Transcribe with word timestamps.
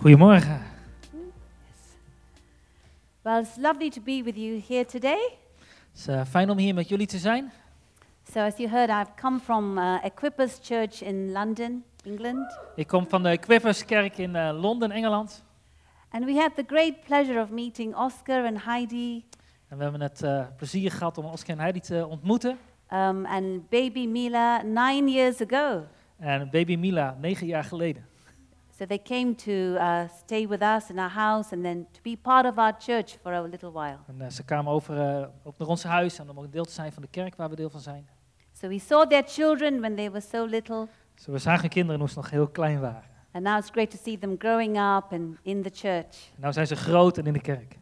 Goedemorgen. 0.00 0.60
Well, 3.22 3.40
it's 3.40 3.56
lovely 3.56 3.90
to 3.90 4.00
be 4.00 4.22
with 4.24 4.36
you 4.36 4.62
here 4.68 4.84
today. 4.84 5.36
Het 5.90 5.98
is 5.98 6.06
eh, 6.06 6.24
fijn 6.24 6.50
om 6.50 6.58
hier 6.58 6.74
met 6.74 6.88
jullie 6.88 7.06
te 7.06 7.18
zijn. 7.18 7.52
So, 8.32 8.40
as 8.40 8.56
you 8.56 8.68
heard, 8.68 8.88
I've 8.90 9.10
come 9.20 9.38
from 9.38 9.78
uh, 9.78 10.04
Equippers 10.04 10.58
Church 10.62 11.02
in 11.02 11.32
London, 11.32 11.84
England, 12.04 12.58
Ik 12.74 12.86
kom 12.86 13.08
van 13.08 13.22
de 13.22 13.38
Quipperskerk 13.38 14.18
in 14.18 14.36
eh, 14.36 14.60
Londen, 14.60 14.90
Engeland. 14.90 15.44
and 16.10 16.24
we 16.24 16.34
had 16.34 16.54
the 16.56 16.64
great 16.66 17.04
pleasure 17.04 17.40
of 17.40 17.50
meeting 17.50 17.94
Oscar 17.96 18.44
and 18.46 18.64
Heidi 18.64 19.24
En 19.68 19.76
we 19.76 19.82
hebben 19.82 20.00
het 20.00 20.22
eh, 20.22 20.46
plezier 20.56 20.90
gehad 20.90 21.18
om 21.18 21.24
Oscar 21.24 21.54
en 21.54 21.60
Heidi 21.60 21.80
te 21.80 22.06
ontmoeten. 22.06 22.58
um, 22.92 23.26
and 23.26 23.68
baby 23.68 24.06
Mila 24.06 24.62
nine 24.62 25.10
years 25.10 25.40
ago. 25.40 25.82
En 26.18 26.50
baby 26.50 26.76
Mila, 26.76 27.16
negen 27.20 27.46
jaar 27.46 27.64
geleden. 27.64 28.06
So 28.80 28.86
they 28.86 28.98
came 28.98 29.34
to 29.34 29.50
uh, 29.76 30.08
stay 30.24 30.46
with 30.46 30.62
us 30.62 30.88
in 30.90 30.98
our 30.98 31.10
house 31.10 31.52
and 31.52 31.62
then 31.62 31.86
to 31.92 32.00
be 32.02 32.16
part 32.16 32.46
of 32.46 32.58
our 32.58 32.72
church 32.78 33.18
for 33.22 33.32
a 33.32 33.42
little 33.42 33.70
while. 33.72 33.98
En 34.06 34.20
eh, 34.20 34.30
ze 34.30 34.44
kwamen 34.44 34.72
over 34.72 35.28
ook 35.42 35.58
naar 35.58 35.68
ons 35.68 35.82
huis 35.82 36.18
en 36.18 36.30
om 36.30 36.38
ook 36.38 36.52
deel 36.52 36.64
te 36.64 36.72
zijn 36.72 36.92
van 36.92 37.02
de 37.02 37.08
kerk 37.08 37.36
waar 37.36 37.48
we 37.50 37.56
deel 37.56 37.70
van 37.70 37.80
zijn. 37.80 38.08
So 38.52 38.68
we 38.68 38.78
saw 38.78 39.08
their 39.08 39.22
children 39.26 39.80
when 39.80 39.96
they 39.96 40.10
were 40.10 40.20
so 40.30 40.44
little, 40.44 40.88
Dus 41.14 41.26
we 41.26 41.38
zagen 41.38 41.68
kinderen 41.68 41.98
toen 41.98 42.08
ze 42.08 42.16
nog 42.16 42.30
heel 42.30 42.48
klein 42.48 42.80
waren. 42.80 43.02
and 43.32 43.44
now 43.44 43.58
it's 43.58 43.70
great 43.70 43.90
to 43.90 43.96
see 44.02 44.18
them 44.18 44.34
growing 44.38 44.76
up 44.76 45.12
and 45.12 45.36
in 45.42 45.62
the 45.62 45.70
church. 45.72 46.30
En 46.40 46.46
nu 46.46 46.52
zijn 46.52 46.66
ze 46.66 46.76
groot 46.76 47.18
en 47.18 47.26
in 47.26 47.32
de 47.32 47.40
kerk. 47.40 47.76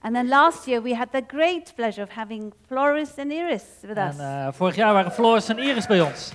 And 0.00 0.14
then 0.14 0.28
last 0.28 0.66
year 0.66 0.82
we 0.82 0.96
had 0.96 1.12
the 1.12 1.24
great 1.26 1.74
pleasure 1.74 2.06
of 2.06 2.14
having 2.14 2.52
Floris 2.66 3.18
and 3.18 3.30
Iris 3.30 3.64
with 3.80 3.96
us. 3.96 4.18
En 4.18 4.46
eh, 4.46 4.52
vorig 4.52 4.74
jaar 4.76 4.92
waren 4.92 5.12
Floris 5.12 5.48
en 5.48 5.58
Iris 5.58 5.86
bij 5.86 6.00
ons. 6.00 6.32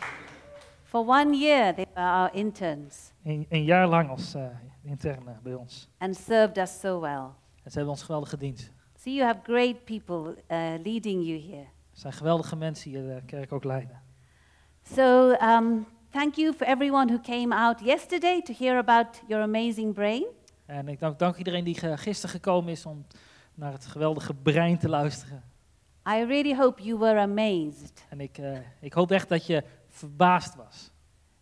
For 0.97 1.05
one 1.05 1.37
year 1.37 1.73
they 1.75 1.85
were 1.93 2.09
our 2.09 2.29
interns 2.33 3.11
Een, 3.23 3.45
een 3.49 3.63
jaar 3.63 3.87
lang 3.87 4.09
als 4.09 4.33
eh, 4.33 4.45
interne 4.83 5.37
bij 5.43 5.53
ons. 5.53 5.89
and 5.97 6.15
served 6.15 6.57
us 6.57 6.79
so 6.79 6.99
well. 6.99 7.25
En 7.63 7.71
ze 7.71 7.77
hebben 7.77 7.89
ons 7.89 8.03
geweldig 8.03 8.29
gediend. 8.29 8.71
So 8.99 9.09
you 9.09 9.25
have 9.25 9.39
great 9.43 9.83
people 9.85 10.35
uh, 10.47 10.57
leading 10.83 11.25
you 11.25 11.39
here. 11.41 11.65
Het 11.89 11.99
zijn 11.99 12.13
geweldige 12.13 12.55
mensen 12.55 12.91
die 12.91 13.01
de 13.01 13.21
kerk 13.25 13.51
ook 13.51 13.63
leiden. 13.63 14.01
So 14.95 15.31
um, 15.31 15.85
thank 16.09 16.35
you 16.35 16.53
for 16.53 16.67
everyone 16.67 17.11
who 17.11 17.21
came 17.21 17.55
out 17.55 17.79
yesterday 17.79 18.41
to 18.41 18.53
hear 18.57 18.77
about 18.77 19.21
your 19.27 19.43
amazing 19.43 19.93
brain. 19.93 20.25
En 20.65 20.87
ik 20.87 20.99
dank, 20.99 21.19
dank 21.19 21.35
iedereen 21.37 21.63
die 21.63 21.97
gisteren 21.97 22.35
gekomen 22.35 22.71
is 22.71 22.85
om 22.85 23.05
naar 23.53 23.71
het 23.71 23.85
geweldige 23.85 24.33
brein 24.33 24.77
te 24.77 24.89
luisteren. 24.89 25.43
I 26.09 26.23
really 26.23 26.55
hope 26.55 26.81
you 26.83 26.97
were 26.99 27.19
amazed 27.19 28.05
En 28.09 28.19
ik, 28.19 28.37
eh, 28.37 28.57
ik 28.79 28.93
hoop 28.93 29.11
echt 29.11 29.29
dat 29.29 29.45
je 29.45 29.63
verbaasd 29.97 30.55
was 30.55 30.91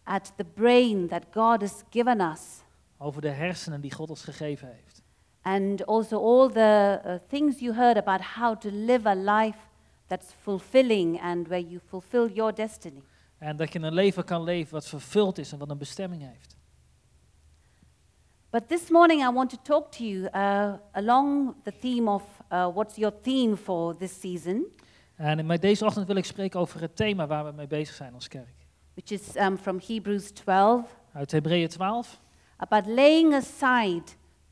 at 0.03 0.31
the 0.35 0.45
brain 0.53 1.07
that 1.07 1.23
God 1.31 1.61
has 1.61 1.83
given 1.89 2.21
us 2.21 2.63
over 2.97 3.21
de 3.21 3.29
hersenen 3.29 3.81
die 3.81 3.91
God 3.91 4.09
ons 4.09 4.23
gegeven 4.23 4.67
heeft. 4.67 5.03
and 5.41 5.85
also 5.85 6.17
all 6.17 6.49
the 6.49 7.01
uh, 7.05 7.17
things 7.27 7.59
you 7.59 7.73
heard 7.73 7.97
about 7.97 8.21
how 8.21 8.55
to 8.55 8.69
live 8.71 9.09
a 9.09 9.15
life 9.15 9.59
that's 10.07 10.33
fulfilling 10.41 11.19
and 11.19 11.47
where 11.47 11.63
you 11.69 11.79
fulfill 11.79 12.27
your 12.33 12.53
destiny. 12.53 13.01
En 13.37 13.55
dat 13.57 13.73
je 13.73 13.79
een 13.79 13.93
leven 13.93 14.23
kan 14.23 14.43
leven 14.43 14.73
wat 14.73 14.87
vervuld 14.87 15.37
is 15.37 15.51
en 15.51 15.57
wat 15.57 15.69
een 15.69 15.77
bestemming 15.77 16.21
heeft. 16.21 16.57
But 18.49 18.67
this 18.67 18.89
morning, 18.89 19.21
I 19.21 19.31
want 19.31 19.49
to 19.49 19.57
talk 19.61 19.91
to 19.91 20.03
you 20.03 20.29
uh, 20.33 20.73
along 20.93 21.55
the 21.63 21.73
theme 21.79 22.09
of 22.09 22.23
uh, 22.51 22.67
what's 22.73 22.95
your 22.95 23.13
theme 23.21 23.57
for 23.57 23.95
this 23.97 24.19
season, 24.19 24.65
En 25.15 25.45
met 25.45 25.61
deze 25.61 25.85
ochtend 25.85 26.07
wil 26.07 26.15
ik 26.15 26.25
spreken 26.25 26.59
over 26.59 26.81
het 26.81 26.95
thema 26.95 27.27
waar 27.27 27.45
we 27.45 27.51
mee 27.51 27.67
bezig 27.67 27.95
zijn 27.95 28.13
als 28.13 28.27
kerk. 28.27 28.53
which 28.95 29.11
is 29.11 29.35
um, 29.35 29.57
from 29.57 29.79
Hebrews 29.87 30.31
12, 30.31 30.99
Uit 31.13 31.31
Hebreeën 31.31 31.67
12, 31.67 32.19
about 32.57 32.85
laying 32.87 33.33
aside 33.33 34.03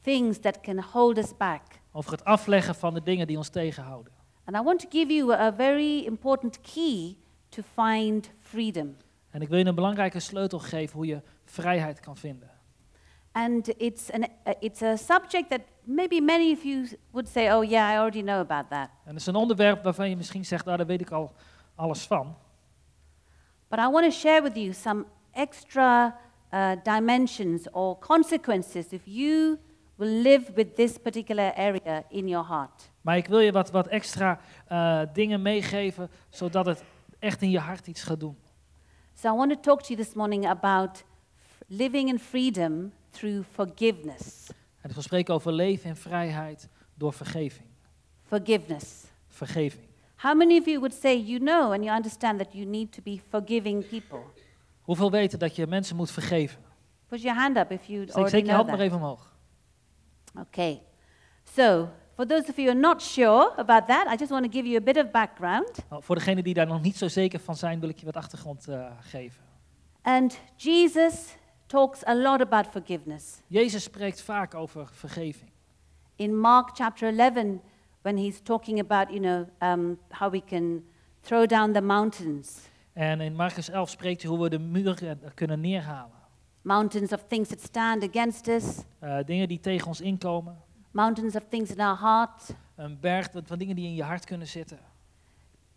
things 0.01 0.39
that 0.39 0.61
can 0.61 0.79
hold 0.79 1.17
us 1.17 1.37
back. 1.37 1.61
over 1.91 2.11
het 2.11 2.23
afleggen 2.23 2.75
van 2.75 2.93
de 2.93 3.03
dingen 3.03 3.27
die 3.27 3.37
ons 3.37 3.49
tegenhouden. 3.49 4.13
And 4.45 4.57
I 4.57 4.61
want 4.61 4.79
to 4.79 4.87
give 4.89 5.13
you 5.13 5.33
a 5.33 5.53
very 5.53 6.05
important 6.05 6.61
key 6.61 7.15
to 7.49 7.61
find 7.75 8.31
freedom. 8.39 8.95
En 9.29 9.41
ik 9.41 9.49
wil 9.49 9.57
je 9.57 9.65
een 9.65 9.75
belangrijke 9.75 10.19
sleutel 10.19 10.59
geven 10.59 10.95
hoe 10.95 11.05
je 11.05 11.21
vrijheid 11.45 11.99
kan 11.99 12.17
vinden. 12.17 12.49
And 13.31 13.67
it's, 13.77 14.11
an, 14.11 14.21
uh, 14.21 14.53
it's 14.59 14.81
a 14.81 14.95
subject 14.95 15.49
that 15.49 15.61
maybe 15.85 16.21
many 16.21 16.51
of 16.51 16.63
you 16.63 16.87
would 17.11 17.27
say, 17.27 17.51
oh, 17.51 17.61
yeah, 17.61 17.93
I 17.93 17.97
already 17.97 18.21
know 18.21 18.39
about 18.39 18.69
that. 18.69 18.89
En 19.03 19.11
het 19.11 19.19
is 19.19 19.25
een 19.25 19.35
onderwerp 19.35 19.83
waarvan 19.83 20.09
je 20.09 20.15
misschien 20.15 20.45
zegt, 20.45 20.65
nou 20.65 20.77
daar 20.77 20.85
weet 20.85 21.01
ik 21.01 21.11
al 21.11 21.31
alles 21.75 22.05
van. 22.05 22.35
But 23.67 23.79
I 23.79 23.89
want 23.89 24.05
to 24.05 24.11
share 24.11 24.41
with 24.41 24.55
you 24.55 24.73
some 24.73 25.05
extra 25.31 26.17
uh, 26.53 26.71
dimensions 26.83 27.67
or 27.71 27.97
consequences 27.99 28.85
if 28.87 29.01
you 29.05 29.59
will 29.95 30.21
live 30.21 30.53
with 30.53 30.75
this 30.75 30.97
particular 30.97 31.53
area 31.55 32.03
in 32.09 32.27
your 32.27 32.47
heart. 32.47 32.91
Maar 33.01 33.17
ik 33.17 33.27
wil 33.27 33.39
je 33.39 33.51
wat, 33.51 33.71
wat 33.71 33.87
extra 33.87 34.39
eh, 34.67 35.01
dingen 35.13 35.41
meegeven, 35.41 36.09
zodat 36.29 36.65
het 36.65 36.83
echt 37.19 37.41
in 37.41 37.49
je 37.49 37.59
hart 37.59 37.87
iets 37.87 38.03
gaat 38.03 38.19
doen. 38.19 38.37
So 39.13 39.33
I 39.33 39.37
want 39.37 39.51
to 39.51 39.59
talk 39.59 39.81
to 39.81 39.93
you 39.93 40.05
this 40.05 40.13
morning 40.13 40.47
about 40.47 41.03
living 41.67 42.09
in 42.09 42.19
freedom 42.19 42.91
through 43.11 43.45
forgiveness. 43.51 44.49
En 44.83 44.89
ik 44.89 44.95
wil 44.95 45.03
spreken 45.03 45.33
over 45.33 45.51
leven 45.51 45.89
in 45.89 45.95
vrijheid 45.95 46.69
door 46.93 47.13
vergeving. 47.13 47.67
Forgiveness. 48.23 49.03
Vergeving. 49.27 49.87
How 50.15 50.37
many 50.37 50.57
of 50.57 50.65
you 50.65 50.79
would 50.79 50.93
say 50.93 51.15
you 51.17 51.39
know 51.39 51.71
and 51.71 51.83
you 51.83 51.95
understand 51.95 52.37
that 52.37 52.53
you 52.53 52.65
need 52.65 52.91
to 52.91 53.01
be 53.01 53.19
forgiving 53.29 53.87
people? 53.87 54.19
Hoeveel 54.81 55.11
weten 55.11 55.39
dat 55.39 55.55
je 55.55 55.67
mensen 55.67 55.95
moet 55.95 56.11
vergeven? 56.11 56.59
Put 57.07 57.21
your 57.21 57.39
hand 57.39 57.57
up 57.57 57.71
if 57.71 57.85
you 57.85 57.99
already 57.99 58.27
steek 58.27 58.45
je 58.45 58.51
hand 58.51 58.67
maar 58.67 58.79
even 58.79 58.97
omhoog. 58.97 59.33
Okay. 60.39 60.81
So, 61.43 61.89
for 62.15 62.27
those 62.27 62.49
of 62.49 62.55
you 62.55 62.67
who 62.67 62.69
are 62.69 62.79
not 62.79 63.01
sure 63.01 63.53
about 63.55 63.87
that, 63.87 64.07
I 64.13 64.15
just 64.17 64.29
want 64.29 64.45
to 64.45 64.51
give 64.51 64.67
you 64.67 64.77
a 64.77 64.83
bit 64.83 64.97
of 64.97 65.11
background. 65.11 65.77
Nou, 65.89 66.03
voor 66.03 66.15
degenen 66.15 66.43
die 66.43 66.53
daar 66.53 66.67
nog 66.67 66.81
niet 66.81 66.97
zo 66.97 67.07
zeker 67.07 67.39
van 67.39 67.55
zijn, 67.55 67.79
wil 67.79 67.89
ik 67.89 67.99
je 67.99 68.05
wat 68.05 68.15
achtergrond 68.15 68.67
eh, 68.67 68.85
geven. 68.99 69.41
And 70.01 70.39
Jesus 70.55 71.35
talks 71.73 72.03
a 72.05 72.13
lot 72.15 72.41
about 72.41 72.67
forgiveness. 72.71 73.41
Jezus 73.47 73.83
spreekt 73.83 74.21
vaak 74.21 74.53
over 74.55 74.87
vergeving. 74.91 75.49
In 76.15 76.39
Mark 76.39 76.69
chapter 76.75 77.07
11, 77.19 77.61
when 78.01 78.17
he's 78.17 78.39
talking 78.41 78.79
about, 78.79 79.09
you 79.09 79.19
know, 79.19 79.47
um, 79.71 79.97
how 80.09 80.31
we 80.31 80.41
can 80.45 80.83
throw 81.21 81.47
down 81.47 81.71
the 81.73 81.81
mountains, 81.81 82.57
En 82.93 83.21
in 83.21 83.35
Marcus 83.35 83.69
11 83.69 83.89
spreekt 83.89 84.21
hij 84.21 84.31
hoe 84.31 84.41
we 84.41 84.49
de 84.49 84.59
muren 84.59 85.19
kunnen 85.33 85.59
neerhalen. 85.59 86.21
mountains 86.61 87.11
of 87.11 87.23
things 87.27 87.49
that 87.49 87.61
stand 87.61 88.03
against 88.09 88.47
us, 88.47 88.77
Eh, 88.99 89.17
dingen 89.25 89.47
die 89.47 89.59
tegen 89.59 89.87
ons 89.87 90.01
inkomen. 90.01 90.57
mountains 90.91 91.35
of 91.35 91.43
things 91.49 91.69
in 91.71 91.79
our 91.79 91.99
heart. 91.99 92.55
Een 92.75 92.97
berg 92.99 93.29
van 93.45 93.57
dingen 93.57 93.75
die 93.75 93.85
in 93.85 93.95
je 93.95 94.03
hart 94.03 94.25
kunnen 94.25 94.47
zitten. 94.47 94.79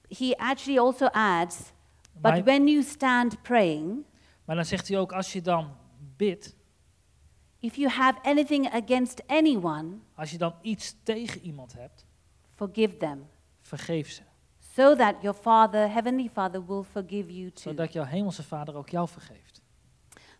He 0.09 0.34
actually 0.37 0.78
also 0.78 1.07
adds, 1.07 1.57
but 2.13 2.45
when 2.45 2.67
you 2.69 2.83
stand 2.83 3.43
praying, 3.43 4.05
maar 4.45 4.57
dan 4.57 4.65
zegt 4.65 4.89
hij 4.89 4.99
ook, 4.99 5.13
als 5.13 5.33
je 5.33 5.43
dan 5.43 5.69
bidt, 6.16 6.54
if 7.60 7.77
you 7.77 7.88
have 7.91 8.19
anything 8.22 8.72
against 8.75 9.22
anyone, 9.27 9.99
als 10.15 10.31
je 10.31 10.38
dan 10.38 10.54
iets 10.62 10.97
tegen 11.03 11.41
iemand 11.41 11.72
hebt, 11.72 12.06
forgive 12.54 12.97
them, 12.97 13.27
vergeef 13.60 14.10
ze. 14.10 14.22
so 14.75 14.94
that 14.97 15.15
your 15.22 15.37
Father, 15.37 15.93
Heavenly 15.93 16.31
Father, 16.32 16.66
will 16.66 16.82
forgive 16.82 17.32
you 17.34 17.50
too. 17.50 17.62
Zodat 17.62 17.93
jouw 17.93 18.04
hemelse 18.04 18.43
vader 18.43 18.75
ook 18.75 18.88
jou 18.88 19.09
vergeeft. 19.09 19.60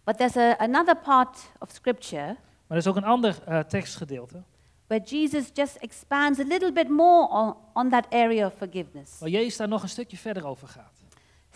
But 0.05 0.17
there's 0.17 0.37
a, 0.37 0.57
another 0.59 0.97
part 0.97 1.51
of 1.59 1.71
Scripture 1.71 2.25
Maar 2.67 2.77
er 2.77 2.77
is 2.77 2.87
ook 2.87 2.97
een 2.97 3.05
ander 3.05 3.43
eh, 3.45 3.59
tekstgedeelte. 3.61 4.43
where 4.87 5.05
Jesus 5.05 5.51
just 5.55 5.77
expands 5.77 6.39
a 6.39 6.43
little 6.45 6.73
bit 6.73 6.89
more 6.89 7.29
on, 7.29 7.57
on 7.75 7.91
that 7.91 8.07
area 8.11 8.47
of 8.47 8.55
forgiveness. 8.57 9.19
Waar 9.19 9.29
Jezus 9.29 9.57
daar 9.57 9.69
nog 9.69 9.83
een 9.83 9.89
stukje 9.89 10.17
verder 10.17 10.47
over 10.47 10.69
gaat. 10.69 11.03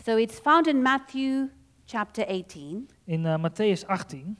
So 0.05 0.15
it's 0.15 0.39
found 0.39 0.67
in 0.67 0.81
Matthew 0.81 1.47
chapter 1.85 2.27
18. 2.27 2.89
In 3.11 3.25
eh, 3.25 3.35
Matthäus 3.37 3.85
18, 3.87 4.37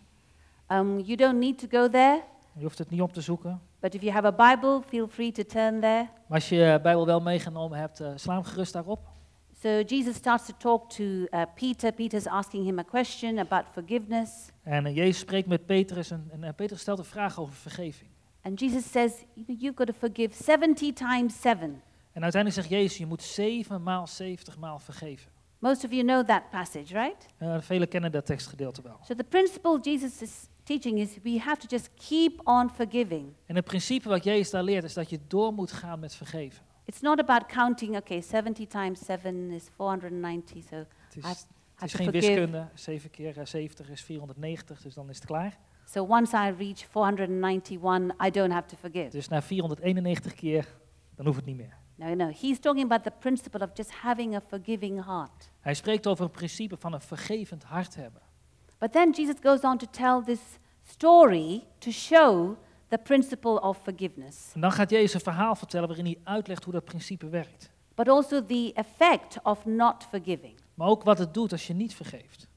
Um, 0.71 0.99
you 0.99 1.17
don't 1.17 1.39
need 1.39 1.57
to 1.59 1.67
go 1.79 1.89
there, 1.89 2.23
je 2.53 2.63
hoeft 2.63 2.77
het 2.77 2.89
niet 2.89 3.01
op 3.01 3.13
te 3.13 3.21
zoeken. 3.21 3.61
but 3.79 3.95
if 3.95 4.01
you 4.01 4.13
have 4.13 4.25
a 4.25 4.55
Bible, 4.55 4.81
feel 4.87 5.07
free 5.07 5.31
to 5.31 5.43
turn 5.43 5.79
there. 5.79 6.07
Maar 6.27 6.39
als 6.39 6.49
je 6.49 6.55
je 6.55 6.79
Bijbel 6.81 7.05
wel 7.05 7.21
meegenomen 7.21 7.79
hebt, 7.79 7.99
eh, 7.99 8.11
sla 8.15 8.33
hem 8.33 8.43
gerust 8.43 8.73
daarop. 8.73 8.99
So 9.61 9.69
Jesus 9.69 10.15
starts 10.15 10.45
to 10.45 10.53
talk 10.57 10.89
to 10.89 11.03
uh, 11.03 11.41
Peter. 11.55 11.91
Peter's 11.91 12.27
asking 12.27 12.65
him 12.65 12.79
a 12.79 12.83
question 12.83 13.37
about 13.37 13.63
forgiveness. 13.71 14.51
En 14.63 14.93
Jezus 14.93 15.19
spreekt 15.19 15.47
met 15.47 15.65
Petrus 15.65 16.11
en, 16.11 16.29
en 16.41 16.55
Petrus 16.55 16.81
stelt 16.81 16.99
een 16.99 17.05
vraag 17.05 17.39
over 17.39 17.53
vergeving. 17.53 18.09
And 18.41 18.59
Jesus 18.59 18.91
says, 18.91 19.11
You've 19.33 19.77
got 19.77 19.87
to 19.87 19.93
forgive 19.93 20.43
70 20.43 20.93
times 20.93 21.41
7. 21.41 21.81
En 22.11 22.23
uiteindelijk 22.23 22.61
zegt 22.61 22.69
Jezus, 22.81 22.97
je 22.97 23.05
moet 23.05 23.23
zeven 23.23 23.83
maal, 23.83 24.07
zeventig 24.07 24.57
maal 24.57 24.79
vergeven. 24.79 25.30
Most 25.61 25.83
of 25.85 25.91
you 25.91 26.03
know 26.03 26.23
that 26.23 26.49
passage, 26.49 26.93
right? 26.93 27.25
Eh, 27.37 27.55
velen 27.59 27.87
kennen 27.87 28.11
dat 28.11 28.25
tekstgedeelte 28.25 28.81
wel. 28.81 28.97
So 29.03 29.13
the 29.15 29.23
principle 29.23 29.79
Jesus 29.81 30.21
is 30.21 30.47
teaching 30.63 30.99
is 30.99 31.09
we 31.23 31.39
have 31.39 31.57
to 31.57 31.67
just 31.67 31.89
keep 32.09 32.47
on 32.47 32.69
forgiving. 32.69 33.33
En 33.45 33.55
het 33.55 33.65
principe 33.65 34.09
wat 34.09 34.23
Jezus 34.23 34.49
daar 34.49 34.63
leert 34.63 34.83
is 34.83 34.93
dat 34.93 35.09
je 35.09 35.19
door 35.27 35.53
moet 35.53 35.71
gaan 35.71 35.99
met 35.99 36.15
vergeven. 36.15 36.63
It's 36.85 37.01
not 37.01 37.19
about 37.19 37.45
counting, 37.45 37.97
okay, 37.97 38.21
70 38.21 38.67
times 38.67 38.99
7 39.05 39.51
is 39.51 39.63
490, 39.75 40.63
so 40.63 40.75
Het 40.75 41.15
I 41.15 41.19
is, 41.19 41.25
Het 41.25 41.83
is 41.83 41.91
to 41.91 41.97
geen 41.97 42.05
forgive. 42.11 42.27
wiskunde. 42.27 42.67
7 42.73 43.09
keer 43.09 43.37
eh, 43.39 43.45
70 43.45 43.89
is 43.89 44.01
490, 44.01 44.81
dus 44.81 44.93
dan 44.93 45.09
is 45.09 45.15
het 45.15 45.25
klaar. 45.25 45.57
So 45.85 46.05
once 46.05 46.37
I 46.37 46.51
reach 46.57 46.85
491, 46.89 48.15
I 48.27 48.29
don't 48.31 48.51
have 48.51 48.67
to 48.67 48.75
forgive. 48.77 49.09
Dus 49.09 49.27
na 49.27 49.41
491 49.41 50.33
keer, 50.33 50.67
dan 51.15 51.25
hoeft 51.25 51.37
het 51.37 51.47
niet 51.47 51.57
meer. 51.57 51.79
No, 52.03 52.13
no. 52.13 52.31
He's 52.41 52.59
talking 52.59 52.83
about 52.91 53.03
the 53.03 53.11
principle 53.19 53.61
of 53.63 53.69
just 53.73 53.91
having 54.01 54.35
a 54.35 54.41
forgiving 54.47 55.05
heart. 55.05 55.49
Hij 55.59 55.73
spreekt 55.73 56.07
over 56.07 56.25
een 56.25 56.31
principe 56.31 56.75
van 56.79 56.93
een 56.93 57.01
vergevend 57.01 57.63
hart 57.63 57.95
hebben. 57.95 58.21
But 58.77 58.91
then 58.91 59.11
Jesus 59.11 59.35
goes 59.43 59.61
on 59.61 59.77
to 59.77 59.87
tell 59.91 60.21
this 60.25 60.39
story 60.83 61.63
to 61.77 61.91
show 61.91 62.55
the 62.87 62.97
principle 62.97 63.61
of 63.61 63.77
forgiveness, 63.83 64.51
En 64.53 64.61
dan 64.61 64.71
gaat 64.71 64.89
Jezus 64.89 65.13
een 65.13 65.19
verhaal 65.19 65.55
vertellen 65.55 65.87
waarin 65.87 66.05
hij 66.05 66.17
uitlegt 66.23 66.63
hoe 66.63 66.73
dat 66.73 66.83
principe 66.85 67.29
werkt. 67.29 67.69
but 67.95 68.07
also 68.09 68.45
the 68.45 68.71
effect 68.75 69.39
of 69.43 69.65
not 69.65 70.03
forgiving. 70.09 70.53
Maar 70.73 70.87
ook 70.87 71.03
wat 71.03 71.17
het 71.17 71.33
doet 71.33 71.51
als 71.51 71.67
je 71.67 71.73
niet 71.73 71.95
vergeeft. 71.95 72.47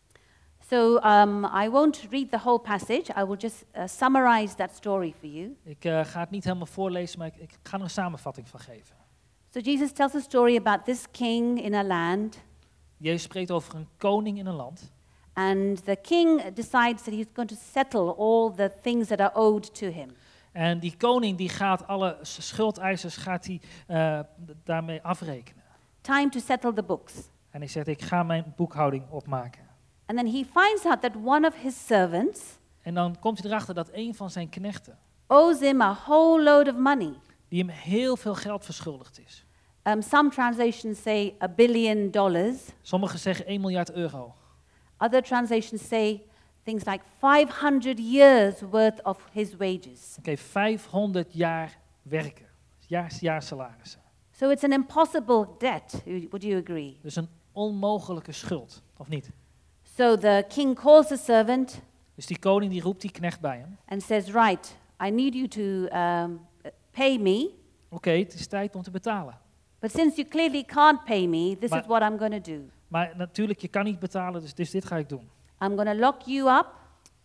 So 0.70 0.96
um, 0.96 1.44
I 1.44 1.68
won't 1.70 2.06
read 2.10 2.30
the 2.30 2.38
whole 2.38 2.58
passage. 2.58 3.04
I 3.20 3.24
will 3.24 3.36
just 3.36 3.64
uh, 3.76 3.82
summarize 3.86 4.54
that 4.54 4.74
story 4.74 5.14
for 5.18 5.28
you. 5.28 5.56
Ik 5.62 5.84
eh, 5.84 6.04
ga 6.04 6.20
het 6.20 6.30
niet 6.30 6.44
helemaal 6.44 6.66
voorlezen, 6.66 7.18
maar 7.18 7.26
ik, 7.26 7.36
ik 7.36 7.58
ga 7.62 7.76
er 7.76 7.82
een 7.82 7.90
samenvatting 7.90 8.48
van 8.48 8.60
geven. 8.60 8.96
So 9.54 9.60
Jesus 9.60 9.92
tells 9.92 10.14
a 10.14 10.20
story 10.20 10.56
about 10.56 10.84
this 10.84 11.06
king 11.10 11.62
in 11.64 11.74
a 11.74 11.82
land, 11.82 12.38
Jezus 12.96 13.22
spreekt 13.22 13.50
over 13.50 13.74
een 13.74 13.88
koning 13.96 14.38
in 14.38 14.46
een 14.46 14.54
land. 14.54 14.92
and 15.32 15.84
the 15.84 15.96
king 16.02 16.42
decides 16.54 17.02
that 17.02 17.14
he's 17.14 17.26
going 17.32 17.48
to 17.48 17.56
settle 17.72 18.14
all 18.16 18.52
the 18.54 18.72
things 18.82 19.08
that 19.08 19.20
are 19.20 19.34
owed 19.34 19.74
to 19.74 19.86
him. 19.86 20.10
En 20.52 20.78
die 20.78 20.96
koning 20.96 21.36
die 21.38 21.48
gaat 21.48 21.86
alle 21.86 22.18
schuldeisers 22.22 23.16
gaat 23.16 23.42
die, 23.44 23.60
eh, 23.86 24.20
d- 24.20 24.52
daarmee 24.64 25.02
afrekenen. 25.02 25.62
Time 26.00 26.28
to 26.28 26.40
settle 26.40 26.72
the 26.72 26.82
books. 26.82 27.14
En 27.50 27.60
hij 27.60 27.68
zegt, 27.68 27.86
ik 27.86 28.02
ga 28.02 28.22
mijn 28.22 28.52
boekhouding 28.56 29.04
opmaken. 29.10 29.62
And 30.06 30.18
then 30.18 30.26
he 30.26 30.44
finds 30.44 30.84
out 30.84 31.00
that 31.00 31.12
one 31.24 31.46
of 31.46 31.54
his 31.62 31.86
servants 31.86 32.58
En 32.82 32.94
dan 32.94 33.18
komt 33.18 33.38
hij 33.42 33.50
erachter 33.50 33.74
dat 33.74 33.88
een 33.92 34.14
van 34.14 34.30
zijn 34.30 34.48
knechten, 34.48 34.98
owes 35.26 35.60
him 35.60 35.80
a 35.80 35.94
whole 36.06 36.42
load 36.42 36.68
of 36.68 36.76
money. 36.76 37.12
die 37.48 37.62
hem 37.64 37.72
heel 37.72 38.16
veel 38.16 38.34
geld 38.34 38.64
verschuldigd 38.64 39.20
is. 39.26 39.43
Um, 39.86 40.02
some 40.02 40.30
translations 40.30 41.02
say 41.02 41.34
a 41.38 41.48
billion 41.48 42.10
dollars. 42.10 42.56
Sommigen 42.82 43.18
zeggen 43.18 43.46
1 43.46 43.60
miljard 43.60 43.90
euro. 43.92 44.34
Other 44.98 45.22
translations 45.22 45.86
say 45.88 46.22
things 46.62 46.84
like 46.84 47.04
500 47.18 47.98
years 47.98 48.60
worth 48.70 49.02
of 49.02 49.18
his 49.32 49.56
wages. 49.56 50.16
Oké, 50.18 50.36
500 50.36 51.32
jaar 51.34 51.78
werken. 52.02 52.46
Jaar, 52.86 53.12
jaarsalarissen. 53.20 54.00
So 54.30 54.50
it's 54.50 54.64
an 54.64 54.72
impossible 54.72 55.46
debt. 55.58 56.02
Would 56.04 56.42
you 56.42 56.60
agree? 56.60 56.98
Dus 57.02 57.16
een 57.16 57.28
onmogelijke 57.52 58.32
schuld, 58.32 58.82
of 58.96 59.08
niet? 59.08 59.30
So 59.96 60.16
the 60.16 60.44
king 60.48 60.74
calls 60.80 61.06
the 61.06 61.16
servant 61.16 61.80
Dus 62.14 62.26
die 62.26 62.38
koning 62.38 62.72
die 62.72 62.82
roept 62.82 63.00
die 63.00 63.10
knecht 63.10 63.40
bij 63.40 63.58
hem. 63.58 63.76
and 63.86 64.02
says, 64.02 64.30
Right, 64.32 64.76
I 65.06 65.10
need 65.10 65.34
you 65.34 65.48
to 65.48 65.96
um, 65.98 66.40
pay 66.90 67.18
me. 67.18 67.50
Oké, 67.88 68.10
het 68.10 68.34
is 68.34 68.46
tijd 68.46 68.74
om 68.74 68.82
te 68.82 68.90
betalen. 68.90 69.38
But 69.84 69.92
since 69.92 70.16
you 70.16 70.28
clearly 70.28 70.62
can't 70.64 71.04
pay 71.04 71.26
me, 71.26 71.56
this 71.58 71.70
Maar- 71.70 71.80
is 71.80 71.86
what 71.86 72.02
I'm 72.02 72.18
going 72.18 72.32
to 72.44 72.52
do. 72.52 72.60
Maar 72.88 73.12
natuurlijk, 73.16 73.60
je 73.60 73.68
kan 73.68 73.84
niet 73.84 73.98
betalen, 73.98 74.40
dus, 74.40 74.54
dus 74.54 74.70
dit 74.70 74.84
ga 74.84 74.96
ik 74.96 75.08
doen. 75.08 75.30
I'm 75.60 75.76
going 75.76 75.88
to 75.88 75.94
lock 75.94 76.20
you 76.22 76.58
up, 76.58 76.66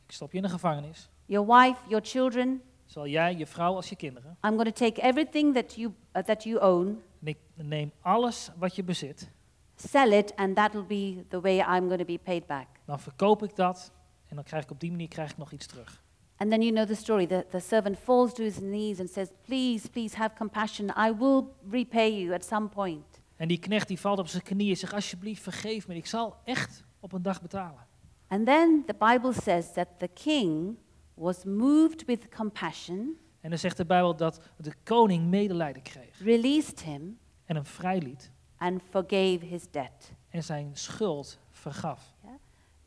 Ik 0.05 0.11
stop 0.11 0.31
je 0.31 0.37
in 0.37 0.43
de 0.43 0.49
gevangenis. 0.49 1.09
your 1.25 1.53
wife, 1.53 1.79
your 1.87 2.05
children. 2.05 2.61
Zal 2.85 3.07
jij, 3.07 3.35
je 3.35 3.45
vrouw 3.47 3.75
als 3.75 3.89
je 3.89 3.95
kinderen. 3.95 4.37
I'm 4.45 4.57
going 4.57 4.73
to 4.75 4.85
take 4.85 5.01
everything 5.01 5.53
that 5.55 5.75
you, 5.75 5.93
uh, 6.15 6.21
that 6.23 6.43
you 6.43 6.59
own, 6.61 7.01
En 7.21 7.27
ik 7.27 7.37
neem 7.55 7.91
alles 8.01 8.51
wat 8.57 8.75
je 8.75 8.83
bezit. 8.83 9.29
sell 9.75 10.11
it, 10.17 10.35
and 10.35 10.55
that 10.55 10.71
will 10.73 10.85
be 10.85 11.25
the 11.29 11.41
way 11.41 11.57
I'm 11.57 11.87
going 11.87 11.99
to 11.99 12.05
be 12.05 12.19
paid 12.23 12.45
back. 12.45 12.67
Dan 12.85 12.99
verkoop 12.99 13.43
ik 13.43 13.55
dat. 13.55 13.91
En 14.27 14.35
dan 14.35 14.43
krijg 14.43 14.63
ik 14.63 14.71
op 14.71 14.79
die 14.79 14.91
manier 14.91 15.07
krijg 15.07 15.31
ik 15.31 15.37
nog 15.37 15.51
iets 15.51 15.65
terug. 15.65 16.01
And 16.41 16.49
then 16.51 16.61
you 16.61 16.71
know 16.71 16.85
the 16.85 16.95
story. 16.95 17.25
The, 17.27 17.45
the 17.49 17.59
servant 17.59 17.97
falls 17.99 18.33
to 18.33 18.43
his 18.43 18.59
knees 18.59 18.99
and 18.99 19.09
says, 19.09 19.29
Please, 19.45 19.89
please 19.89 20.15
have 20.17 20.35
compassion. 20.37 20.89
I 20.97 21.11
will 21.17 21.43
repay 21.69 22.09
you 22.21 22.33
at 22.33 22.45
some 22.45 22.67
point. 22.69 23.05
En 23.35 23.47
die 23.47 23.59
knecht 23.59 23.87
die 23.87 23.99
valt 23.99 24.19
op 24.19 24.27
zijn 24.27 24.43
knieën 24.43 24.69
en 24.71 24.77
zegt, 24.77 24.93
alsjeblieft 24.93 25.41
vergeef 25.43 25.87
me. 25.87 25.95
Ik 25.95 26.05
zal 26.05 26.35
echt 26.43 26.83
op 26.99 27.13
een 27.13 27.21
dag 27.21 27.41
betalen. 27.41 27.85
And 28.27 28.45
then 28.45 28.83
the 28.85 28.93
Bible 28.99 29.33
says 29.33 29.73
that 29.73 29.87
the 29.97 30.07
king 30.13 30.77
was 31.13 31.43
moved 31.43 32.05
with 32.05 32.29
compassion, 32.35 33.17
En 33.41 33.49
dan 33.49 33.59
zegt 33.59 33.77
de 33.77 33.85
Bijbel 33.85 34.15
dat 34.15 34.39
de 34.57 34.73
koning 34.83 35.27
medelijden 35.27 35.81
kreeg. 35.81 36.19
released 36.23 36.79
him, 36.81 37.17
En 37.45 37.55
hem 37.55 37.65
vrijliet. 37.65 38.31
and 38.57 38.81
forgave 38.89 39.39
his 39.45 39.71
debt. 39.71 40.11
En 40.29 40.43
zijn 40.43 40.69
schuld 40.73 41.39
vergaf. 41.49 42.13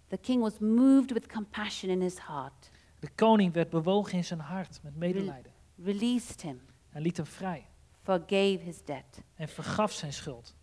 The 0.08 0.16
king 0.18 0.40
was 0.42 0.58
moved 0.58 1.12
with 1.12 1.26
compassion 1.32 1.90
in 1.90 2.00
his 2.00 2.18
heart, 2.26 2.70
De 3.02 3.08
koning 3.14 3.52
werd 3.52 3.70
bewogen 3.70 4.12
in 4.12 4.24
zijn 4.24 4.40
hart 4.40 4.80
met 4.82 4.96
medelijden. 4.96 5.52
released 5.84 6.42
him, 6.42 6.60
En 6.90 7.02
liet 7.02 7.16
hem 7.16 7.26
vrij. 7.26 7.66
forgave 8.02 8.58
his 8.62 8.84
debt. 8.84 9.20
En 9.34 9.48
vergaf 9.48 9.92
zijn 9.92 10.12
schuld. 10.12 10.54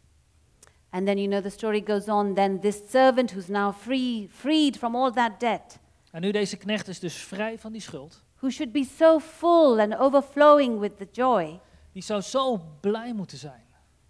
And 0.89 1.05
then 1.05 1.17
you 1.17 1.27
know 1.29 1.41
the 1.43 1.49
story 1.49 1.83
goes 1.85 2.07
on. 2.07 2.33
Then 2.33 2.59
this 2.59 2.81
servant 2.89 3.31
who's 3.31 3.47
now 3.47 3.73
free, 3.75 4.27
freed 4.31 4.77
from 4.77 4.95
all 4.95 5.11
that 5.11 5.39
debt, 5.39 5.79
En 6.11 6.21
nu 6.21 6.31
deze 6.31 6.57
knecht 6.57 6.87
is 6.87 6.99
dus 6.99 7.15
vrij 7.15 7.59
van 7.59 7.71
die 7.71 7.81
schuld. 7.81 8.23
who 8.39 8.49
should 8.49 8.71
be 8.71 8.83
so 8.83 9.19
full 9.19 9.79
and 9.79 9.97
overflowing 9.97 10.79
with 10.79 10.97
the 10.97 11.07
joy, 11.11 11.59
Die 11.91 12.01
zou 12.03 12.21
zo 12.21 12.61
blij 12.79 13.13
moeten 13.13 13.37
zijn. 13.37 13.63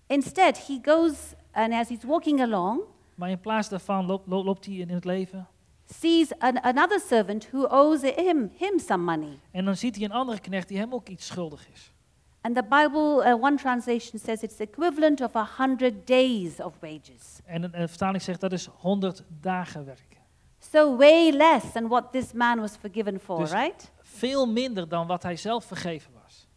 instead 0.07 0.67
he 0.67 0.79
goes 0.81 1.33
and 1.51 1.73
as 1.73 1.87
he's 1.89 2.03
walking 2.03 2.41
along, 2.41 2.81
Maar 3.15 3.29
in 3.29 3.39
plaats 3.39 3.69
daarvan 3.69 4.05
loopt, 4.05 4.27
lo- 4.27 4.43
loopt 4.43 4.65
hij 4.65 4.75
in 4.75 4.89
het 4.89 5.05
leven. 5.05 5.47
Sees 5.93 6.31
an, 6.39 6.57
another 6.63 6.99
servant 6.99 7.47
who 7.51 7.67
owes 7.67 8.01
him, 8.01 8.51
him 8.57 8.79
some 8.79 9.03
money. 9.03 9.39
En 9.51 9.65
dan 9.65 9.75
ziet 9.77 9.95
hij 9.95 10.05
een 10.05 10.11
andere 10.11 10.39
knecht 10.39 10.67
die 10.67 10.77
hem 10.77 10.93
ook 10.93 11.09
iets 11.09 11.25
schuldig 11.25 11.67
is. 11.73 11.93
And 12.41 12.55
the 12.55 12.63
Bible, 12.63 13.25
uh, 13.25 13.43
one 13.43 13.55
translation 13.57 14.19
says 14.19 14.41
it's 14.41 14.59
equivalent 14.59 15.21
of 15.21 15.35
a 15.35 15.47
hundred 15.57 16.07
days 16.07 16.59
of 16.59 16.73
wages. 16.79 17.39
En 17.45 17.63
een, 17.63 17.81
een 17.81 17.89
vertaling 17.89 18.21
zegt 18.21 18.39
dat 18.39 18.51
is 18.51 18.65
100 18.65 19.23
dagen 19.41 19.85
werken. 19.85 20.17
So 20.59 20.97
way 20.97 21.31
less 21.31 21.71
than 21.71 21.87
what 21.87 22.11
this 22.11 22.33
man 22.33 22.59
was 22.59 22.75
forgiven 22.79 23.19
for, 23.19 23.39
Dus- 23.39 23.51
right? 23.51 23.91
Veel 24.01 24.45
minder 24.45 24.87
dan 24.89 25.07
wat 25.07 25.23
hij 25.23 25.35
zelf 25.35 25.65
vergeven 25.65 26.11
was. 26.23 26.47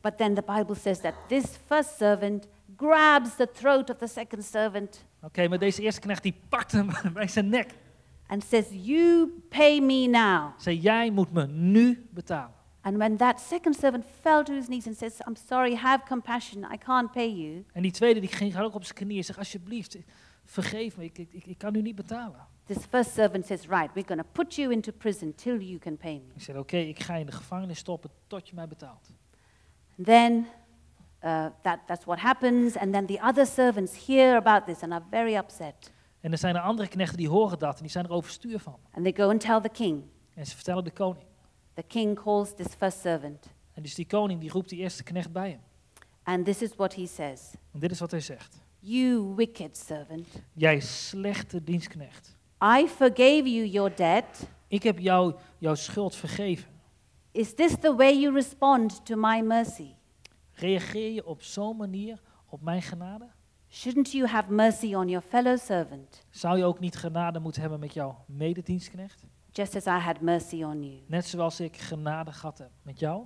But 0.00 0.16
then 0.16 0.34
the 0.34 0.42
Bible 0.42 0.74
says 0.74 1.00
that 1.00 1.14
this 1.28 1.44
first 1.66 1.96
servant 1.96 2.48
grabs 2.76 3.36
the 3.36 3.48
throat 3.52 3.90
of 3.90 3.96
the 3.96 4.06
second 4.06 4.44
servant 4.44 5.04
Oké, 5.22 5.48
maar 5.48 5.58
deze 5.58 5.82
eerste 5.82 6.00
knecht 6.00 6.22
die 6.22 6.34
pakt 6.48 6.72
hem 6.72 6.90
bij 7.12 7.28
zijn 7.28 7.48
nek. 7.48 7.74
And 8.26 8.44
says, 8.44 8.66
You 8.70 9.28
pay 9.48 9.80
me 9.80 10.06
now. 10.06 10.60
Zei, 10.60 10.78
jij 10.78 11.10
moet 11.10 11.32
me 11.32 11.46
nu 11.46 12.06
betalen. 12.10 12.60
And 12.80 12.96
when 12.96 13.16
that 13.16 13.40
second 13.40 13.76
servant 13.76 14.04
fell 14.20 14.42
to 14.44 14.52
his 14.52 14.66
knees 14.66 14.86
and 14.86 14.96
says, 14.96 15.20
I'm 15.26 15.36
sorry, 15.36 15.74
have 15.74 16.04
compassion, 16.08 16.66
I 16.72 16.76
can't 16.76 17.12
pay 17.12 17.28
you, 17.28 17.64
En 17.72 17.82
die 17.82 17.92
tweede 17.92 18.20
die 18.20 18.28
ging 18.28 18.52
gaat 18.52 18.64
ook 18.64 18.74
op 18.74 18.84
zijn 18.84 18.96
knieën 18.96 19.18
en 19.18 19.24
zegt, 19.24 19.38
alsjeblieft, 19.38 19.98
vergeef 20.44 20.96
me, 20.96 21.04
ik, 21.04 21.18
ik, 21.18 21.46
ik, 21.46 21.58
kan 21.58 21.72
nu 21.72 21.82
niet 21.82 21.94
betalen. 21.94 22.46
this 22.66 22.86
first 22.86 23.14
servant 23.14 23.46
says, 23.46 23.68
Right, 23.68 23.90
we're 23.94 24.04
going 24.04 24.18
to 24.18 24.24
put 24.24 24.58
you 24.58 24.72
into 24.72 24.92
prison 24.92 25.32
till 25.32 25.60
you 25.60 25.78
can 25.78 25.96
pay 25.96 26.14
me. 26.14 26.34
Ik 26.34 26.42
zei, 26.42 26.58
oké, 26.58 26.76
ik 26.76 27.02
ga 27.02 27.14
je 27.14 27.20
in 27.20 27.26
de 27.26 27.32
gevangenis 27.32 27.78
stoppen 27.78 28.10
tot 28.26 28.48
je 28.48 28.54
mij 28.54 28.68
betaalt. 28.68 29.10
Then 30.04 30.46
uh, 31.24 31.46
that, 31.62 31.78
that's 31.86 32.04
what 32.04 32.18
happens. 32.18 32.76
And 32.76 32.92
then 32.92 33.06
the 33.06 33.20
other 33.22 33.46
servants 33.46 34.06
hear 34.06 34.36
about 34.36 34.66
this 34.66 34.82
and 34.82 34.92
are 34.92 35.04
very 35.10 35.36
upset. 35.36 35.90
En 36.22 36.32
er 36.32 36.38
zijn 36.38 36.56
er 36.56 36.62
andere 36.62 36.88
knechten 36.88 37.16
die 37.16 37.28
horen 37.28 37.58
dat 37.58 37.76
en 37.76 37.82
die 37.82 37.90
zijn 37.90 38.04
er 38.04 38.10
overstuur 38.10 38.58
van. 38.58 38.78
And 38.92 39.04
they 39.04 39.12
go 39.16 39.30
and 39.30 39.40
tell 39.40 39.60
the 39.60 39.68
king. 39.68 40.02
En 40.34 40.46
ze 40.46 40.54
vertellen 40.54 40.84
de 40.84 40.90
koning. 40.90 41.24
The 41.74 41.82
king 41.82 42.22
calls 42.22 42.54
this 42.54 42.66
first 42.78 43.00
servant. 43.00 43.46
En 43.72 43.82
dus 43.82 43.94
die 43.94 44.06
koning 44.06 44.40
die 44.40 44.50
roept 44.50 44.68
die 44.68 44.78
eerste 44.78 45.02
knecht 45.02 45.32
bij 45.32 45.50
hem. 45.50 45.60
And 46.22 46.44
this 46.44 46.62
is 46.62 46.74
what 46.76 46.94
he 46.94 47.06
says 47.06 47.54
En 47.72 47.80
dit 47.80 47.90
is 47.90 47.98
wat 48.00 48.10
hij 48.10 48.20
zegt. 48.20 48.60
You 48.78 49.34
wicked 49.34 49.76
servant, 49.76 50.26
Jij 50.52 50.80
slechte 50.80 51.64
dienstknecht. 51.64 52.36
I 52.78 52.86
forgave 52.88 53.52
you 53.52 53.66
your 53.66 53.96
debt. 53.96 54.48
Ik 54.66 54.82
heb 54.82 54.98
jou 54.98 55.34
jouw 55.58 55.74
schuld 55.74 56.16
vergeven. 56.16 56.70
Is 57.30 57.54
this 57.54 57.74
the 57.80 57.94
way 57.94 58.20
you 58.20 58.34
respond 58.34 59.04
to 59.04 59.16
my 59.16 59.40
mercy? 59.40 59.94
Reageer 60.52 61.12
je 61.12 61.26
op 61.26 61.42
zo'n 61.42 61.76
manier 61.76 62.20
op 62.46 62.62
mijn 62.62 62.82
genade? 62.82 63.28
Shouldn't 63.72 64.12
you 64.12 64.26
have 64.26 64.50
mercy 64.52 64.94
on 64.94 65.08
your 65.08 65.24
fellow 65.28 65.58
servant, 65.58 66.24
Zou 66.30 66.58
je 66.58 66.64
ook 66.64 66.80
niet 66.80 66.96
genade 66.96 67.38
moeten 67.38 67.60
hebben 67.60 67.80
met 67.80 67.94
jouw 67.94 68.24
mededienstknecht? 68.26 69.24
just 69.52 69.76
as 69.76 69.86
I 69.86 69.98
had 70.04 70.20
mercy 70.20 70.62
on 70.62 70.82
you? 70.82 71.00
Net 71.06 71.26
zoals 71.26 71.60
ik 71.60 71.76
genade 71.76 72.32
gehad 72.32 72.58
heb 72.58 72.70
met 72.82 72.98
jou? 72.98 73.24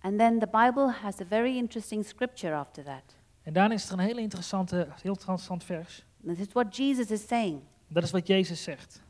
And 0.00 0.18
then 0.18 0.38
the 0.38 0.46
Bible 0.46 0.90
has 0.92 1.20
a 1.20 1.24
very 1.24 1.56
interesting 1.56 2.04
scripture 2.04 2.54
after 2.54 2.84
that. 2.84 3.16
En 3.42 3.52
daarna 3.52 3.74
is 3.74 3.86
er 3.86 3.92
een 3.92 3.98
hele 3.98 4.20
interessante, 4.20 4.88
heel 5.02 5.12
interessant 5.12 5.64
vers. 5.64 6.04
This 6.26 6.38
is 6.38 6.52
what 6.52 6.76
Jesus 6.76 7.10
is 7.10 7.26
saying, 7.26 7.60
Dat 7.88 8.02
is 8.02 8.10
wat 8.10 8.26
Jezus 8.26 8.62
zegt. 8.62 9.02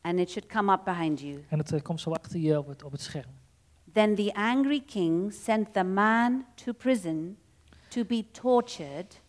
and 0.00 0.18
it 0.18 0.30
should 0.30 0.48
come 0.48 0.72
up 0.72 0.84
behind 0.84 1.20
you. 1.20 1.44
En 1.48 1.58
het 1.58 1.72
eh, 1.72 1.82
komt 1.82 2.00
zo 2.00 2.10
achter 2.10 2.38
je 2.40 2.58
op 2.58 2.66
het, 2.66 2.82
op 2.82 2.92
het 2.92 3.00
scherm. 3.00 3.30
Then 3.92 4.14
the 4.14 4.34
angry 4.34 4.80
king 4.86 5.32
sent 5.32 5.72
the 5.72 5.84
man 5.84 6.44
to 6.54 6.72
prison 6.72 7.38
to 7.88 8.04
be 8.04 8.30
tortured 8.30 9.20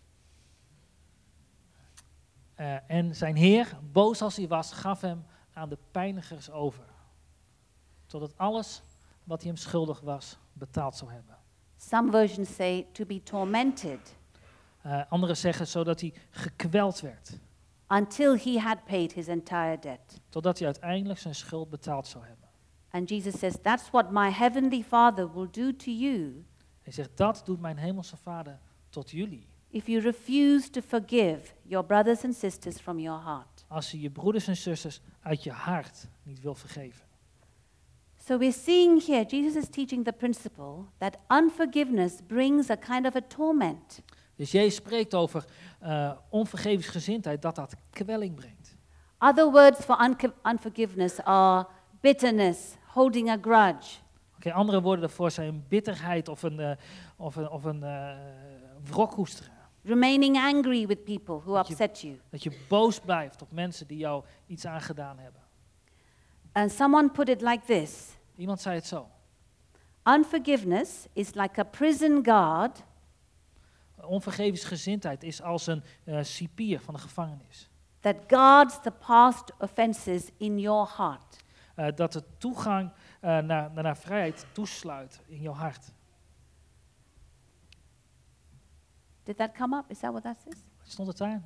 Eh, 2.60 2.76
en 2.88 3.16
zijn 3.16 3.36
heer, 3.36 3.78
boos 3.92 4.22
als 4.22 4.36
hij 4.36 4.48
was, 4.48 4.72
gaf 4.72 5.02
hem 5.02 5.26
aan 5.54 5.70
de 5.70 5.78
pijnigers 5.92 6.52
over. 6.52 6.84
Totdat 8.06 8.38
alles 8.38 8.82
wat 9.24 9.42
hij 9.42 9.48
hem 9.48 9.60
schuldig 9.60 10.00
was, 10.00 10.38
betaald 10.54 10.96
zou 10.96 11.12
hebben. 11.12 11.38
Some 11.78 12.12
versions 12.12 12.56
say 12.56 12.88
to 12.92 13.06
be 13.06 13.24
tormented 13.24 14.18
Eh 14.82 15.02
anderen 15.10 15.38
zeggen 15.38 15.68
zodat 15.68 16.02
hij 16.02 16.14
gekweld 16.30 17.00
werd. 17.00 17.40
until 17.88 18.38
he 18.38 18.60
had 18.60 18.86
paid 18.86 19.14
his 19.14 19.28
entire 19.28 19.80
debt. 19.80 20.22
Totdat 20.30 20.58
hij 20.58 20.68
uiteindelijk 20.68 21.20
zijn 21.20 21.36
schuld 21.36 21.70
betaald 21.70 22.08
zou 22.08 22.26
hebben. 22.26 22.50
And 22.90 23.10
Jesus 23.10 23.40
says, 23.40 23.56
That's 23.62 23.90
what 23.90 24.12
my 24.12 24.32
heavenly 24.32 24.84
Father 24.84 25.34
will 25.34 25.50
do 25.52 25.76
to 25.76 25.92
you 25.92 26.46
Hij 26.82 26.94
zegt, 26.94 27.18
dat 27.18 27.42
doet 27.46 27.60
mijn 27.60 27.78
hemelse 27.78 28.18
vader 28.18 28.60
tot 28.90 29.12
jullie. 29.12 29.49
If 29.72 29.88
you 29.88 30.02
refuse 30.02 30.70
to 30.70 30.82
forgive 30.82 31.54
your 31.64 31.86
brothers 31.86 32.24
and 32.24 32.36
sisters 32.36 32.78
from 32.78 33.00
your 33.00 33.24
heart. 33.24 33.66
Als 33.68 33.92
je 33.92 34.00
je 34.00 34.10
broeders 34.10 34.48
en 34.48 34.58
zusters 34.58 35.02
uit 35.22 35.44
je 35.44 35.52
hart 35.52 36.08
niet 36.24 36.42
wil 36.42 36.56
vergeven. 36.56 37.08
So 38.26 38.38
we're 38.38 38.52
seeing 38.52 39.06
here, 39.06 39.26
Jesus 39.26 39.56
is 39.56 39.70
teaching 39.70 40.06
the 40.06 40.14
principle 40.14 40.86
that 40.98 41.18
unforgiveness 41.28 42.14
brings 42.28 42.70
a 42.70 42.76
kind 42.76 43.06
of 43.06 43.16
a 43.16 43.22
torment. 43.28 44.02
Dus 44.36 44.52
Jezus 44.52 44.76
spreekt 44.76 45.14
over 45.14 45.46
eh 45.80 46.12
onvergevingsgezindheid, 46.30 47.42
dat 47.42 47.56
dat 47.56 47.76
kwelling 47.90 48.36
brengt. 48.36 48.76
Other 49.20 49.52
words 49.52 49.80
for 49.80 50.02
unco- 50.04 50.34
unforgiveness 50.44 51.20
are 51.24 51.68
bitterness, 52.02 52.76
holding 52.94 53.30
a 53.30 53.38
grudge, 53.42 53.98
Oké, 54.36 54.52
andere 54.52 54.82
woorden 54.82 55.02
daarvoor 55.02 55.32
zijn 55.32 55.66
bitterheid 55.68 56.28
of 56.28 56.44
een, 56.44 56.60
eh, 56.60 56.72
of 57.18 57.36
een, 57.36 57.50
of 57.50 57.64
een 57.64 57.84
eh, 57.84 58.18
wrok 58.84 59.12
koesteren. 59.12 59.52
Remaining 59.84 60.38
angry 60.38 60.86
with 60.88 61.04
people 61.04 61.36
who 61.36 61.54
Dat 61.54 61.68
je- 61.68 61.74
upset 61.74 62.02
you. 62.02 62.20
Dat 62.30 62.44
je 62.44 62.66
boos 62.68 63.00
blijft 63.00 63.42
op 63.42 63.52
mensen 63.52 63.88
die 63.88 63.98
jou 63.98 64.24
iets 64.48 64.66
aangedaan 64.66 65.18
hebben. 65.20 65.42
And 66.52 66.72
someone 66.72 67.10
put 67.10 67.30
it 67.30 67.42
like 67.42 67.66
this 67.66 68.18
Iemand 68.36 68.62
zei 68.62 68.76
het 68.76 68.86
zo. 68.86 69.10
Unforgiveness 70.04 71.06
is 71.14 71.34
like 71.34 71.60
a 71.60 71.64
prison 71.64 72.20
guard 72.26 72.84
Onvergevingsgezindheid 74.02 75.24
is 75.24 75.42
als 75.42 75.68
een 75.68 75.84
eh, 76.06 76.24
cipier 76.24 76.80
van 76.80 76.94
de 76.94 77.00
gevangenis. 77.00 77.70
that 78.00 78.16
guards 78.28 78.82
the 78.82 78.92
past 78.92 79.52
offenses 79.60 80.30
in 80.38 80.60
your 80.60 80.90
heart. 80.98 81.44
Eh, 81.76 81.88
dat 81.96 82.12
de 82.14 82.24
toegang 82.38 82.92
eh, 83.22 83.30
naar, 83.30 83.44
naar, 83.72 83.84
naar 83.84 83.98
vrijheid 83.98 84.46
toesluit 84.52 85.22
in 85.28 85.42
jouw 85.42 85.54
hart. 85.54 85.94
Did 89.30 89.38
that 89.38 89.54
come 89.56 89.76
up? 89.78 89.92
Is 89.92 90.00
that 90.00 90.12
what 90.12 90.24
that 90.24 90.38
says? 90.44 90.58
Stond 90.84 91.08
het 91.08 91.18
daar? 91.18 91.42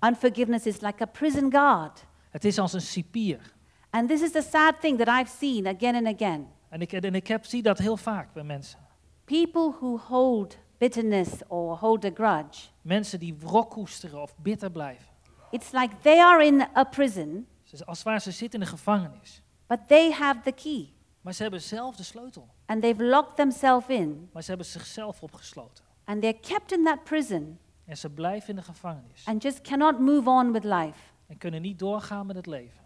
Unforgiveness 0.00 0.66
is 0.66 0.80
like 0.80 1.02
a 1.02 1.06
prison 1.06 1.50
guard. 1.52 2.04
Het 2.30 2.44
is 2.44 2.58
als 2.58 2.72
een 2.72 2.80
cipier. 2.80 3.52
And 3.90 4.08
this 4.08 4.20
is 4.22 4.30
the 4.32 4.42
sad 4.42 4.80
thing 4.80 4.98
that 4.98 5.08
I've 5.20 5.30
seen 5.36 5.66
again 5.66 5.94
and 5.94 6.06
again. 6.20 6.48
En 6.68 6.80
ik, 6.80 6.92
en 6.92 7.14
ik 7.14 7.26
heb, 7.26 7.44
zie 7.44 7.62
dat 7.62 7.78
heel 7.78 7.96
vaak 7.96 8.32
bij 8.32 8.42
mensen. 8.42 8.78
People 9.24 9.70
who 9.80 9.98
hold 9.98 10.58
bitterness 10.78 11.30
or 11.48 11.76
hold 11.78 12.04
a 12.04 12.10
grudge, 12.14 12.68
Mensen 12.82 13.18
die 13.20 13.36
wrok 13.38 13.70
koesteren 13.70 14.22
of 14.22 14.34
bitter 14.36 14.70
blijven. 14.70 15.06
it's 15.50 15.72
like 15.72 15.94
they 16.00 16.18
are 16.20 16.44
in 16.46 16.66
a 16.76 16.84
prison, 16.84 17.46
Ze- 17.62 17.84
Als 17.84 18.02
ware, 18.02 18.20
ze 18.20 18.30
zitten 18.30 18.60
in 18.60 18.64
de 18.64 18.70
gevangenis. 18.72 19.42
but 19.66 19.78
they 19.88 20.10
have 20.12 20.40
the 20.40 20.52
key. 20.52 20.92
Maar 21.20 21.32
ze 21.32 21.42
hebben 21.42 21.60
zelf 21.62 21.96
de 21.96 22.02
sleutel. 22.02 22.48
And 22.66 22.82
they've 22.82 23.04
locked 23.04 23.36
themselves 23.36 23.88
in, 23.88 24.28
Maar 24.32 24.42
ze 24.42 24.48
hebben 24.48 24.66
zichzelf 24.66 25.22
opgesloten. 25.22 25.83
And 26.04 26.20
they're 26.22 26.40
kept 26.40 26.72
in 26.72 26.84
that 26.84 27.04
prison 27.04 27.58
En 27.84 27.96
ze 27.96 28.10
blijven 28.10 28.48
in 28.48 28.56
de 28.56 28.62
gevangenis. 28.62 29.24
and 29.24 29.42
just 29.42 29.60
cannot 29.60 29.98
move 29.98 30.28
on 30.30 30.52
with 30.52 30.64
life. 30.64 30.98
En 31.26 31.38
kunnen 31.38 31.62
niet 31.62 31.78
doorgaan 31.78 32.26
met 32.26 32.36
het 32.36 32.46
leven. 32.46 32.82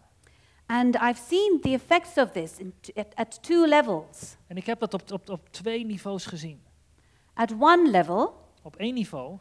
And 0.65 0.95
I've 0.95 1.21
seen 1.27 1.59
the 1.61 1.69
effects 1.69 2.17
of 2.17 2.31
this 2.31 2.57
in 2.57 2.73
at, 2.95 3.15
at 3.15 3.43
two 3.43 3.65
levels. 3.67 4.35
En 4.47 4.57
ik 4.57 4.65
heb 4.65 4.79
dat 4.79 4.93
op, 4.93 5.11
op, 5.11 5.29
op 5.29 5.49
twee 5.49 5.85
niveaus 5.85 6.25
gezien. 6.25 6.61
At 7.33 7.51
one 7.59 7.89
level, 7.89 8.47
Op 8.63 8.75
één 8.75 8.93
niveau 8.93 9.37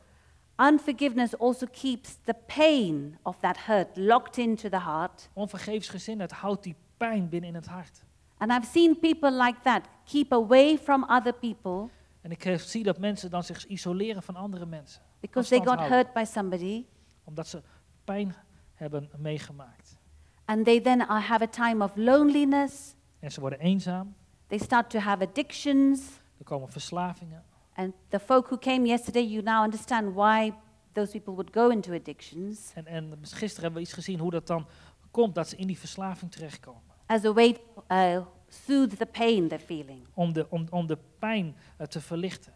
unforgiveness 0.57 1.39
also 1.39 1.67
keeps 1.71 2.17
the 2.25 2.35
pain 2.47 3.19
of 3.23 3.37
that 3.41 3.57
hurt 3.67 3.97
locked 3.97 4.39
into 4.39 4.69
the 4.69 4.81
heart. 4.81 5.29
onvergeefsgezindheid 5.33 6.31
houdt 6.33 6.63
die 6.63 6.75
pijn 6.97 7.29
binnen 7.29 7.49
in 7.49 7.55
het 7.55 7.67
hart. 7.67 8.03
And 8.39 8.51
I've 8.53 8.67
seen 8.67 8.99
people 8.99 9.31
like 9.31 9.61
that 9.63 9.85
keep 10.05 10.33
away 10.33 10.79
from 10.79 11.05
other 11.11 11.33
people 11.35 11.89
En 12.21 12.31
ik 12.31 12.45
eh, 12.45 12.59
zie 12.59 12.83
dat 12.83 12.99
mensen 12.99 13.31
dan 13.31 13.45
zich 13.45 13.67
isoleren 13.67 14.23
van 14.23 14.37
andere 14.37 14.67
mensen. 14.67 15.03
because 15.21 15.49
they 15.49 15.59
got 15.59 15.77
houden. 15.77 15.97
hurt 15.97 16.13
by 16.13 16.25
somebody. 16.25 16.85
Omdat 17.25 17.47
ze 17.49 17.63
pijn 18.05 18.35
hebben 18.75 19.11
meegemaakt. 19.17 19.97
And 20.45 20.65
they 20.65 20.81
then 20.81 21.01
have 21.01 21.43
a 21.43 21.49
time 21.49 21.85
of 21.85 21.91
loneliness. 21.95 22.95
En 23.19 23.33
ze 23.33 23.41
worden 23.41 23.59
eenzaam. 23.59 24.15
They 24.47 24.59
start 24.59 24.91
to 24.91 24.99
have 24.99 25.27
addictions. 25.27 26.01
Er 26.39 26.45
komen 26.45 26.69
verslavingen. 26.69 27.43
And 27.75 27.95
the 28.09 28.19
folk 28.19 28.47
who 28.47 28.59
came 28.59 28.87
yesterday, 28.87 29.27
you 29.27 29.43
now 29.43 29.65
understand 29.65 30.15
why 30.15 30.53
those 30.93 31.11
people 31.11 31.35
would 31.35 31.53
go 31.53 31.69
into 31.69 31.93
addictions 31.93 32.73
En, 32.75 32.87
en 32.87 33.19
gisteren 33.23 33.63
hebben 33.63 33.73
we 33.73 33.81
iets 33.81 33.93
gezien 33.93 34.19
hoe 34.19 34.31
dat 34.31 34.47
dan 34.47 34.67
komt 35.11 35.35
dat 35.35 35.49
ze 35.49 35.57
in 35.57 35.67
die 35.67 35.79
verslaving 35.79 36.31
terechtkomen. 36.31 36.83
as 37.07 37.25
a 37.25 37.33
way 37.33 37.57
uh, 37.89 38.21
soothe 38.49 38.97
the 38.97 39.07
pain 39.07 39.49
they're 39.49 39.65
feeling. 39.65 40.07
Om 40.15 40.33
de, 40.33 40.47
om, 40.51 40.67
om 40.71 40.87
de 40.87 40.99
pijn 41.19 41.57
eh, 41.77 41.87
te 41.87 42.01
verlichten. 42.01 42.53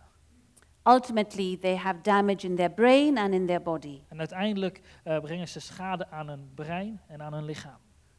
Ultimately, 0.85 1.57
they 1.57 1.77
have 1.77 2.01
damage 2.03 2.47
in 2.47 2.57
their 2.57 2.71
brain 2.71 3.19
and 3.19 3.35
in 3.35 3.47
their 3.47 3.63
body. 3.63 4.01
En 4.09 4.19
uiteindelijk 4.19 4.81
eh, 5.05 5.21
brengen 5.21 5.49
ze 5.49 5.61
schade 5.61 6.09
aan 6.11 6.29
hun 6.29 6.51
brein 6.55 7.01
en 7.07 7.23
aan 7.23 7.33
hun 7.33 7.45
lichaam. 7.45 7.79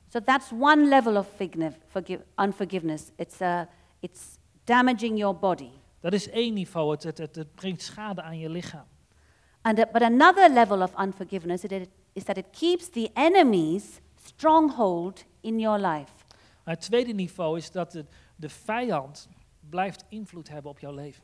So 0.09 0.19
that's 0.19 0.51
one 0.51 0.87
level 0.87 1.17
of 1.17 1.27
forgive, 1.35 1.73
forgive, 1.87 2.23
unforgiveness. 2.35 3.11
It's, 3.15 3.41
uh, 3.41 3.61
it's 3.99 4.37
damaging 4.63 5.17
your 5.17 5.35
body. 5.35 5.71
Dat 5.99 6.13
is 6.13 6.29
één 6.29 6.53
niveau. 6.53 6.91
Het, 6.91 7.03
het, 7.03 7.17
het, 7.17 7.35
het 7.35 7.55
brengt 7.55 7.81
schade 7.81 8.21
aan 8.21 8.39
je 8.39 8.49
lichaam. 8.49 8.85
And, 9.61 9.79
uh, 9.79 9.85
but 9.91 10.01
another 10.01 10.49
level 10.49 10.81
of 10.81 10.93
unforgiveness 10.99 11.63
it, 11.63 11.89
is 12.13 12.23
that 12.23 12.37
it 12.37 12.45
keeps 12.51 12.89
the 12.89 13.09
enemy's 13.13 14.01
stronghold 14.23 15.23
in 15.41 15.59
your 15.59 15.79
life. 15.79 16.11
Maar 16.63 16.73
het 16.73 16.83
tweede 16.83 17.13
niveau 17.13 17.57
is 17.57 17.71
dat 17.71 17.91
de, 17.91 18.05
de 18.35 18.49
vijand 18.49 19.29
blijft 19.69 20.05
invloed 20.09 20.49
hebben 20.49 20.71
op 20.71 20.79
jouw 20.79 20.93
leven. 20.93 21.23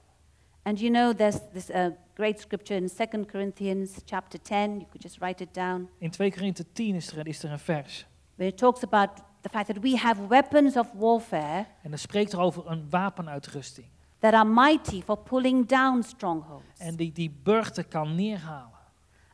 And 0.63 0.79
you 0.79 0.91
know, 0.91 1.13
there's 1.15 1.37
this 1.53 1.69
uh, 1.69 1.85
great 2.13 2.39
scripture 2.39 2.79
in 2.81 2.89
2 3.09 3.25
Corinthians 3.25 3.91
chapter 4.05 4.41
10. 4.41 4.57
You 4.57 4.85
could 4.85 5.03
just 5.03 5.17
write 5.17 5.43
it 5.43 5.53
down. 5.53 5.89
In 5.97 6.09
2 6.11 6.31
Korinthe 6.31 6.65
10 6.73 6.95
is 6.95 7.11
er, 7.11 7.27
is 7.27 7.43
er 7.43 7.51
een 7.51 7.59
vers. 7.59 8.05
where 8.35 8.51
it 8.51 8.57
talks 8.57 8.83
about 8.83 9.09
the 9.41 9.49
fact 9.49 9.67
that 9.67 9.77
we 9.81 9.97
have 9.97 10.27
weapons 10.27 10.77
of 10.77 10.91
warfare 10.93 11.65
En 11.83 11.89
dan 11.89 11.99
spreekt 11.99 12.33
er 12.33 12.39
over 12.39 12.67
een 12.67 12.89
wapenuitrusting. 12.89 13.87
that 14.19 14.33
are 14.33 14.49
mighty 14.49 15.01
for 15.01 15.17
pulling 15.17 15.65
down 15.67 16.01
strongholds. 16.01 16.79
En 16.79 16.95
die 16.95 17.11
die 17.11 17.31
burchten 17.43 17.87
kan 17.87 18.15
neerhalen. 18.15 18.77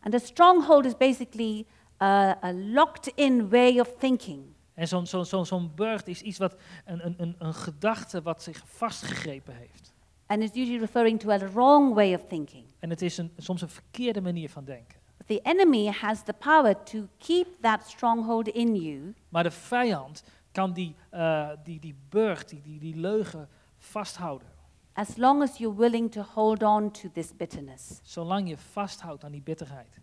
And 0.02 0.14
a 0.14 0.20
stronghold 0.20 0.86
is 0.86 0.98
basically 0.98 1.66
uh, 2.02 2.32
a 2.44 2.54
locked 2.54 3.12
in 3.16 3.50
way 3.50 3.80
of 3.80 3.90
thinking. 4.00 4.55
En 4.76 4.88
zo'n 4.88 5.08
zo, 5.08 5.24
zo, 5.24 5.44
zo'n 5.44 5.72
burcht 5.76 6.08
is 6.08 6.22
iets 6.22 6.38
wat 6.38 6.56
een, 6.86 7.06
een, 7.06 7.16
een, 7.18 7.36
een 7.38 7.54
gedachte 7.54 8.22
wat 8.22 8.44
zich 8.44 8.64
vastgegrepen 8.66 9.56
heeft. 9.56 9.94
And 10.26 10.44
it's 10.44 10.58
usually 10.58 10.80
referring 10.80 11.20
to 11.20 11.30
a 11.30 11.38
wrong 11.38 11.94
way 11.94 12.14
of 12.14 12.22
thinking. 12.28 12.66
En 12.80 12.90
het 12.90 13.02
is 13.02 13.18
een, 13.18 13.32
soms 13.38 13.62
een 13.62 13.70
verkeerde 13.70 14.22
manier 14.22 14.50
van 14.50 14.66
denken. 14.66 15.00
But 15.18 15.28
the 15.28 15.40
enemy 15.42 15.88
has 15.88 16.24
the 16.24 16.34
power 16.34 16.84
to 16.84 17.08
keep 17.18 17.48
that 17.62 17.88
stronghold 17.88 18.48
in 18.48 18.76
you 18.76 19.14
Maar 19.30 19.44
de 19.44 19.52
vijand 19.52 20.24
kan 20.52 20.74
die, 20.74 20.96
eh, 21.10 21.50
die, 21.64 21.80
die 21.80 21.96
burcht, 22.10 22.50
die, 22.50 22.62
die, 22.62 22.80
die 22.80 22.96
leugen 22.96 23.50
vasthouden. 23.78 24.48
as 24.96 25.18
long 25.18 25.44
as 25.44 25.60
you're 25.60 25.78
willing 25.78 26.10
to 26.10 26.22
hold 26.22 26.64
on 26.64 26.92
to 26.92 27.10
this 27.14 27.34
bitterness. 27.34 28.00
Zolang 28.04 28.50
je 28.50 28.58
vasthoudt 28.58 29.24
aan 29.24 29.32
die 29.32 29.42
bitterheid. 29.42 30.00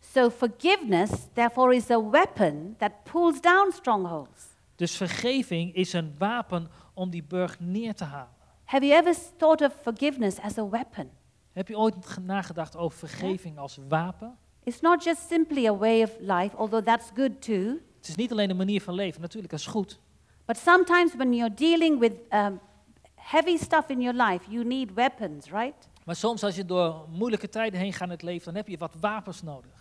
So 0.00 0.30
forgiveness, 0.30 1.10
therefore, 1.34 1.74
is 1.74 1.90
a 1.90 2.00
weapon 2.10 2.74
that 2.78 2.92
pulls 3.04 3.40
down 3.40 3.72
strongholds. 3.72 4.46
Dus 4.76 4.96
vergeving 4.96 5.74
is 5.74 5.92
een 5.92 6.14
wapen 6.18 6.68
om 6.94 7.10
die 7.10 7.22
burcht 7.22 7.60
neer 7.60 7.94
te 7.94 8.04
halen. 8.04 8.34
Have 8.64 8.86
you 8.86 8.98
ever 8.98 9.14
thought 9.36 9.60
of 9.62 9.72
forgiveness 9.82 10.40
as 10.40 10.58
a 10.58 10.68
weapon? 10.68 11.10
Heb 11.52 11.68
je 11.68 11.78
ooit 11.78 11.94
ge- 12.00 12.20
nagedacht 12.20 12.76
over 12.76 12.98
vergeving 12.98 13.58
als 13.58 13.78
wapen? 13.88 14.36
It's 14.64 14.80
not 14.80 15.04
just 15.04 15.28
simply 15.28 15.66
a 15.66 15.76
way 15.76 16.02
of 16.02 16.10
life, 16.20 16.56
although 16.56 16.84
that's 16.86 17.10
good 17.14 17.42
too. 17.42 17.78
Het 17.96 18.08
is 18.08 18.14
niet 18.14 18.30
alleen 18.32 18.50
een 18.50 18.56
manier 18.56 18.80
van 18.82 18.94
leven, 18.94 19.20
natuurlijk, 19.20 19.52
dat 19.52 19.60
is 19.60 19.66
goed. 19.66 20.00
But 20.44 20.56
sometimes 20.56 21.14
when 21.14 21.34
you're 21.34 21.54
dealing 21.54 21.98
with 21.98 22.12
um, 22.30 22.60
heavy 23.14 23.56
stuff 23.56 23.88
in 23.88 24.00
your 24.00 24.22
life, 24.22 24.50
you 24.50 24.64
need 24.64 24.94
weapons, 24.94 25.50
right? 25.50 25.88
Maar 26.04 26.16
soms 26.16 26.42
als 26.44 26.56
je 26.56 26.64
door 26.64 27.06
moeilijke 27.10 27.48
tijden 27.48 27.80
heen 27.80 27.92
gaat 27.92 28.02
in 28.02 28.10
het 28.10 28.22
leven, 28.22 28.44
dan 28.44 28.54
heb 28.54 28.68
je 28.68 28.78
wat 28.78 28.94
wapens 29.00 29.42
nodig. 29.42 29.79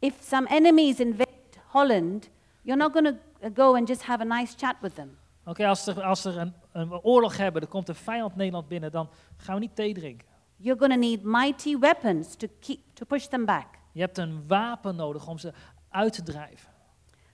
If 0.00 0.22
some 0.22 0.46
enemies 0.48 1.00
invade 1.00 1.28
Holland, 1.66 2.28
you're 2.62 2.76
not 2.76 2.92
going 2.92 3.04
to 3.40 3.50
go 3.50 3.74
and 3.74 3.88
just 3.88 4.02
have 4.02 4.22
a 4.22 4.24
nice 4.24 4.54
chat 4.56 4.76
with 4.80 4.94
them. 4.94 5.18
Oké, 5.44 5.66
als 5.66 5.86
er, 5.86 6.02
als 6.02 6.24
er 6.24 6.38
een, 6.38 6.54
een 6.72 6.92
oorlog 7.02 7.36
hebben, 7.36 7.62
er 7.62 7.68
komt 7.68 7.88
een 7.88 7.94
vijand 7.94 8.36
Nederland 8.36 8.68
binnen, 8.68 8.90
dan 8.90 9.08
gaan 9.36 9.54
we 9.54 9.60
niet 9.60 9.76
thee 9.76 9.94
drinken. 9.94 10.26
You're 10.56 10.78
going 10.78 10.92
to 10.92 10.98
need 10.98 11.22
mighty 11.22 11.78
weapons 11.78 12.34
to 12.34 12.46
keep 12.60 12.78
to 12.92 13.04
push 13.04 13.26
them 13.26 13.44
back. 13.44 13.66
Je 13.92 14.00
hebt 14.00 14.18
een 14.18 14.44
wapen 14.46 14.96
nodig 14.96 15.28
om 15.28 15.38
ze 15.38 15.52
uit 15.88 16.12
te 16.12 16.22
drijven. 16.22 16.70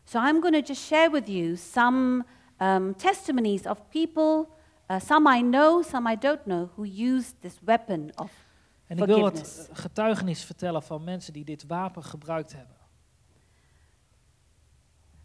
So 0.05 0.19
I'm 0.19 0.41
going 0.41 0.55
to 0.55 0.73
just 0.73 0.87
share 0.87 1.11
with 1.11 1.29
you 1.29 1.57
some 1.57 2.25
um, 2.59 2.95
testimonies 2.97 3.67
of 3.67 3.79
people, 3.89 4.49
uh, 4.91 5.01
some 5.01 5.37
I 5.39 5.41
know, 5.41 5.83
some 5.83 6.13
I 6.13 6.17
don't 6.17 6.43
know, 6.45 6.69
who 6.77 6.85
used 6.85 7.41
this 7.41 7.59
weapon 7.65 8.11
of 8.15 8.31
En 8.87 8.99
ik 8.99 9.05
wil 9.05 9.21
wat 9.21 9.69
getuigenis 9.73 10.45
vertellen 10.45 10.83
van 10.83 11.05
mensen 11.05 11.33
die 11.33 11.45
dit 11.45 11.67
wapen 11.67 12.05
gebruikt 12.05 12.53
hebben. 12.53 12.77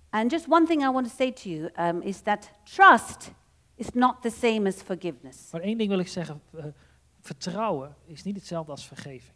And 0.10 0.32
just 0.32 0.48
one 0.50 0.66
thing 0.66 0.82
I 0.84 0.90
want 0.92 1.08
to 1.08 1.14
say 1.16 1.32
to 1.32 1.50
you 1.50 1.70
um, 1.80 2.02
is 2.02 2.22
that 2.22 2.52
trust 2.64 3.32
is 3.76 3.90
not 3.94 4.22
the 4.22 4.30
same 4.30 4.68
as 4.68 4.76
forgiveness. 4.76 5.52
Maar 5.52 5.62
één 5.62 5.78
ding 5.78 5.90
wil 5.90 6.00
ik 6.00 6.08
zeggen, 6.08 6.42
eh, 6.58 6.66
vertrouwen 7.20 7.96
is 8.06 8.24
niet 8.24 8.36
hetzelfde 8.36 8.72
als 8.72 8.88
vergeving. 8.88 9.34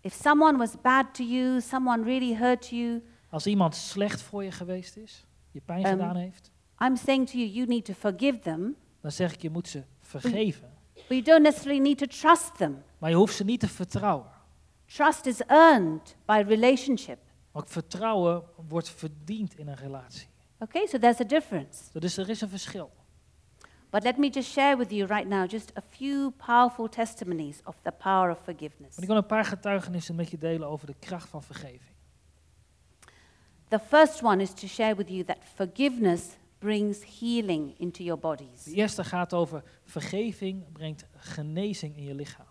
If 0.00 0.12
someone 0.12 0.58
was 0.58 0.80
bad 0.82 1.14
to 1.14 1.24
you, 1.24 1.60
someone 1.60 2.04
really 2.04 2.34
hurt 2.36 2.68
you, 2.68 3.02
Als 3.30 3.46
iemand 3.46 3.74
slecht 3.74 4.22
voor 4.22 4.44
je 4.44 4.50
geweest 4.50 4.96
is, 4.96 5.26
je 5.50 5.60
pijn 5.60 5.84
Ehm, 5.84 5.90
gedaan 5.90 6.16
heeft, 6.16 6.50
I'm 6.82 6.96
saying 6.96 7.28
to 7.30 7.38
you, 7.38 7.50
you 7.50 7.66
need 7.66 7.84
to 7.84 7.92
forgive 7.92 8.38
them, 8.38 8.76
dan 9.00 9.12
zeg 9.12 9.32
ik 9.32 9.42
je 9.42 9.50
moet 9.50 9.68
ze 9.68 9.82
vergeven. 10.00 10.70
but 10.94 11.04
you 11.08 11.22
don't 11.22 11.42
necessarily 11.42 11.80
need 11.82 11.98
to 11.98 12.06
trust 12.06 12.56
them. 12.56 12.82
Maar 12.98 13.10
je 13.10 13.16
hoeft 13.16 13.36
ze 13.36 13.44
niet 13.44 13.60
te 13.60 13.68
vertrouwen. 13.68 14.30
Trust 14.86 15.26
is 15.26 15.42
earned 15.46 16.16
by 16.26 16.44
relationship. 16.46 17.18
Want 17.50 17.70
vertrouwen 17.70 18.42
wordt 18.68 18.90
verdiend 18.90 19.58
in 19.58 19.68
een 19.68 19.76
relatie. 19.76 20.28
Okay, 20.58 20.86
so 20.86 20.98
there's 20.98 21.20
a 21.20 21.24
difference. 21.24 22.00
Dus 22.00 22.16
er 22.16 22.28
is 22.28 22.40
een 22.40 22.48
verschil. 22.48 22.90
But 23.90 24.02
let 24.02 24.18
me 24.18 24.28
just 24.28 24.50
share 24.50 24.76
with 24.76 24.90
you 24.90 25.06
right 25.06 25.28
now 25.28 25.50
just 25.50 25.72
a 25.76 25.82
few 25.88 26.30
powerful 26.30 26.88
testimonies 26.88 27.60
of 27.64 27.76
the 27.82 27.92
power 27.92 28.30
of 28.30 28.38
forgiveness. 28.44 28.98
Ik 28.98 29.06
wil 29.06 29.16
een 29.16 29.26
paar 29.26 29.44
getuigenissen 29.44 30.14
met 30.14 30.30
je 30.30 30.38
delen 30.38 30.68
over 30.68 30.86
de 30.86 30.94
kracht 30.98 31.28
van 31.28 31.42
vergeving. 31.42 31.96
The 33.68 33.78
first 33.78 34.22
one 34.22 34.42
is 34.42 34.52
to 34.52 34.66
share 34.66 34.94
with 34.94 35.08
you 35.08 35.24
that 35.24 35.38
forgiveness 35.54 36.22
brings 36.58 37.18
healing 37.20 37.78
into 37.78 38.02
your 38.02 38.20
bodies. 38.20 38.62
De 38.64 38.72
eerste 38.72 39.04
gaat 39.04 39.34
over 39.34 39.62
vergeving 39.84 40.72
brengt 40.72 41.06
genezing 41.16 41.96
in 41.96 42.04
je 42.04 42.14
lichaam. 42.14 42.47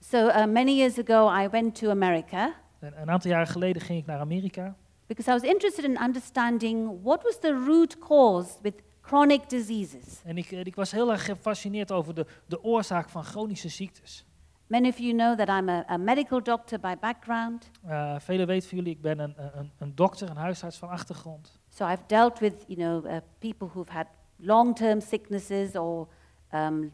So 0.00 0.28
uh, 0.28 0.46
many 0.46 0.76
years 0.76 0.98
ago, 0.98 1.28
I 1.42 1.48
went 1.48 1.74
to 1.74 1.90
America 1.90 2.54
En 2.80 3.00
een 3.00 3.10
aantal 3.10 3.30
jaren 3.30 3.46
geleden 3.46 3.82
ging 3.82 3.98
ik 3.98 4.06
naar 4.06 4.18
Amerika. 4.20 4.74
because 5.06 5.30
I 5.30 5.32
was 5.32 5.42
interested 5.42 5.84
in 5.84 6.02
understanding 6.02 7.02
what 7.02 7.22
was 7.22 7.38
the 7.40 7.52
root 7.66 7.98
cause 7.98 8.50
with 8.62 8.74
chronic 9.00 9.48
diseases. 9.48 10.20
En 10.24 10.36
ik, 10.38 10.50
eh, 10.52 10.64
ik 10.64 10.74
was 10.74 10.90
heel 10.90 11.10
erg 11.10 11.24
gefascineerd 11.24 11.92
over 11.92 12.14
de, 12.14 12.26
de 12.46 12.62
oorzaak 12.64 13.08
van 13.08 13.24
chronische 13.24 13.68
ziektes. 13.68 14.24
Many 14.66 14.88
of 14.88 14.98
you 14.98 15.12
know 15.12 15.38
that 15.38 15.48
I'm 15.48 15.68
a, 15.68 15.84
a 15.90 15.96
medical 15.96 16.42
doctor 16.42 16.80
by 16.80 16.94
background, 17.00 17.70
Uh, 17.86 18.14
velen 18.18 18.46
weten 18.46 18.68
van 18.68 18.78
jullie, 18.78 18.92
ik 18.94 19.00
ben 19.02 19.18
een, 19.18 19.34
een, 19.58 19.70
een 19.78 19.94
dokter, 19.94 20.30
een 20.30 20.36
huisarts 20.36 20.76
van 20.78 20.88
achtergrond. 20.88 21.58
so 21.68 21.86
I've 21.88 22.02
dealt 22.06 22.38
with 22.38 22.64
you 22.66 22.78
know 22.78 23.06
uh, 23.06 23.16
people 23.38 23.66
who've 23.68 23.92
had 23.92 24.06
long-term 24.36 25.00
sicknesses 25.00 25.76
or 25.76 26.06
um, 26.54 26.92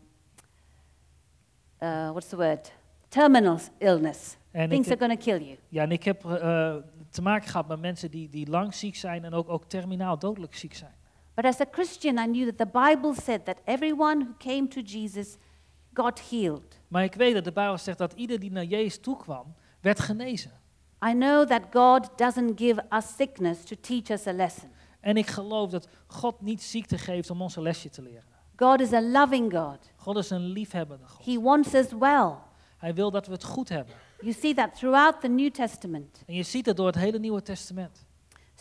uh, 1.83 2.11
what's 2.11 2.29
the 2.29 2.37
word, 2.37 2.73
terminal 3.09 3.59
illness. 3.79 4.37
En 4.51 4.69
Things 4.69 4.87
ik, 4.87 4.93
are 4.93 5.07
going 5.07 5.21
to 5.21 5.25
kill 5.25 5.47
you. 5.47 5.59
ja, 5.69 5.83
en 5.83 5.91
ik 5.93 6.05
heb 6.05 6.25
eh, 6.25 6.75
te 7.11 7.23
maken 7.23 7.49
gehad 7.49 7.69
met 7.69 7.81
mensen 7.81 8.11
die, 8.11 8.29
die 8.29 8.49
lang 8.49 8.75
ziek 8.75 8.97
zijn 8.97 9.25
en 9.25 9.33
ook, 9.33 9.49
ook 9.49 9.65
terminaal 9.65 10.19
dodelijk 10.19 10.55
ziek 10.55 10.75
zijn. 10.75 10.95
But 11.35 11.45
as 11.45 11.61
a 11.61 11.67
Christian, 11.71 12.19
I 12.19 12.25
knew 12.25 12.49
that 12.49 12.59
the 12.59 12.79
Bible 12.79 13.15
said 13.23 13.45
that 13.45 13.57
everyone 13.65 14.25
who 14.25 14.33
came 14.39 14.69
to 14.69 14.81
Jesus 14.81 15.37
got 15.93 16.21
healed. 16.31 16.81
Maar 16.89 17.05
ik 17.05 17.15
weet 17.15 17.35
dat 17.35 17.45
de 17.45 17.53
Bijbel 17.53 17.79
zegt 17.79 17.99
dat 17.99 18.13
ieder 18.13 18.41
die 18.41 18.51
naar 18.51 18.65
Jezus 18.65 18.99
toe 19.01 19.17
kwam, 19.17 19.55
werd 19.81 20.01
genezen. 20.01 20.51
I 21.09 21.13
know 21.13 21.47
that 21.47 21.63
God 21.73 22.11
doesn't 22.19 22.61
give 22.61 22.85
us 22.91 23.17
sickness 23.17 23.65
to 23.65 23.77
teach 23.81 24.11
us 24.11 24.27
a 24.27 24.33
lesson. 24.33 24.69
En 25.01 25.17
ik 25.17 25.27
geloof 25.27 25.71
dat 25.71 25.89
God 26.07 26.41
niet 26.41 26.63
ziekte 26.63 26.99
geeft 26.99 27.31
om 27.31 27.43
ons 27.43 27.57
een 27.57 27.63
lesje 27.63 27.89
te 27.89 28.03
leren. 28.03 28.25
God 28.57 28.81
is 28.81 28.93
a 28.93 29.03
loving 29.03 29.53
God. 29.53 29.79
God 29.97 30.17
is 30.17 30.31
een 30.31 30.47
liefhebbende 30.47 31.07
God. 31.07 31.27
He 31.27 31.41
wants 31.41 31.75
us 31.75 31.87
well. 31.99 32.33
Hij 32.77 32.95
wil 32.95 33.11
dat 33.11 33.27
we 33.27 33.33
het 33.33 33.45
goed 33.45 33.69
hebben. 33.69 33.95
You 34.21 34.33
see 34.33 34.55
that 34.55 34.75
throughout 34.79 35.21
the 35.21 35.29
New 35.29 35.51
Testament. 35.51 36.23
En 36.27 36.35
je 36.35 36.43
ziet 36.43 36.67
het 36.67 36.77
door 36.77 36.87
het 36.87 36.95
hele 36.95 37.19
Nieuwe 37.19 37.43
Testament. 37.43 38.05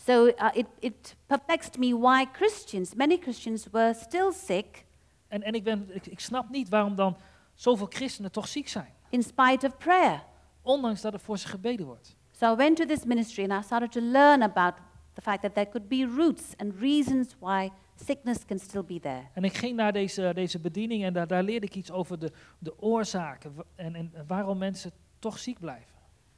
So 0.04 0.26
uh, 0.26 0.48
it, 0.52 0.66
it 0.78 1.16
perplexed 1.26 1.78
me 1.78 1.98
why 1.98 2.24
Christians, 2.32 2.94
many 2.94 3.16
Christians, 3.20 3.66
were 3.70 3.94
still 3.94 4.32
sick 4.32 4.84
En, 5.28 5.42
en 5.42 5.54
ik, 5.54 5.64
ben, 5.64 5.88
ik, 5.94 6.06
ik 6.06 6.20
snap 6.20 6.50
niet 6.50 6.68
waarom 6.68 6.94
dan 6.94 7.16
zoveel 7.54 7.86
christenen 7.90 8.32
toch 8.32 8.48
ziek 8.48 8.68
zijn. 8.68 8.94
in 9.10 9.22
spite 9.22 9.66
of 9.66 9.76
prayer. 9.76 10.22
Ondanks 10.62 11.00
dat 11.00 11.12
er 11.12 11.20
voor 11.20 11.38
ze 11.38 11.48
gebeden 11.48 11.86
wordt. 11.86 12.16
So 12.30 12.52
I 12.52 12.56
went 12.56 12.76
to 12.76 12.84
this 12.84 13.04
ministry 13.04 13.50
and 13.50 13.62
I 13.62 13.64
started 13.64 13.92
to 13.92 14.00
learn 14.00 14.42
about 14.42 14.74
the 15.12 15.20
fact 15.20 15.42
that 15.42 15.54
there 15.54 15.68
could 15.68 15.88
be 15.88 16.06
roots 16.16 16.42
and 16.56 16.74
reasons 16.78 17.34
why 17.38 17.70
sickness 18.04 18.44
can 18.44 18.58
still 18.58 18.84
be 18.84 19.00
there. 19.00 19.22
En 19.32 19.44
ik 19.44 19.56
ging 19.56 19.76
naar 19.76 19.92
deze, 19.92 20.30
deze 20.34 20.58
bediening 20.58 21.04
en 21.04 21.12
daar, 21.12 21.26
daar 21.26 21.42
leerde 21.42 21.66
ik 21.66 21.74
iets 21.74 21.90
over 21.90 22.18
de, 22.18 22.32
de 22.58 22.80
oorzaken 22.80 23.54
en, 23.74 23.94
en 23.94 24.12
waarom 24.26 24.58
mensen 24.58 24.90
toch 25.18 25.38
ziek 25.38 25.58
blijven. 25.58 25.94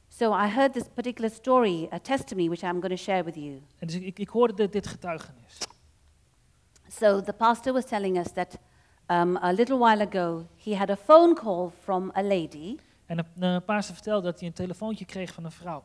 So 0.07 0.33
I 0.33 0.47
heard 0.47 0.73
this 0.73 0.87
particular 0.93 1.31
story, 1.31 1.87
a 1.91 1.99
testimony, 1.99 2.47
which 2.47 2.63
I'm 2.63 2.81
going 2.81 2.97
to 2.97 3.03
share 3.03 3.23
with 3.23 3.35
you. 3.35 3.61
En 3.79 3.87
dus 3.87 3.95
ik, 3.95 4.03
ik, 4.03 4.19
ik 4.19 4.29
hoorde 4.29 4.53
dit, 4.53 4.71
dit 4.71 4.87
getuigenis. 4.87 5.57
So 6.87 7.21
the 7.21 7.33
pastor 7.33 7.73
was 7.73 7.85
telling 7.85 8.17
us 8.17 8.31
that 8.31 8.57
um, 9.07 9.37
a 9.37 9.51
little 9.51 9.77
while 9.77 10.01
ago 10.01 10.47
he 10.63 10.75
had 10.75 10.89
a 10.89 10.95
phone 10.95 11.33
call 11.33 11.69
from 11.81 12.11
a 12.15 12.23
lady. 12.23 12.77
En 13.05 13.17
de, 13.17 13.23
de 13.33 13.61
pastor 13.65 13.95
vertelde 13.95 14.25
dat 14.25 14.39
hij 14.39 14.47
een 14.47 14.53
telefoontje 14.53 15.05
kreeg 15.05 15.33
van 15.33 15.45
een 15.45 15.51
vrouw. 15.51 15.83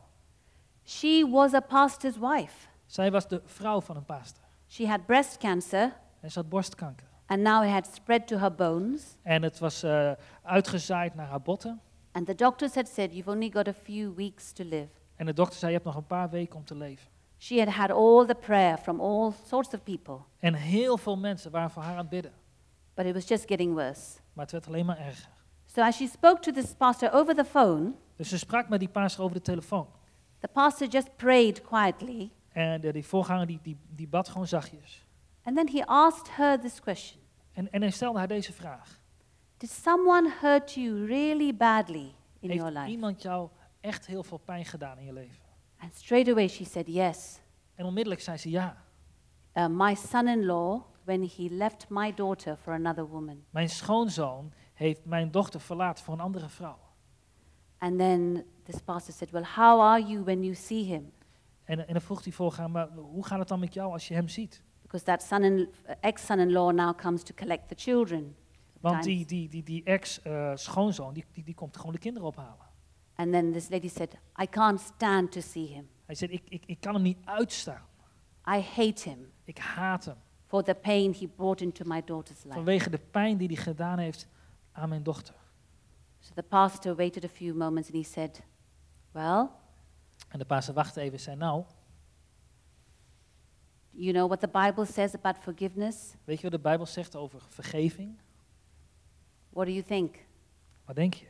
She 0.85 1.27
was 1.31 1.53
a 1.53 1.59
pastor's 1.59 2.17
wife. 2.17 2.67
Zij 2.85 3.11
was 3.11 3.27
de 3.27 3.41
vrouw 3.45 3.81
van 3.81 3.95
een 3.95 4.05
pastor. 4.05 4.44
She 4.67 4.87
had 4.87 5.05
breast 5.05 5.37
cancer 5.37 5.93
En 6.21 6.31
ze 6.31 6.39
had 6.39 6.49
borstkanker. 6.49 7.07
and 7.25 7.41
now 7.41 7.63
it 7.63 7.69
had 7.71 7.87
spread 7.93 8.27
to 8.27 8.37
her 8.37 8.55
bones. 8.55 9.15
En 9.21 9.43
het 9.43 9.59
was 9.59 9.83
eh, 9.83 10.11
uitgezaaid 10.43 11.15
naar 11.15 11.27
haar 11.27 11.41
botten. 11.41 11.81
And 12.11 12.25
the 12.25 12.35
doctors 12.35 12.75
had 12.75 12.87
said, 12.87 13.11
You've 13.13 13.29
only 13.29 13.49
got 13.53 13.67
a 13.67 13.73
few 13.73 14.13
weeks 14.15 14.51
to 14.51 14.63
live. 14.63 14.87
En 15.15 15.25
de 15.25 15.33
dokter 15.33 15.57
zei, 15.59 15.71
je 15.71 15.77
hebt 15.77 15.89
nog 15.89 15.95
een 15.97 16.07
paar 16.07 16.29
weken 16.29 16.55
om 16.55 16.65
te 16.65 16.75
leven. 16.75 17.07
She 17.37 17.59
had 17.59 17.67
had 17.67 17.91
all 17.91 18.25
the 18.25 18.35
prayer 18.35 18.77
from 18.77 18.99
all 19.01 19.31
sorts 19.45 19.73
of 19.73 19.83
people, 19.83 20.17
En 20.39 20.53
heel 20.53 20.97
veel 20.97 21.17
mensen 21.17 21.51
waren 21.51 21.69
voor 21.69 21.81
haar 21.83 21.91
aan 21.91 21.97
het 21.97 22.09
bidden. 22.09 22.31
but 22.93 23.05
it 23.05 23.13
was 23.13 23.27
just 23.27 23.47
getting 23.47 23.73
worse. 23.73 24.17
Maar 24.33 24.43
het 24.43 24.51
werd 24.51 24.67
alleen 24.67 24.85
maar 24.85 24.97
erger. 24.97 25.29
So 25.65 25.81
as 25.81 25.95
she 25.95 26.07
spoke 26.07 26.39
to 26.39 26.51
this 26.51 26.73
pastor 26.73 27.11
over 27.13 27.35
the 27.35 27.45
phone, 27.45 27.91
Dus 28.15 28.29
ze 28.29 28.37
sprak 28.37 28.69
met 28.69 28.79
die 28.79 28.89
pastor 28.89 29.23
over 29.23 29.35
de 29.35 29.41
telefoon. 29.41 29.87
the 30.39 30.47
pastor 30.47 30.87
just 30.87 31.15
prayed 31.15 31.61
quietly. 31.61 32.31
En 32.55 32.81
de, 32.81 32.91
die 32.91 33.05
voorganger 33.05 33.45
die, 33.45 33.59
die, 33.61 33.77
die 33.89 34.07
bad 34.07 34.29
gewoon 34.29 34.47
zachtjes. 34.47 35.05
And 35.43 35.55
then 35.55 35.67
he 35.69 35.85
asked 35.85 36.35
her 36.35 36.59
this 36.59 36.81
question 36.81 37.21
En, 37.51 37.71
en 37.71 37.81
hij 37.81 37.91
stelde 37.91 38.17
haar 38.17 38.27
deze 38.27 38.53
vraag. 38.53 38.99
Did 39.57 39.69
someone 39.69 40.33
hurt 40.41 40.73
you 40.73 41.05
really 41.05 41.55
badly 41.55 42.13
in 42.39 42.49
your 42.49 42.63
Heeft 42.63 42.77
life? 42.77 42.89
iemand 42.89 43.21
jou 43.21 43.49
echt 43.81 44.05
heel 44.05 44.23
veel 44.23 44.37
pijn 44.37 44.65
gedaan 44.65 44.97
in 44.97 45.05
je 45.05 45.13
leven? 45.13 45.43
And 45.77 45.95
straight 45.95 46.29
away 46.29 46.47
she 46.47 46.65
said, 46.65 46.87
Yes. 46.87 47.39
En 47.75 47.85
onmiddellijk 47.85 48.21
zei 48.21 48.37
ze 48.37 48.49
ja. 48.49 48.77
Uh, 49.53 49.67
my 49.69 49.95
son 49.95 50.27
in 50.27 50.45
law, 50.45 50.81
when 51.03 51.29
he 51.37 51.47
left 51.49 51.85
my 51.89 52.13
daughter 52.13 52.55
for 52.57 52.73
another 52.73 53.07
woman. 53.07 53.43
Mijn 53.49 53.69
schoonzoon 53.69 54.53
heeft 54.73 55.05
mijn 55.05 55.31
dochter 55.31 55.59
verlaten 55.59 56.03
voor 56.03 56.13
een 56.13 56.19
andere 56.19 56.49
vrouw. 56.49 56.79
And 57.77 57.97
then 57.97 58.45
this 58.63 58.81
pastor 58.81 59.13
said, 59.13 59.31
Well, 59.31 59.45
how 59.55 59.81
are 59.81 60.01
you 60.03 60.23
when 60.23 60.43
you 60.43 60.53
see 60.55 60.83
him? 60.83 61.11
En, 61.65 61.87
en 61.87 61.93
dan 61.93 62.01
vroeg 62.01 62.21
die 62.21 62.33
voorganger, 62.33 62.71
maar 62.71 62.89
hoe 62.89 63.25
gaat 63.25 63.39
het 63.39 63.47
dan 63.47 63.59
met 63.59 63.73
jou 63.73 63.91
als 63.91 64.07
je 64.07 64.13
hem 64.13 64.27
ziet? 64.27 64.63
Because 64.81 65.05
that 65.05 65.23
son 65.23 65.43
in, 65.43 65.69
ex 65.99 66.25
son 66.25 66.39
in 66.39 66.51
law 66.51 66.73
now 66.73 66.97
comes 66.97 67.23
to 67.23 67.33
collect 67.35 67.67
the 67.67 67.75
children. 67.75 68.35
Want 68.79 69.03
die, 69.03 69.25
die, 69.25 69.49
die, 69.49 69.63
die 69.63 69.83
ex-schoonzoon, 69.83 71.13
die, 71.13 71.25
die, 71.31 71.43
die 71.43 71.55
komt 71.55 71.77
gewoon 71.77 71.91
de 71.91 71.99
kinderen 71.99 72.27
ophalen. 72.27 72.65
And 73.15 73.31
then 73.31 73.51
this 73.51 73.69
lady 73.69 73.89
said, 73.89 74.17
I 74.41 74.45
can't 74.49 74.79
stand 74.79 75.31
to 75.31 75.41
see 75.41 75.67
him. 75.67 75.89
Hij 76.05 76.15
zei, 76.15 76.31
ik, 76.31 76.43
ik, 76.49 76.63
ik 76.65 76.79
kan 76.79 76.93
hem 76.93 77.03
niet 77.03 77.17
uitstaan. 77.25 77.85
I 78.47 78.59
hate 78.59 79.09
him 79.09 79.31
Ik 79.43 79.57
haat 79.57 80.05
hem. 80.05 80.17
for 80.45 80.63
the 80.63 80.75
pain 80.75 81.13
he 81.13 81.27
brought 81.27 81.61
into 81.61 81.83
my 81.85 82.01
daughter's 82.01 82.43
life. 82.43 82.55
Vanwege 82.55 82.89
de 82.89 82.99
pijn 82.99 83.37
die 83.37 83.47
hij 83.47 83.55
gedaan 83.55 83.97
heeft 83.97 84.27
aan 84.71 84.89
mijn 84.89 85.03
dochter. 85.03 85.35
So 86.19 86.33
the 86.33 86.43
pastor 86.43 86.95
waited 86.95 87.23
a 87.23 87.27
few 87.29 87.55
moments 87.55 87.91
and 87.91 88.05
he 88.05 88.11
said, 88.11 88.41
Well, 89.11 89.49
En 90.27 90.39
de 90.39 90.45
pastor 90.45 90.73
wachtte 90.73 91.01
even 91.01 91.13
en 91.13 91.19
zei, 91.19 91.35
nou, 91.35 91.63
you 93.91 94.13
know 94.13 94.27
what 94.27 94.39
the 94.39 94.47
Bible 94.47 94.85
says 94.85 95.15
about 95.15 95.37
forgiveness? 95.37 96.13
weet 96.23 96.37
je 96.37 96.43
wat 96.43 96.51
de 96.51 96.59
Bijbel 96.59 96.85
zegt 96.85 97.15
over 97.15 97.41
vergeving? 97.49 98.17
What 99.49 99.65
do 99.65 99.71
you 99.71 99.83
think? 99.83 100.15
Wat 100.85 100.95
denk 100.95 101.13
je? 101.13 101.25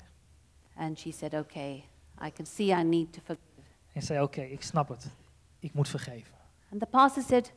And 0.76 1.00
she 1.00 1.12
said, 1.12 1.34
Okay, 1.34 1.84
I 2.22 2.32
can 2.32 2.46
see 2.46 2.80
I 2.80 2.84
need 2.84 3.14
to 3.14 3.20
forgive. 3.24 3.46
En 3.94 4.02
zei, 4.02 4.22
oké, 4.22 4.42
ik 4.42 4.62
snap 4.62 4.88
het. 4.90 5.12
Ik 5.60 5.74
moet 5.74 5.90
vergeven. 5.90 6.34
And 6.72 6.80
the 6.80 6.88
pastor 6.88 7.24
said, 7.24 7.54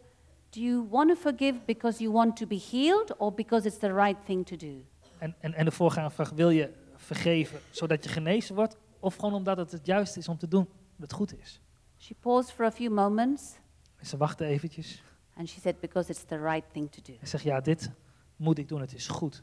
Do 0.50 0.60
you 0.60 0.86
want 0.90 1.08
to 1.08 1.14
forgive 1.16 1.60
because 1.64 2.02
you 2.02 2.12
want 2.12 2.36
to 2.36 2.46
be 2.46 2.60
healed 2.70 3.16
or 3.16 3.34
because 3.34 3.66
it's 3.66 3.78
the 3.78 3.92
right 3.92 4.24
thing 4.24 4.46
to 4.46 4.56
do? 4.56 4.84
En, 5.18 5.34
en, 5.40 5.54
en 5.54 5.64
de 5.64 5.70
voorganger 5.70 6.10
vraagt, 6.10 6.34
wil 6.34 6.50
je 6.50 6.72
vergeven 6.96 7.60
zodat 7.70 8.04
je 8.04 8.10
genezen 8.10 8.54
wordt? 8.54 8.76
Of 9.00 9.14
gewoon 9.14 9.34
omdat 9.34 9.56
het 9.56 9.72
het 9.72 9.86
juiste 9.86 10.18
is 10.18 10.28
om 10.28 10.38
te 10.38 10.48
doen? 10.48 10.68
Dat 10.98 11.10
het 11.10 11.12
goed 11.12 11.38
is. 11.38 11.60
She 11.98 12.14
paused 12.20 12.52
for 12.54 12.64
a 12.64 12.70
few 12.70 12.90
moments 12.94 13.56
En 13.96 14.06
ze 14.06 14.16
wachtte 14.16 14.44
eventjes 14.44 15.02
and 15.36 15.48
she 15.48 15.60
said, 15.60 15.80
Because 15.80 16.10
it's 16.10 16.24
the 16.24 16.38
right 16.38 16.64
thing 16.72 16.90
to 16.90 17.02
do. 17.02 17.18
en 17.20 17.28
zegt, 17.28 17.44
ja, 17.44 17.60
dit 17.60 17.90
moet 18.36 18.58
ik 18.58 18.68
doen, 18.68 18.80
het 18.80 18.94
is 18.94 19.08
goed. 19.08 19.42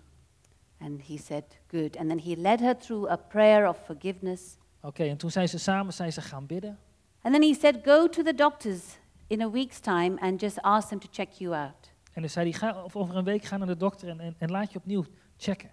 And 0.79 1.07
he 1.07 1.17
said, 1.17 1.43
Good. 1.67 1.97
And 1.97 2.09
then 2.09 2.19
he 2.19 2.35
led 2.35 2.59
her 2.59 2.77
through 2.77 3.11
a 3.11 3.15
prayer 3.15 3.69
of 3.69 3.77
forgiveness. 3.85 4.57
Oké, 4.81 5.03
en 5.03 5.17
toen 5.17 5.31
zijn 5.31 5.49
ze 5.49 5.57
samen 5.57 5.93
zijn 5.93 6.13
ze 6.13 6.21
gaan 6.21 6.45
bidden. 6.45 6.79
And 7.21 7.33
then 7.33 7.43
he 7.43 7.53
said, 7.59 7.77
Go 7.83 8.09
to 8.09 8.23
the 8.23 8.33
doctors 8.33 8.97
in 9.27 9.41
a 9.41 9.49
week's 9.49 9.79
time 9.79 10.19
and 10.19 10.41
just 10.41 10.61
ask 10.61 10.87
them 10.87 10.99
to 10.99 11.07
check 11.11 11.31
you 11.31 11.55
out. 11.55 11.93
En 12.13 12.21
dan 12.21 12.29
zei 12.29 12.49
hij, 12.49 12.59
ga 12.59 12.83
of 12.83 12.95
over 12.95 13.15
een 13.15 13.23
week 13.23 13.43
ga 13.43 13.57
naar 13.57 13.67
de 13.67 13.77
dokter 13.77 14.09
en, 14.09 14.19
en, 14.19 14.35
en 14.37 14.51
laat 14.51 14.71
je 14.71 14.77
opnieuw 14.77 15.05
checken. 15.37 15.71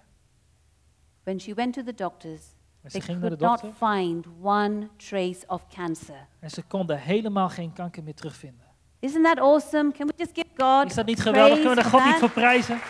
When 1.23 1.41
she 1.41 1.55
went 1.55 1.75
to 1.75 1.83
the 1.83 1.95
doctors, 1.95 2.43
En 2.83 2.91
ze 2.91 2.99
they 2.99 3.01
ging 3.01 3.21
naar 3.21 3.31
de 3.31 3.37
could 3.37 3.63
not 3.63 3.73
find 3.91 4.27
one 4.43 4.89
trace 4.97 5.45
of 5.47 5.67
cancer. 5.75 6.27
en 6.41 6.51
ze 6.51 6.63
konden 6.63 6.99
helemaal 6.99 7.49
geen 7.49 7.73
kanker 7.73 8.03
meer 8.03 8.15
terugvinden. 8.15 8.67
Isn't 8.99 9.25
that 9.25 9.39
awesome? 9.39 9.93
Can 9.93 10.07
we 10.07 10.13
just 10.17 10.31
give 10.35 10.47
God 10.57 10.87
Is 10.87 10.95
dat 10.95 11.07
niet 11.07 11.21
geweldig? 11.21 11.55
Kunnen 11.55 11.75
we 11.75 11.83
daar 11.83 11.91
God 11.91 12.05
niet 12.05 12.15
voor 12.15 12.31
prijzen? 12.31 12.81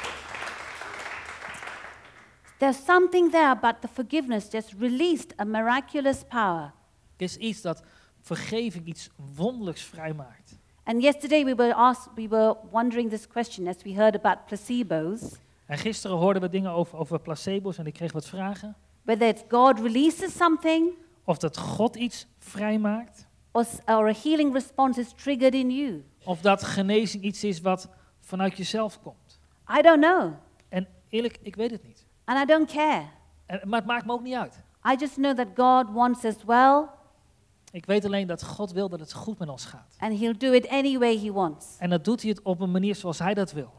There's 2.58 2.84
something 2.84 3.30
there 3.30 3.48
about 3.48 3.80
the 3.80 3.88
forgiveness 3.88 4.48
just 4.50 4.74
released 4.78 5.34
a 5.40 5.44
miraculous 5.44 6.22
power. 6.28 6.72
Er 7.16 7.24
is 7.24 7.36
iets 7.36 7.60
dat 7.60 7.82
vergeving 8.20 8.86
iets 8.86 9.10
wonderlijks 9.36 9.82
vrijmaakt. 9.82 10.60
And 10.84 11.02
yesterday 11.02 11.44
we 11.44 11.54
were 11.54 11.74
asked, 11.74 12.14
we 12.14 12.28
were 12.28 12.56
wondering 12.70 13.10
this 13.10 13.26
question 13.26 13.66
as 13.68 13.76
we 13.82 13.94
heard 13.94 14.14
about 14.14 14.46
placebos, 14.46 15.20
En 15.66 15.78
gisteren 15.78 16.16
hoorden 16.16 16.42
we 16.42 16.48
dingen 16.48 16.70
over, 16.70 16.98
over 16.98 17.20
placebo's 17.20 17.78
en 17.78 17.86
ik 17.86 17.94
kreeg 17.94 18.12
wat 18.12 18.26
vragen. 18.26 18.76
Whether 19.04 19.28
it's 19.28 19.42
God 19.48 19.80
releases 19.80 20.36
something 20.36 20.90
Of 21.24 21.38
dat 21.38 21.56
God 21.56 21.96
iets 21.96 22.26
vrijmaakt. 22.38 23.26
or, 23.52 23.66
or 23.86 24.08
a 24.08 24.12
healing 24.22 24.52
response 24.52 25.00
is 25.00 25.12
triggered 25.12 25.54
in 25.54 25.70
you. 25.70 26.04
Of 26.24 26.40
dat 26.40 26.62
genezing 26.62 27.22
iets 27.22 27.44
is 27.44 27.60
wat 27.60 27.88
vanuit 28.20 28.56
jezelf 28.56 29.02
komt. 29.02 29.40
I 29.78 29.82
don't 29.82 30.00
know, 30.04 30.32
En 30.68 30.88
eerlijk, 31.08 31.38
ik 31.42 31.56
weet 31.56 31.70
het 31.70 31.82
niet. 31.82 32.06
and 32.24 32.38
I 32.38 32.44
don't 32.44 32.72
care. 32.72 33.04
En, 33.46 33.60
maar 33.68 33.78
het 33.78 33.88
maakt 33.88 34.06
me 34.06 34.12
ook 34.12 34.22
niet 34.22 34.34
uit. 34.34 34.60
I 34.92 34.96
just 34.98 35.14
know 35.14 35.36
that 35.36 35.46
God 35.54 35.94
wants 35.94 36.24
us 36.24 36.34
well, 36.46 36.84
Ik 37.72 37.86
weet 37.86 38.04
alleen 38.04 38.26
dat 38.26 38.42
God 38.44 38.72
wil 38.72 38.88
dat 38.88 39.00
het 39.00 39.12
goed 39.12 39.38
met 39.38 39.48
ons 39.48 39.64
gaat. 39.64 39.96
and 39.98 40.18
He'll 40.18 40.36
do 40.36 40.52
it 40.52 40.68
any 40.68 40.98
way 40.98 41.18
He 41.18 41.32
wants. 41.32 41.66
En 41.78 41.90
dat 41.90 42.04
doet 42.04 42.20
hij 42.22 42.30
het 42.30 42.42
op 42.42 42.60
een 42.60 42.70
manier 42.70 42.94
zoals 42.94 43.18
hij 43.18 43.34
dat 43.34 43.52
wil. 43.52 43.72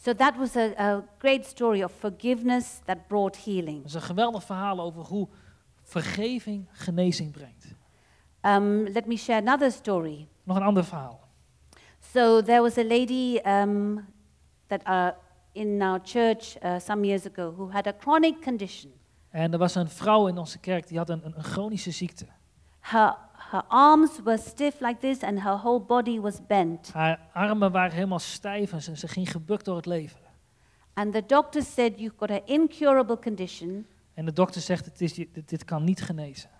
So 0.00 0.14
that 0.14 0.36
was 0.36 0.56
a, 0.56 0.72
a 0.76 1.04
great 1.18 1.46
story 1.46 1.82
of 1.82 1.92
forgiveness 1.98 2.80
that 2.84 3.08
brought 3.08 3.36
healing. 3.36 3.76
Dat 3.76 3.86
is 3.86 3.94
een 3.94 4.02
geweldig 4.02 4.44
verhaal 4.44 4.80
over 4.80 5.02
hoe 5.02 5.28
vergeving 5.82 6.66
genezing 6.72 7.32
brengt. 7.32 7.74
Um, 8.42 8.82
let 8.82 9.06
me 9.06 9.16
share 9.16 9.40
another 9.40 9.70
story. 9.70 10.28
Nog 10.42 10.56
een 10.56 10.62
ander 10.62 10.84
verhaal. 10.84 11.20
So 12.12 12.42
there 12.42 12.62
was 12.62 12.78
a 12.78 12.84
lady 12.84 13.38
um, 13.46 14.06
that 14.66 14.86
uh, 14.86 15.08
in 15.52 15.82
our 15.82 16.00
church 16.04 16.56
uh, 16.62 16.78
some 16.78 17.04
years 17.04 17.26
ago 17.26 17.54
who 17.56 17.70
had 17.70 17.86
a 17.86 17.92
chronic 18.00 18.42
condition. 18.42 18.92
En 19.30 19.52
er 19.52 19.58
was 19.58 19.74
een 19.74 19.88
vrouw 19.88 20.26
in 20.26 20.38
onze 20.38 20.58
kerk 20.58 20.88
die 20.88 20.98
had 20.98 21.10
een, 21.10 21.20
een, 21.24 21.32
een 21.36 21.44
chronische 21.44 21.90
ziekte. 21.90 22.26
Her, 22.80 23.16
her 23.50 23.62
arms 23.68 24.10
were 24.24 24.38
stiff 24.38 24.80
like 24.80 24.98
this, 25.00 25.22
and 25.22 25.38
her 25.40 25.56
whole 25.56 25.80
body 25.80 26.20
was 26.20 26.40
bent. 26.46 26.92
Haar 26.92 27.20
armen 27.32 27.72
waren 27.72 27.92
helemaal 27.92 28.18
stijf 28.18 28.72
en 28.72 28.82
ze, 28.82 28.96
ze 28.96 29.08
ging 29.08 29.30
gebukt 29.30 29.64
door 29.64 29.76
het 29.76 29.86
leven. 29.86 30.20
And 30.94 31.12
the 31.12 31.24
doctor 31.26 31.62
said, 31.62 31.98
You've 31.98 32.16
got 32.18 32.30
an 32.30 32.40
incurable 32.44 33.18
condition, 33.18 33.86
En 34.14 34.24
de 34.24 34.32
dokter 34.32 34.60
zegt, 34.60 34.84
het 34.84 35.00
is, 35.00 35.14
dit, 35.14 35.48
dit 35.48 35.64
kan 35.64 35.84
niet 35.84 36.02
genezen. 36.02 36.50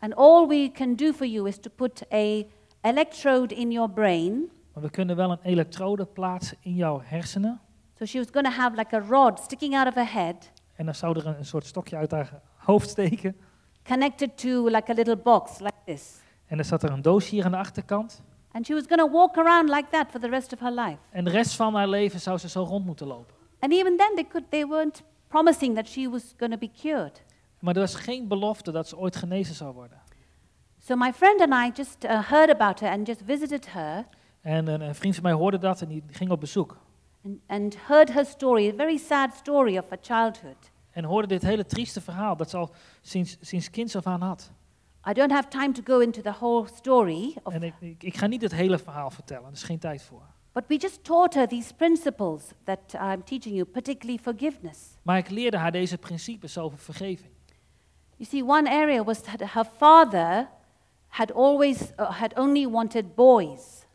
and 0.00 0.14
all 0.16 0.46
we 0.46 0.70
can 0.72 0.94
do 0.96 1.12
for 1.12 1.26
you 1.26 1.48
is 1.48 1.58
to 1.58 1.70
put 1.74 2.02
a 2.12 2.42
electrode 2.80 3.54
in 3.54 3.70
your 3.70 3.90
brain. 3.90 4.50
Maar 4.74 4.82
we 4.82 4.90
kunnen 4.90 5.16
wel 5.16 5.30
een 5.30 5.38
elektrode 5.42 6.04
plaatsen 6.06 6.56
in 6.60 6.74
jouw 6.74 7.00
hersenen. 7.04 7.60
So 7.98 8.04
she 8.04 8.18
was 8.18 8.26
going 8.32 8.46
to 8.46 8.52
have 8.52 8.76
like 8.76 8.96
a 8.96 8.98
rod 9.08 9.38
sticking 9.40 9.74
out 9.76 9.86
of 9.86 9.94
her 9.94 10.12
head, 10.12 10.50
En 10.74 10.84
dan 10.84 10.94
zou 10.94 11.18
er 11.18 11.26
een, 11.26 11.38
een 11.38 11.44
soort 11.44 11.66
stokje 11.66 11.96
uit 11.96 12.10
haar 12.10 12.40
hoofd 12.56 12.88
steken. 12.88 13.36
connected 13.84 14.36
to 14.38 14.64
like 14.68 14.90
a 14.90 14.94
little 14.94 15.16
box 15.16 15.58
like 15.58 15.76
this. 15.84 16.16
En 16.48 16.56
dan 16.56 16.64
zat 16.64 16.82
er 16.82 16.90
een 16.90 17.02
doos 17.02 17.28
hier 17.28 17.44
aan 17.44 17.50
de 17.50 17.56
achterkant. 17.56 18.22
And 18.52 18.66
she 18.66 18.74
was 18.74 18.84
going 18.88 19.00
to 19.00 19.10
walk 19.10 19.36
around 19.36 19.68
like 19.68 19.88
that 19.90 20.10
for 20.10 20.20
the 20.20 20.28
rest 20.28 20.52
of 20.52 20.58
her 20.60 20.72
life. 20.72 20.96
En 21.10 21.24
de 21.24 21.30
rest 21.30 21.54
van 21.56 21.74
haar 21.74 21.88
leven 21.88 22.20
zou 22.20 22.38
ze 22.38 22.48
zo 22.48 22.62
rond 22.62 22.84
moeten 22.86 23.06
lopen. 23.06 23.34
And 23.60 23.72
even 23.72 23.96
then, 23.96 24.14
they, 24.14 24.24
could, 24.24 24.50
they 24.50 24.66
weren't 24.66 25.02
promising 25.28 25.74
that 25.74 25.88
she 25.88 26.08
was 26.10 26.34
going 26.36 26.52
to 26.52 26.58
be 26.58 26.70
cured. 26.80 27.22
Maar 27.58 27.74
er 27.74 27.80
was 27.80 27.94
geen 27.94 28.28
belofte 28.28 28.72
dat 28.72 28.88
ze 28.88 28.96
ooit 28.98 29.16
genezen 29.16 29.54
zou 29.54 29.74
worden. 29.74 30.00
So 30.78 30.96
my 30.96 31.12
friend 31.12 31.40
and 31.40 31.52
I 31.52 31.70
just 31.76 32.04
uh, 32.04 32.28
heard 32.30 32.50
about 32.50 32.80
her 32.80 32.90
and 32.90 33.06
just 33.06 33.20
visited 33.26 33.72
her 33.72 34.04
En 34.40 34.66
een, 34.66 34.80
een 34.80 34.94
vriend 34.94 35.14
van 35.14 35.22
mij 35.22 35.32
hoorde 35.32 35.58
dat 35.58 35.80
en 35.82 35.88
die 35.88 36.04
ging 36.10 36.30
op 36.30 36.40
bezoek. 36.40 36.76
and, 37.24 37.38
and 37.46 37.76
heard 37.86 38.12
her 38.12 38.24
story, 38.24 38.68
a 38.68 38.72
very 38.76 38.96
sad 38.96 39.34
story 39.34 39.78
of 39.78 39.84
her 39.88 39.98
childhood. 40.00 40.70
En 40.90 41.04
hoorde 41.04 41.26
dit 41.28 41.42
hele 41.42 41.66
trieste 41.66 42.00
verhaal 42.00 42.36
dat 42.36 42.50
ze 42.50 42.56
al 42.56 42.70
sinds, 43.00 43.36
sinds 43.40 43.70
kinds 43.70 43.96
af 43.96 44.06
aan 44.06 44.20
had. 44.22 44.50
I 45.06 45.12
don't 45.12 45.30
have 45.32 45.48
time 45.48 45.72
to 45.72 45.82
go 45.84 46.00
into 46.00 46.20
the 46.22 46.32
whole 46.40 46.66
story, 46.74 47.36
of, 47.42 47.52
En 47.54 47.62
ik, 47.62 47.74
ik, 47.80 48.02
ik 48.02 48.16
ga 48.16 48.26
niet 48.26 48.42
het 48.42 48.52
hele 48.54 48.78
verhaal 48.78 49.10
vertellen, 49.10 49.46
er 49.46 49.52
is 49.52 49.62
geen 49.62 49.78
tijd 49.78 50.02
voor. 50.02 50.22
but 50.52 50.64
we 50.66 50.76
just 50.76 51.04
taught 51.04 51.34
her 51.34 51.46
these 51.48 51.74
principles 51.74 52.42
that 52.64 52.94
I'm 52.94 53.24
teaching 53.24 53.54
you, 53.54 53.64
particularly 53.64 54.22
forgiveness. 54.22 54.78
Maar 55.02 55.18
ik 55.18 55.30
leerde 55.30 55.56
haar 55.56 55.72
deze 55.72 55.98
principes 55.98 56.58
over 56.58 56.78
vergeving. 56.78 57.30
You 58.16 58.28
see, 58.30 58.42
one 58.44 58.70
area 58.70 59.04
was 59.04 59.20
that 59.22 59.52
her 59.52 59.64
father 59.64 60.48
had 61.08 61.32
always 61.32 61.80
uh, 62.00 62.10
had 62.10 62.38
only 62.38 62.66
wanted 62.68 63.14
boys. 63.14 63.86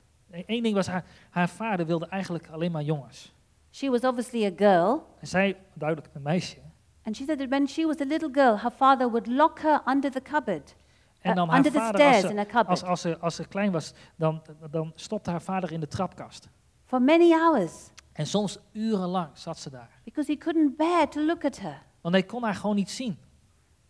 Eén 0.46 0.64
ding 0.64 0.76
was, 0.76 0.88
haar, 0.88 1.06
haar 1.30 1.50
vader 1.50 1.86
wilde 1.86 2.08
eigenlijk 2.08 2.48
alleen 2.52 2.72
maar 2.72 2.82
jongens. 2.84 3.34
She 3.72 3.90
was 3.90 4.04
obviously 4.04 4.46
a 4.46 4.52
girl, 4.58 5.06
En 5.20 5.28
zij, 5.28 5.58
duidelijk 5.74 6.10
een 6.14 6.22
meisje. 6.22 6.58
and 7.06 7.16
she 7.16 7.24
said 7.26 7.38
that 7.40 7.48
when 7.50 7.68
she 7.68 7.86
was 7.86 8.00
a 8.00 8.06
little 8.06 8.30
girl, 8.32 8.58
her 8.60 8.72
father 8.72 9.08
would 9.10 9.28
lock 9.28 9.60
her 9.60 9.82
under 9.88 10.12
the 10.12 10.22
cupboard, 10.22 10.76
En 11.24 11.30
uh, 11.30 11.36
dan 11.36 11.48
haar 11.50 11.58
under 11.58 11.72
the 11.72 11.78
vader, 11.80 12.02
als 12.06 12.22
ze, 12.22 12.66
als, 12.66 12.84
als, 12.84 13.02
ze, 13.02 13.18
als 13.20 13.36
ze 13.36 13.48
klein 13.48 13.72
was, 13.72 13.94
dan, 14.16 14.42
dan 14.72 14.92
stopte 14.96 15.30
haar 15.32 15.42
vader 15.42 15.72
in 15.72 15.80
de 15.80 15.88
trapkast. 15.88 16.50
for 16.86 17.02
many 17.02 17.32
hours 17.32 17.72
En 18.14 18.28
soms 18.28 18.58
urenlang 18.72 19.30
zat 19.34 19.58
ze 19.60 19.70
daar. 19.70 19.90
because 20.04 20.32
he 20.32 20.38
couldn't 20.38 20.78
bear 20.78 21.08
to 21.10 21.22
look 21.22 21.46
at 21.46 21.60
her. 21.60 21.82
Want 22.02 22.14
hij 22.16 22.24
kon 22.24 22.44
haar 22.44 22.56
gewoon 22.56 22.76
niet 22.76 22.92
zien. 22.92 23.12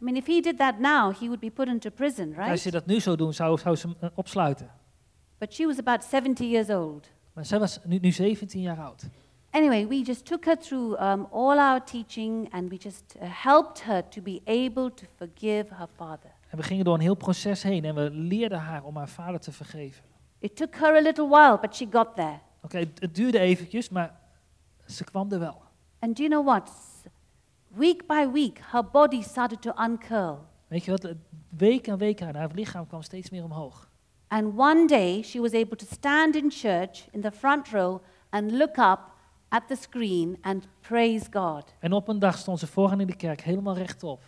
I 0.01 0.05
mean, 0.05 0.15
if 0.17 0.25
he 0.25 0.41
did 0.41 0.57
that 0.57 0.79
now, 0.79 1.13
he 1.19 1.25
would 1.25 1.39
be 1.39 1.49
put 1.51 1.67
into 1.67 1.89
prison, 1.89 2.27
Als 2.37 2.45
right? 2.45 2.61
je 2.63 2.71
dat 2.71 2.85
nu 2.85 2.99
zou 2.99 3.17
doen, 3.17 3.33
zou, 3.33 3.57
zou 3.57 3.75
ze 3.75 3.87
hem 3.87 3.95
eh, 3.99 4.09
opsluiten. 4.15 4.69
But 5.37 5.53
she 5.53 5.65
was 5.65 5.77
about 5.79 6.03
70 6.03 6.47
years 6.47 6.69
old. 6.69 7.09
Maar 7.33 7.45
zij 7.45 7.59
was 7.59 7.79
nu, 7.83 7.97
nu 7.97 8.11
17 8.11 8.61
jaar 8.61 8.79
oud. 8.79 9.03
Anyway, 9.49 9.87
we 9.87 10.01
just 10.01 10.25
took 10.25 10.45
her 10.45 10.57
through 10.57 11.01
um, 11.01 11.27
all 11.31 11.57
our 11.57 11.83
teaching 11.83 12.53
and 12.53 12.69
we 12.69 12.75
just 12.75 13.15
uh, 13.15 13.27
helped 13.43 13.83
her 13.83 14.07
to 14.09 14.21
be 14.21 14.41
able 14.45 14.93
to 14.93 15.05
forgive 15.17 15.65
her 15.73 15.87
father. 15.95 16.31
En 16.53 16.59
we 16.59 16.65
gingen 16.65 16.85
door 16.85 16.93
een 16.93 16.99
heel 16.99 17.15
proces 17.15 17.63
heen 17.63 17.85
en 17.85 17.95
we 17.95 18.09
leerden 18.11 18.59
haar 18.59 18.83
om 18.83 18.97
haar 18.97 19.09
vader 19.09 19.39
te 19.39 19.51
vergeven. 19.51 20.03
It 20.39 20.55
took 20.55 20.75
her 20.75 20.95
a 20.95 21.01
little 21.01 21.27
while, 21.27 21.57
but 21.61 21.75
she 21.75 21.87
got 21.91 22.15
there. 22.15 22.39
Oké, 22.61 22.77
het, 22.77 22.99
het 22.99 23.15
duurde 23.15 23.39
eventjes, 23.39 23.89
maar 23.89 24.19
ze 24.87 25.03
kwam 25.03 25.31
er 25.31 25.39
wel. 25.39 25.61
And 25.99 26.15
do 26.15 26.23
you 26.23 26.29
know 26.29 26.45
what? 26.45 26.71
Week 27.67 28.07
by 28.07 28.27
week, 28.31 28.59
her 28.71 28.89
body 28.89 29.21
started 29.21 29.61
to 29.61 29.71
uncurl. 29.83 30.45
Weet 30.67 30.85
je 30.85 30.91
wat, 30.91 31.13
week 31.49 31.89
aan 31.89 31.97
week 31.97 32.21
aan, 32.21 32.35
haar 32.35 32.49
lichaam 32.53 32.87
kwam 32.87 33.01
steeds 33.01 33.29
meer 33.29 33.43
omhoog. 33.43 33.89
And 34.27 34.59
one 34.59 34.85
day, 34.87 35.21
she 35.21 35.39
was 35.39 35.53
able 35.53 35.75
to 35.75 35.85
stand 35.89 36.35
in 36.35 36.51
church 36.51 37.07
in 37.11 37.21
the 37.21 37.31
front 37.31 37.69
row 37.69 38.01
and 38.29 38.51
look 38.51 38.77
up 38.77 38.99
at 39.49 39.67
the 39.67 39.75
screen 39.75 40.37
and 40.41 40.67
praise 40.79 41.25
God. 41.31 41.73
En 41.79 41.93
op 41.93 42.07
een 42.07 42.19
dag 42.19 42.37
stond 42.37 42.59
ze 42.59 42.67
vooraan 42.67 42.99
in 42.99 43.07
de 43.07 43.15
kerk, 43.15 43.41
helemaal 43.41 43.75
rechtop. 43.75 44.21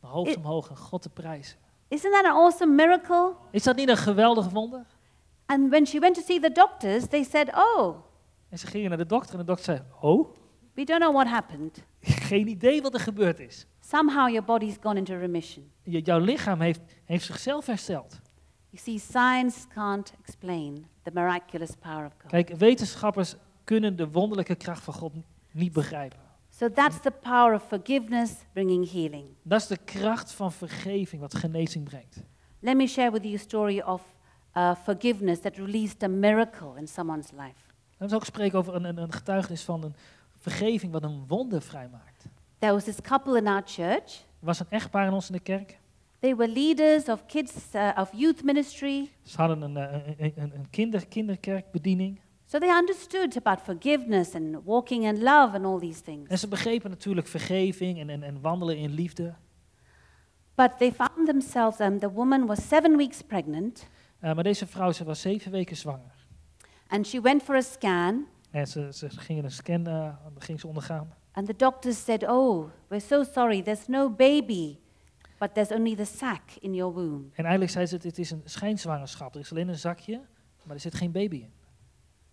De 0.00 0.06
hoofd 0.06 0.36
omhoog 0.36 0.70
en 0.70 0.76
God 0.76 1.02
te 1.02 1.10
prijzen. 1.10 1.66
Isn't 1.88 2.12
that 2.12 2.24
an 2.24 2.32
awesome 2.32 2.74
miracle? 2.74 3.34
Is 3.50 3.62
dat 3.62 3.76
niet 3.76 3.88
een 3.88 3.96
geweldig 3.96 4.48
wonder? 4.48 4.84
And 5.46 5.70
when 5.70 5.86
she 5.86 5.98
went 6.00 6.14
to 6.14 6.22
see 6.22 6.40
the 6.40 6.52
doctors, 6.52 7.06
they 7.06 7.22
said, 7.24 7.50
Oh, 7.54 7.96
En 8.48 8.58
ze 8.58 8.66
gingen 8.66 8.88
naar 8.88 8.98
de 8.98 9.06
dokter 9.06 9.32
en 9.32 9.38
de 9.38 9.44
dokter 9.44 9.64
zei, 9.64 9.80
oh, 10.00 10.28
we 10.74 10.84
don't 10.84 11.00
know 11.00 11.14
what 11.14 11.26
happened. 11.26 11.84
geen 12.00 12.48
idee 12.48 12.82
wat 12.82 12.94
er 12.94 13.00
gebeurd 13.00 13.40
is. 13.40 13.66
Somehow 13.80 14.28
your 14.28 14.44
body's 14.44 14.76
gone 14.80 14.98
into 14.98 15.14
remission. 15.18 15.70
Je- 15.82 16.00
jouw 16.00 16.18
lichaam 16.18 16.60
heeft, 16.60 16.80
heeft 17.04 17.24
zichzelf 17.24 17.66
hersteld. 17.66 18.20
You 18.70 18.82
see, 18.82 18.98
science 18.98 19.66
can't 19.74 20.12
explain 20.24 20.86
the 21.02 21.10
miraculous 21.14 21.70
power 21.80 22.04
of 22.06 22.12
God. 22.20 22.30
Kijk, 22.30 22.48
wetenschappers 22.56 23.34
kunnen 23.64 23.96
de 23.96 24.10
wonderlijke 24.10 24.54
kracht 24.54 24.82
van 24.82 24.94
God 24.94 25.12
niet 25.52 25.72
begrijpen. 25.72 26.18
So 26.58 26.68
that's 26.68 27.00
the 27.00 27.10
power 27.10 27.54
of 27.54 27.62
forgiveness 27.62 28.32
bringing 28.52 28.90
healing. 28.90 29.24
Dat 29.42 29.60
is 29.60 29.66
de 29.66 29.78
kracht 29.84 30.32
van 30.32 30.52
vergeving 30.52 31.20
wat 31.20 31.34
genezing 31.34 31.84
brengt. 31.84 32.24
Let 32.58 32.76
me 32.76 32.86
share 32.86 33.10
with 33.10 33.22
you 33.22 33.34
a 33.34 33.38
story 33.38 33.80
of 33.80 34.02
uh, 34.56 34.74
forgiveness 34.74 35.40
that 35.40 35.56
released 35.56 36.02
a 36.02 36.08
miracle 36.08 36.72
in 36.76 36.88
someone's 36.88 37.30
life. 37.30 37.72
Laten 37.90 38.08
we 38.08 38.14
ook 38.14 38.24
spreken 38.24 38.58
over 38.58 38.74
een, 38.74 38.84
een, 38.84 38.98
een 38.98 39.12
getuigenis 39.12 39.62
van 39.62 39.82
een 39.82 39.94
vergeving 40.36 40.92
wat 40.92 41.02
een 41.02 41.24
wonder 41.26 41.62
vrijmaakt. 41.62 42.24
There 42.58 42.72
was 42.72 42.84
this 42.84 43.00
couple 43.00 43.38
in 43.38 43.46
our 43.46 43.62
church, 43.64 44.26
Er 44.40 44.46
was 44.46 44.60
een 44.60 44.66
echtpaar 44.68 45.06
in 45.06 45.12
ons 45.12 45.26
in 45.28 45.34
de 45.34 45.40
kerk. 45.40 45.78
They 46.18 46.36
were 46.36 46.52
leaders 46.52 47.08
of 47.08 47.26
kids, 47.26 47.54
uh, 47.74 47.90
of 47.96 48.10
youth 48.12 48.42
ministry. 48.44 49.10
Ze 49.22 49.36
hadden 49.36 49.62
een, 49.62 49.76
eh, 49.76 50.08
een, 50.18 50.32
een, 50.36 50.54
een 50.54 50.70
kinder, 50.70 51.06
kinderkerkbediening. 51.06 52.20
So 52.50 52.58
they 52.58 52.70
understood 52.70 53.36
about 53.36 53.60
forgiveness 53.60 54.34
and 54.34 54.64
walking 54.64 55.04
in 55.04 55.22
love 55.22 55.54
and 55.56 55.64
all 55.64 55.78
these 55.78 56.02
things. 56.02 56.28
En 56.28 56.38
ze 56.38 56.48
begrepen 56.48 56.90
natuurlijk 56.90 57.26
vergeving 57.26 57.98
en, 58.00 58.08
en, 58.10 58.22
en 58.22 58.40
wandelen 58.40 58.76
in 58.76 58.90
liefde. 58.90 59.34
But 60.54 60.78
they 60.78 60.92
found 60.92 61.26
themselves, 61.26 61.80
um, 61.80 61.98
the 61.98 62.10
woman 62.12 62.46
was 62.46 62.68
seven 62.68 62.96
weeks 62.96 63.22
pregnant, 63.22 63.86
Eh, 64.20 64.34
maar 64.34 64.44
deze 64.44 64.66
vrouw, 64.66 64.92
ze 64.92 65.04
was 65.04 65.20
zeven 65.20 65.50
weken 65.52 65.76
zwanger. 65.76 66.14
and 66.86 67.06
she 67.06 67.20
went 67.20 67.42
for 67.42 67.54
a 67.54 67.60
scan, 67.60 68.26
En 68.50 68.66
ze, 68.66 68.88
ze 68.92 69.08
gingen 69.10 69.44
een 69.44 69.50
scan 69.50 69.86
eh, 69.86 70.14
ging 70.38 70.60
ze 70.60 70.66
ondergaan. 70.66 71.14
and 71.32 71.46
the 71.46 71.56
doctors 71.56 72.04
said, 72.04 72.28
Oh, 72.28 72.68
we're 72.88 73.04
so 73.06 73.22
sorry, 73.22 73.62
there's 73.62 73.86
no 73.86 74.10
baby, 74.10 74.78
but 75.38 75.54
there's 75.54 75.70
only 75.70 75.94
the 75.96 76.04
sac 76.04 76.42
in 76.60 76.74
your 76.74 76.94
womb. 76.94 77.30
En 77.34 77.42
eigenlijk 77.44 77.70
zei 77.70 77.86
ze, 77.86 77.94
het 78.02 78.18
is 78.18 78.30
een 78.30 78.42
schijnzwangerschap. 78.44 79.34
Er 79.34 79.40
is 79.40 79.50
alleen 79.50 79.68
een 79.68 79.78
zakje, 79.78 80.20
maar 80.64 80.74
er 80.74 80.80
zit 80.80 80.94
geen 80.94 81.12
baby 81.12 81.36
in. 81.36 81.52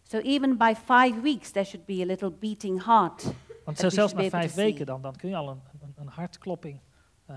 So 0.07 0.19
even 0.19 0.57
by 0.57 0.73
five 0.75 1.21
weeks, 1.21 1.51
there 1.51 1.65
should 1.65 1.85
be 1.85 2.01
a 2.01 2.05
little 2.05 2.31
beating 2.31 2.83
heart. 2.83 3.23
Want 3.63 3.79
we 3.79 3.89
zelfs 3.89 4.13
na 4.13 4.29
vijf 4.29 4.53
weken 4.53 4.85
dan, 4.85 5.01
dan 5.01 5.15
kun 5.15 5.29
je 5.29 5.35
al 5.35 5.49
een, 5.49 5.61
een, 5.81 5.93
een 5.95 6.07
hartklopping 6.07 6.79
eh, 7.25 7.35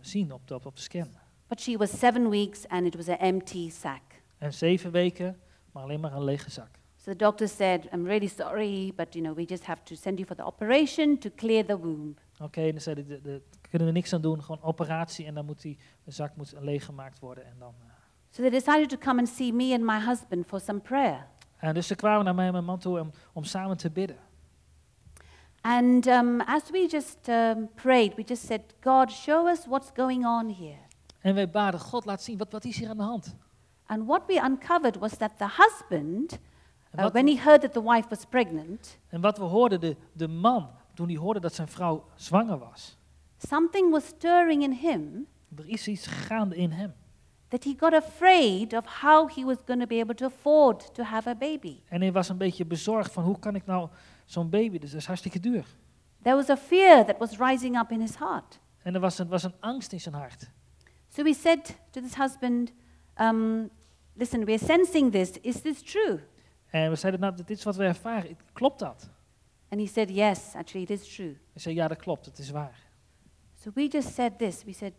zien 0.00 0.32
op 0.32 0.48
de, 0.48 0.54
op 0.54 0.76
de 0.76 0.82
scan. 0.82 1.08
But 1.48 1.60
she 1.60 1.76
was 1.76 1.98
seven 1.98 2.30
weeks, 2.30 2.68
and 2.68 2.86
it 2.86 2.96
was 2.96 3.08
an 3.08 3.18
empty 3.18 3.70
sac. 3.70 4.00
En 4.38 4.54
zeven 4.54 4.90
weken, 4.90 5.40
maar 5.72 5.82
alleen 5.82 6.00
maar 6.00 6.12
een 6.12 6.24
lege 6.24 6.50
zak. 6.50 6.80
So 6.96 7.10
the 7.10 7.16
doctor 7.16 7.48
said, 7.48 7.88
I'm 7.92 8.06
really 8.06 8.28
sorry, 8.28 8.92
but 8.96 9.14
you 9.14 9.24
know, 9.24 9.36
we 9.36 9.44
just 9.44 9.64
have 9.64 9.82
to 9.82 9.94
send 9.94 10.18
you 10.18 10.26
for 10.26 10.36
the 10.36 10.44
operation 10.44 11.18
to 11.18 11.30
clear 11.36 11.64
the 11.64 11.78
womb. 11.78 12.14
Oké, 12.38 12.60
en 12.60 12.70
dan 12.70 12.80
zeiden 12.80 13.06
de, 13.06 13.20
de, 13.20 13.42
kunnen 13.70 13.88
we 13.88 13.94
niks 13.94 14.12
aan 14.12 14.20
doen, 14.20 14.42
gewoon 14.42 14.62
operatie 14.62 15.26
en 15.26 15.34
dan 15.34 15.44
moet 15.44 15.62
die 15.62 15.78
de 16.04 16.10
zak 16.10 16.36
moet 16.36 16.54
leeggemaakt 16.60 17.18
worden. 17.18 17.44
En, 17.44 17.54
dan, 17.58 17.74
eh. 17.80 17.92
So 18.30 18.42
they 18.42 18.50
decided 18.50 18.88
to 18.88 18.96
come 18.96 19.18
and 19.18 19.28
see 19.28 19.52
me 19.52 19.74
and 19.74 19.82
my 19.82 20.06
husband 20.06 20.46
for 20.46 20.60
some 20.60 20.80
prayer. 20.80 21.26
En 21.62 21.74
dus 21.74 21.86
ze 21.86 21.94
kwamen 21.94 22.24
naar 22.24 22.34
mij 22.34 22.46
en 22.46 22.52
mijn 22.52 22.64
man 22.64 22.78
toe 22.78 23.00
om, 23.00 23.10
om 23.32 23.44
samen 23.44 23.76
te 23.76 23.90
bidden. 23.90 24.16
And 25.60 26.06
um, 26.06 26.40
as 26.40 26.70
we 26.70 26.86
just 26.90 27.28
um, 27.28 27.68
prayed, 27.74 28.14
we 28.14 28.22
just 28.22 28.46
said, 28.46 28.60
God, 28.80 29.10
show 29.10 29.46
us 29.46 29.66
what's 29.66 29.90
going 29.94 30.26
on 30.26 30.48
here. 30.48 30.78
En 31.20 31.34
wij 31.34 31.50
baden, 31.50 31.80
God 31.80 32.04
laat 32.04 32.22
zien, 32.22 32.38
wat, 32.38 32.52
wat 32.52 32.64
is 32.64 32.78
hier 32.78 32.88
aan 32.88 32.96
de 32.96 33.02
hand? 33.02 33.36
And 33.86 34.06
what 34.06 34.22
we 34.26 34.40
uncovered 34.44 34.98
was 34.98 35.16
that 35.16 35.38
the 35.38 35.48
husband, 35.48 36.32
En 36.90 36.98
uh, 36.98 37.02
wat, 37.02 37.12
when 37.12 37.26
he 37.26 37.36
heard 37.36 37.60
that 37.60 37.72
the 37.72 37.82
wife 37.82 38.08
was 38.08 38.24
pregnant, 38.24 38.98
en 39.08 39.20
wat 39.20 39.38
we 39.38 39.44
hoorden, 39.44 39.80
de, 39.80 39.96
de 40.12 40.28
man, 40.28 40.70
toen 40.94 41.08
hij 41.08 41.16
hoorde 41.16 41.40
dat 41.40 41.54
zijn 41.54 41.68
vrouw 41.68 42.04
zwanger 42.14 42.58
was, 42.58 42.96
something 43.38 43.90
was 43.90 44.06
stirring 44.06 44.62
in 44.62 44.72
him 44.72 45.26
er 45.56 45.68
is 45.68 45.88
iets 45.88 46.06
gaande 46.06 46.56
in 46.56 46.70
hem. 46.70 46.94
That 47.52 47.64
he 47.64 47.74
got 47.74 47.92
afraid 47.94 48.72
of 48.72 48.84
how 48.86 49.28
he 49.28 49.44
was 49.44 49.56
going 49.66 49.80
to 49.80 49.86
be 49.86 50.00
able 50.00 50.14
to 50.14 50.24
afford 50.26 50.94
to 50.94 51.02
have 51.02 51.30
a 51.30 51.34
baby. 51.34 51.82
En 51.88 52.00
hij 52.00 52.12
was 52.12 52.28
een 52.28 52.36
beetje 52.36 52.64
bezorgd 52.64 53.12
van 53.12 53.24
hoe 53.24 53.38
kan 53.38 53.54
ik 53.54 53.66
nou 53.66 53.88
zo'n 54.24 54.50
baby, 54.50 54.78
dus 54.78 54.90
dat 54.90 55.00
is 55.00 55.06
hartstikke 55.06 55.40
duur. 55.40 55.66
There 56.22 56.36
was 56.36 56.48
a 56.48 56.56
fear 56.56 57.04
that 57.04 57.18
was 57.18 57.38
rising 57.38 57.78
up 57.78 57.90
in 57.90 58.00
his 58.00 58.16
heart. 58.16 58.60
En 58.82 58.94
er 58.94 59.00
was 59.00 59.18
een, 59.18 59.28
was 59.28 59.42
een 59.42 59.54
angst 59.60 59.92
in 59.92 60.00
zijn 60.00 60.14
hart. 60.14 60.50
So 61.08 61.22
we 61.22 61.34
said 61.34 61.78
to 61.90 62.00
this 62.00 62.14
husband, 62.14 62.72
um, 63.20 63.70
Listen, 64.14 64.44
we're 64.44 64.58
sensing 64.58 65.12
this. 65.12 65.30
Is 65.40 65.60
this 65.60 65.82
true? 65.82 66.20
En 66.70 66.90
we 66.90 66.96
zeiden, 66.96 67.20
nou, 67.20 67.34
dit 67.34 67.50
is 67.50 67.62
wat 67.62 67.76
we 67.76 67.84
ervaren. 67.84 68.36
Klopt 68.52 68.78
dat? 68.78 69.10
And 69.68 69.80
he 69.80 69.86
said, 69.86 70.10
Yes, 70.10 70.54
actually, 70.54 70.82
it 70.82 70.90
is 70.90 71.14
true. 71.14 71.36
Hij 71.52 71.62
zei, 71.62 71.74
ja, 71.74 71.88
dat 71.88 71.98
klopt, 71.98 72.26
het 72.26 72.38
is 72.38 72.50
waar. 72.50 72.90
So 73.62 73.70
we 73.74 73.88
just 73.88 74.14
said 74.14 74.38
this. 74.38 74.64
We 74.64 74.72
said, 74.72 74.92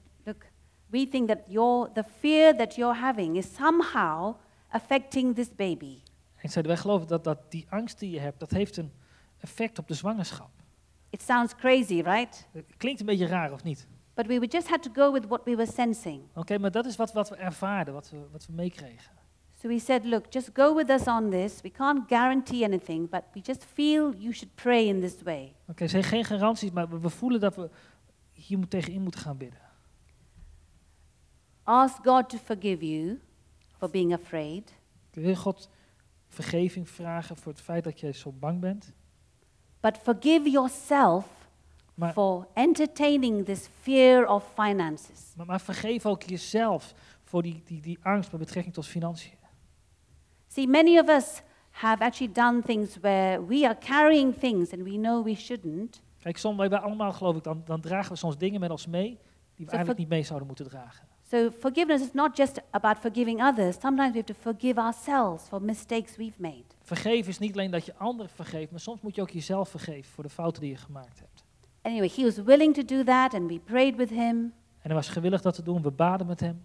we 0.93 1.07
think 1.07 1.27
that 1.27 1.39
your, 1.47 1.89
the 1.93 2.03
fear 2.19 2.55
that 2.55 2.75
you're 2.75 2.99
having 2.99 3.35
is 3.37 3.47
somehow 3.55 4.35
affecting 4.69 5.35
this 5.35 5.49
baby. 5.55 6.01
En 6.35 6.49
zeiden, 6.49 6.73
wij 6.73 6.81
geloven 6.81 7.07
dat, 7.07 7.23
dat 7.23 7.51
die 7.51 7.65
angst 7.69 7.99
die 7.99 8.11
je 8.11 8.19
hebt, 8.19 8.39
dat 8.39 8.51
heeft 8.51 8.77
een 8.77 8.91
effect 9.39 9.79
op 9.79 9.87
de 9.87 9.93
zwangerschap. 9.93 10.49
It 11.09 11.21
sounds 11.21 11.55
crazy, 11.55 12.01
right? 12.01 12.47
Het 12.51 12.65
klinkt 12.77 12.99
een 12.99 13.05
beetje 13.05 13.27
raar, 13.27 13.51
of 13.51 13.63
niet? 13.63 13.87
But 14.13 14.27
we 14.27 14.47
just 14.47 14.69
had 14.69 14.83
to 14.83 14.91
go 14.93 15.11
with 15.11 15.25
what 15.27 15.43
we 15.43 15.55
were 15.55 15.71
sensing. 15.71 16.21
Oké, 16.35 16.57
maar 16.57 16.71
dat 16.71 16.85
is 16.85 16.95
wat, 16.95 17.13
wat 17.13 17.29
we 17.29 17.35
ervaarden, 17.35 17.93
wat 17.93 18.09
we, 18.09 18.17
wat 18.31 18.45
we 18.45 18.53
meekregen. 18.53 19.11
So 19.61 19.67
we 19.67 19.79
said, 19.79 20.05
Look, 20.05 20.25
just 20.29 20.49
go 20.53 20.75
with 20.75 20.89
us 20.89 21.07
on 21.07 21.29
this. 21.29 21.61
We 21.61 21.71
can't 21.71 22.07
guarantee 22.07 22.63
anything, 22.63 23.09
but 23.09 23.21
we 23.33 23.39
just 23.39 23.65
feel 23.73 24.13
you 24.17 24.33
should 24.33 24.55
pray 24.55 24.87
in 24.87 24.99
this 24.99 25.15
way. 25.23 25.53
Oké, 25.67 25.83
er 25.83 25.89
zijn 25.89 26.03
geen 26.03 26.25
garanties, 26.25 26.71
maar 26.71 26.89
we, 26.89 26.99
we 26.99 27.09
voelen 27.09 27.39
dat 27.39 27.55
we 27.55 27.69
hier 28.31 28.57
moet 28.57 28.69
tegenin 28.69 29.01
moeten 29.01 29.21
gaan 29.21 29.37
bidden. 29.37 29.59
Ask 31.63 32.03
God 32.03 32.29
to 32.29 32.37
forgive 32.37 32.85
you 32.85 33.19
for 33.77 33.89
being 33.89 34.13
afraid. 34.13 34.73
Wil 35.11 35.35
God 35.35 35.69
vergeving 36.27 36.89
vragen 36.89 37.37
voor 37.37 37.51
het 37.51 37.61
feit 37.61 37.83
dat 37.83 37.99
je 37.99 38.11
zo 38.11 38.31
bang 38.31 38.59
bent? 38.59 38.91
But 39.79 39.97
forgive 39.97 40.49
yourself 40.49 41.25
Maar, 41.93 42.13
for 42.13 42.47
entertaining 42.53 43.45
this 43.45 43.69
fear 43.81 44.27
of 44.27 44.53
finances. 44.53 45.33
maar, 45.35 45.45
maar 45.45 45.61
vergeef 45.61 46.05
ook 46.05 46.23
jezelf 46.23 46.93
voor 47.23 47.41
die, 47.41 47.61
die, 47.65 47.81
die 47.81 47.99
angst 48.01 48.31
met 48.31 48.39
betrekking 48.39 48.73
tot 48.73 48.85
financiën. 48.85 49.37
See, 50.47 50.67
many 50.67 50.99
of 50.99 51.09
us 51.09 51.41
have 51.69 52.03
actually 52.03 52.33
done 52.33 52.61
things 52.61 52.97
where 52.99 53.45
we 53.45 53.65
are 53.65 53.77
carrying 53.77 54.39
things 54.39 54.71
and 54.71 54.81
we 54.81 54.97
know 54.97 55.23
we 55.23 55.35
shouldn't. 55.35 56.01
Kijk, 56.19 56.37
soms, 56.37 56.57
wij 56.57 56.79
allemaal 56.79 57.13
geloof 57.13 57.35
ik, 57.35 57.43
dan, 57.43 57.61
dan 57.65 57.81
dragen 57.81 58.11
we 58.11 58.17
soms 58.17 58.37
dingen 58.37 58.59
met 58.59 58.71
ons 58.71 58.87
mee 58.87 59.07
die 59.07 59.17
we 59.55 59.63
Zo 59.63 59.69
eigenlijk 59.69 59.99
niet 59.99 60.09
mee 60.09 60.23
zouden 60.23 60.47
moeten 60.47 60.65
dragen. 60.65 61.07
So 61.33 61.49
forgiveness 61.51 62.01
is 62.01 62.13
not 62.13 62.35
just 62.35 62.59
about 62.71 62.97
forgiving 62.99 63.41
others. 63.41 63.75
Sometimes 63.79 64.13
we 64.13 64.19
have 64.19 64.33
to 64.33 64.39
forgive 64.39 64.77
ourselves 64.77 65.43
for 65.47 65.61
mistakes 65.61 66.15
we've 66.15 66.37
made. 66.37 66.63
Vergeven 66.81 67.29
is 67.29 67.39
niet 67.39 67.53
alleen 67.53 67.71
dat 67.71 67.85
je 67.85 67.95
anderen 67.97 68.29
vergeeft, 68.29 68.71
maar 68.71 68.79
soms 68.79 69.01
moet 69.01 69.15
je 69.15 69.21
ook 69.21 69.29
jezelf 69.29 69.69
vergeven 69.69 70.11
voor 70.11 70.23
de 70.23 70.29
fouten 70.29 70.61
die 70.61 70.71
je 70.71 70.77
gemaakt 70.77 71.19
hebt. 71.19 71.43
Anyway, 71.81 72.11
he 72.15 72.23
was 72.23 72.37
willing 72.37 72.73
to 72.73 72.83
do 72.85 73.03
that 73.03 73.33
and 73.33 73.47
we 73.47 73.59
prayed 73.59 73.95
with 73.95 74.09
him. 74.09 74.37
En 74.37 74.53
hij 74.81 74.93
was 74.93 75.07
gewillig 75.07 75.41
dat 75.41 75.55
te 75.55 75.63
doen, 75.63 75.81
we 75.81 75.91
baden 75.91 76.27
met 76.27 76.39
hem. 76.39 76.63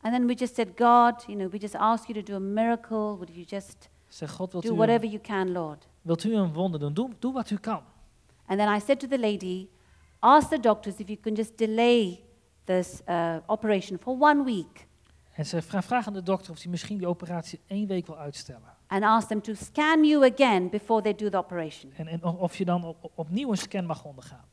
And 0.00 0.14
then 0.14 0.26
we 0.26 0.34
just 0.34 0.54
said, 0.54 0.68
God, 0.68 1.24
you 1.26 1.38
know, 1.38 1.50
we 1.50 1.58
just 1.58 1.74
ask 1.74 2.06
you 2.06 2.24
to 2.24 2.32
do 2.32 2.36
a 2.36 2.50
miracle. 2.52 2.96
Would 3.16 3.30
you 3.32 3.44
just 3.44 3.88
Zeg, 4.06 4.30
God, 4.30 4.52
wilt 4.52 4.64
do 4.64 4.72
u, 4.72 4.76
whatever 4.76 5.04
een, 5.04 5.10
you 5.10 5.22
can, 5.22 5.52
Lord? 5.52 5.88
wilt 6.02 6.24
u 6.24 6.34
een 6.34 6.52
wonder 6.52 6.80
doen? 6.80 6.94
Doe, 6.94 7.10
doe 7.18 7.32
wat 7.32 7.50
u 7.50 7.56
kan. 7.56 7.82
And 8.46 8.58
then 8.58 8.74
I 8.74 8.80
said 8.80 9.00
to 9.00 9.06
the 9.06 9.18
lady, 9.18 9.68
ask 10.18 10.48
the 10.48 10.60
doctors 10.60 10.96
if 10.96 11.08
you 11.08 11.18
can 11.20 11.34
just 11.34 11.58
delay 11.58 12.26
this 12.68 13.00
uh, 13.08 13.36
operation 13.46 13.98
for 13.98 14.16
one 14.20 14.44
week 14.44 14.86
En 15.32 15.46
ze 15.46 15.62
vra- 15.62 15.82
vragen 15.82 16.06
aan 16.06 16.12
de 16.12 16.22
dokter 16.22 16.52
of 16.52 16.62
hij 16.62 16.70
misschien 16.70 16.98
die 16.98 17.06
operatie 17.06 17.60
één 17.66 17.86
week 17.86 18.06
wil 18.06 18.18
uitstellen. 18.18 18.76
and 18.86 19.02
ask 19.02 19.28
them 19.28 19.42
to 19.42 19.54
scan 19.54 20.04
you 20.04 20.32
again 20.32 20.68
before 20.70 21.02
they 21.02 21.14
do 21.14 21.28
the 21.28 21.36
operation. 21.36 21.92
En, 21.96 22.06
en 22.06 22.22
of 22.24 22.56
je 22.56 22.64
dan 22.64 22.84
op- 22.84 22.96
op- 23.04 23.12
opnieuw 23.14 23.50
een 23.50 23.56
scan 23.56 23.84
mag 23.84 24.04
ondergaan. 24.04 24.44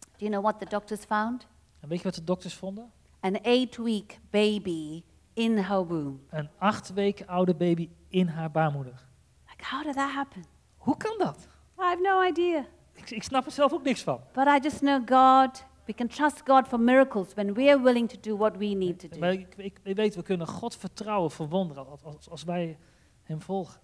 Do 0.00 0.08
you 0.28 0.30
know 0.30 0.42
what 0.42 0.58
the 0.58 0.66
doctors 0.76 1.00
found? 1.04 1.46
En 1.80 1.88
weet 1.88 1.98
je 1.98 2.04
wat 2.04 2.14
de 2.14 2.24
dokters 2.24 2.54
vonden? 2.54 2.90
An 3.20 3.34
eight 3.40 3.76
week 3.76 4.18
baby 4.30 5.02
in 5.32 5.58
her 5.58 5.86
womb. 5.86 6.20
Een 6.30 6.48
acht 6.58 6.92
weken 6.92 7.26
oude 7.26 7.54
baby 7.54 7.88
in 8.08 8.28
haar 8.28 8.50
baarmoeder. 8.50 9.06
Like, 9.50 9.64
how 9.74 9.84
did 9.84 9.94
that 9.94 10.10
happen? 10.10 10.44
Hoe 10.76 10.96
kan 10.96 11.14
dat? 11.18 11.36
I 11.78 11.82
have 11.82 12.00
no 12.02 12.22
idea. 12.22 12.64
Ik, 12.94 13.10
ik 13.10 13.22
snap 13.22 13.46
er 13.46 13.52
zelf 13.52 13.72
ook 13.72 13.82
niks 13.82 14.02
van. 14.02 14.20
But 14.32 14.46
I 14.46 14.58
just 14.62 14.78
know 14.78 15.08
God, 15.08 15.64
we 15.86 15.92
can 15.94 16.08
trust 16.08 16.44
God 16.44 16.68
for 16.68 16.80
miracles 16.80 17.34
when 17.34 17.54
we 17.54 17.70
are 17.70 17.82
willing 17.82 18.08
to 18.08 18.16
do 18.20 18.36
what 18.36 18.56
we 18.56 18.66
need 18.66 18.98
to 18.98 19.18
Maar 19.18 19.32
do. 19.32 19.38
ik, 19.38 19.54
ik, 19.56 19.78
ik 19.82 19.96
weet, 19.96 20.14
we 20.14 20.22
kunnen 20.22 20.46
God 20.46 20.76
vertrouwen 20.76 21.30
voor 21.30 21.48
wonderen 21.48 21.86
als, 22.02 22.28
als, 22.30 22.44
wij 22.44 22.78
hem 23.22 23.40
volgen. 23.40 23.80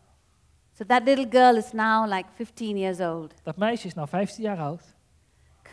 So 0.72 0.84
that 0.84 1.02
little 1.04 1.26
girl 1.30 1.56
is 1.56 1.72
now 1.72 2.06
like 2.12 2.28
15 2.34 2.78
years 2.78 3.00
old. 3.00 3.34
Dat 3.42 3.56
meisje 3.56 3.86
is 3.86 3.94
nou 3.94 4.08
15 4.08 4.42
jaar 4.42 4.58
oud. 4.58 4.82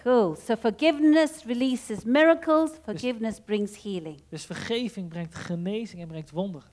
Cool. 0.04 0.36
So 0.36 0.56
forgiveness 0.56 1.44
releases 1.44 2.04
miracles, 2.04 2.72
forgiveness 2.84 3.40
brings 3.40 3.84
healing. 3.84 4.22
Dus 4.30 4.46
vergeving 4.46 5.10
brengt 5.10 5.36
genezing 5.36 6.02
en 6.02 6.08
brengt 6.08 6.32
wonderen. 6.32 6.70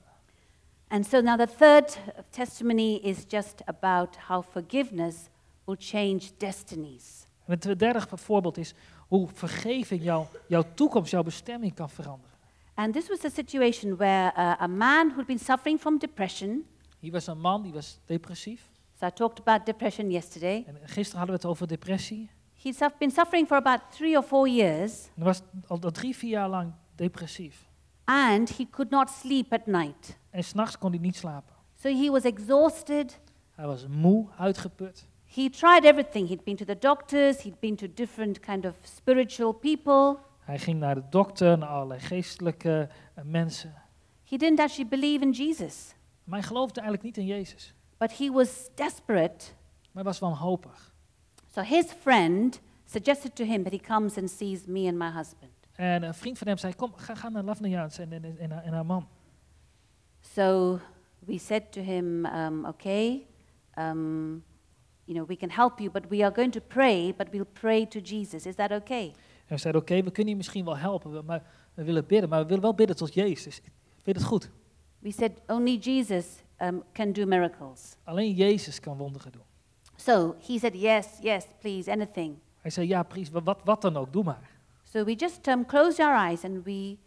And 0.87 1.05
so 1.07 1.21
now 1.21 1.37
the 1.37 1.47
third 1.57 1.99
testimony 2.29 2.95
is 2.95 3.25
just 3.27 3.61
about 3.65 4.17
how 4.27 4.43
forgiveness 4.43 5.15
will 5.65 5.77
change 5.79 6.21
destinies. 6.37 7.25
En 7.45 7.59
het 7.59 7.79
derde 7.79 8.01
voorbeeld 8.13 8.57
is 8.57 8.73
hoe 9.13 9.27
vergeving 9.33 10.03
jou, 10.03 10.25
jouw 10.47 10.63
toekomst, 10.73 11.11
jouw 11.11 11.23
bestemming 11.23 11.73
kan 11.73 11.89
veranderen. 11.89 12.31
And 12.73 12.93
this 12.93 13.07
was 13.09 13.25
a 13.25 13.29
situation 13.29 13.95
where 13.97 14.31
uh, 14.37 14.61
a 14.61 14.67
man 14.67 15.11
who'd 15.11 15.25
been 15.25 15.39
suffering 15.39 15.79
from 15.79 15.97
depression, 15.99 16.65
Hier 16.99 17.11
was 17.11 17.27
een 17.27 17.39
man 17.41 17.61
die 17.61 17.71
was 17.73 17.99
depressief. 18.05 18.69
so 18.99 19.05
I 19.05 19.11
talked 19.11 19.39
about 19.39 19.65
depression 19.65 20.09
yesterday. 20.11 20.63
En 20.67 20.75
gisteren 20.83 21.17
hadden 21.17 21.35
we 21.35 21.41
het 21.41 21.45
over 21.45 21.67
depressie. 21.67 22.29
Suff- 22.63 22.97
been 22.97 23.11
suffering 23.11 23.47
for 23.47 23.57
about 23.57 23.79
three 23.91 24.17
or 24.17 24.23
four 24.23 24.47
years, 24.47 25.09
hij 25.15 25.23
was 25.23 25.41
al, 25.67 25.79
al 25.81 25.91
drie, 25.91 26.15
vier 26.15 26.29
jaar 26.29 26.49
lang 26.49 26.71
depressief. 26.95 27.67
and 28.05 28.49
he 28.57 28.65
could 28.69 28.89
not 28.91 29.09
sleep 29.09 29.53
at 29.53 29.65
night. 29.65 30.17
En 30.29 30.43
s'nachts 30.43 30.77
kon 30.77 30.89
hij 30.91 30.99
niet 30.99 31.15
slapen. 31.15 31.55
So 31.79 31.89
he 31.89 32.09
was 32.11 32.23
exhausted. 32.23 33.19
Hij 33.55 33.65
was 33.67 33.87
moe, 33.87 34.27
uitgeput. 34.37 35.05
He 35.35 35.49
tried 35.49 35.85
everything. 35.85 36.27
He'd 36.27 36.43
been 36.43 36.55
to 36.55 36.65
the 36.65 36.77
doctors, 36.79 37.41
he'd 37.41 37.59
been 37.59 37.75
to 37.75 37.87
different 37.93 38.39
kind 38.39 38.65
of 38.65 38.75
spiritual 38.83 39.53
people, 39.53 40.17
Hij 40.39 40.59
ging 40.59 40.79
naar 40.79 40.95
de 40.95 41.03
dokter, 41.09 41.57
naar 41.57 41.69
allerlei 41.69 41.99
geestelijke 41.99 42.89
eh, 43.15 43.23
mensen. 43.23 43.73
He 44.29 44.37
didn't 44.37 44.59
actually 44.59 44.89
believe 44.89 45.23
in 45.23 45.31
Jesus, 45.31 45.95
Maar 46.23 46.39
hij 46.39 46.47
geloofde 46.47 46.81
eigenlijk 46.81 47.03
niet 47.03 47.17
in 47.27 47.35
Jezus. 47.35 47.73
but 47.97 48.17
he 48.17 48.31
was 48.31 48.69
desperate. 48.75 49.45
Maar 49.91 50.03
hij 50.03 50.03
was 50.03 50.19
wanhopig. 50.19 50.93
So 51.53 51.61
his 51.61 51.85
friend 51.85 52.61
suggested 52.85 53.35
to 53.35 53.43
him 53.45 53.63
that 53.63 53.71
he 53.71 53.79
comes 53.79 54.17
and 54.17 54.29
sees 54.29 54.65
me 54.65 54.87
and 54.87 54.97
my 54.97 55.09
husband. 55.11 55.51
En 55.75 56.03
een 56.03 56.13
vriend 56.13 56.37
van 56.37 56.47
hem 56.47 56.57
zei, 56.57 56.75
kom, 56.75 56.93
ga, 56.95 57.15
ga 57.15 57.29
naar 57.29 57.43
Lavniaans 57.43 57.97
en, 57.97 58.11
en, 58.11 58.37
en, 58.39 58.51
haar- 58.51 58.63
en 58.63 58.73
haar 58.73 58.85
man. 58.85 59.07
So 60.21 60.79
we 61.19 61.37
said 61.37 61.71
to 61.71 61.81
him, 61.81 62.25
um, 62.25 62.65
okay, 62.65 63.25
um, 63.79 64.43
you 65.05 65.15
know, 65.17 65.25
we 65.27 65.35
can 65.35 65.49
help 65.49 65.79
you, 65.79 65.91
but 65.91 66.03
we 66.09 66.23
are 66.23 66.31
going 66.33 66.51
to 66.51 66.61
pray, 66.61 67.13
but 67.17 67.27
we'll 67.31 67.47
pray 67.53 67.85
to 67.85 67.99
Jesus. 68.01 68.45
Is 68.45 68.55
that 68.55 68.71
okay? 68.71 69.05
En 69.45 69.55
we 69.55 69.57
zeiden, 69.57 69.81
oké, 69.81 70.01
we 70.03 70.11
kunnen 70.11 70.31
je 70.31 70.37
misschien 70.37 70.65
wel 70.65 70.77
helpen, 70.77 71.11
we- 71.11 71.21
maar 71.21 71.43
we 71.73 71.83
willen 71.83 72.05
bidden. 72.07 72.29
Maar 72.29 72.39
we 72.41 72.45
willen 72.47 72.61
wel 72.61 72.73
bidden 72.73 72.95
tot 72.95 73.13
Jezus. 73.13 73.55
Vind 74.03 74.05
je 74.05 74.11
het 74.11 74.23
goed? 74.23 74.49
We 74.99 75.11
said 75.11 75.31
only 75.47 75.77
Jesus 75.77 76.25
um, 76.61 76.83
can 76.93 77.11
do 77.11 77.25
miracles. 77.25 77.95
Alleen 78.03 78.33
Jezus 78.33 78.79
kan 78.79 78.97
wonderen 78.97 79.31
doen. 79.31 79.41
So 79.95 80.35
he 80.47 80.57
said, 80.59 80.73
yes, 80.75 81.07
yes, 81.21 81.45
please, 81.59 81.91
anything. 81.91 82.35
Hij 82.61 82.71
zei, 82.71 82.87
ja, 82.87 83.03
pries, 83.03 83.29
wat, 83.29 83.57
wat 83.63 83.81
dan 83.81 83.97
ook, 83.97 84.13
doe 84.13 84.23
maar. 84.23 84.49
So 84.83 85.03
we 85.03 85.15
just 85.15 85.47
um, 85.47 85.65
closed 85.65 85.99
our 85.99 86.27
eyes 86.29 86.43
and 86.43 86.63
we, 86.63 86.97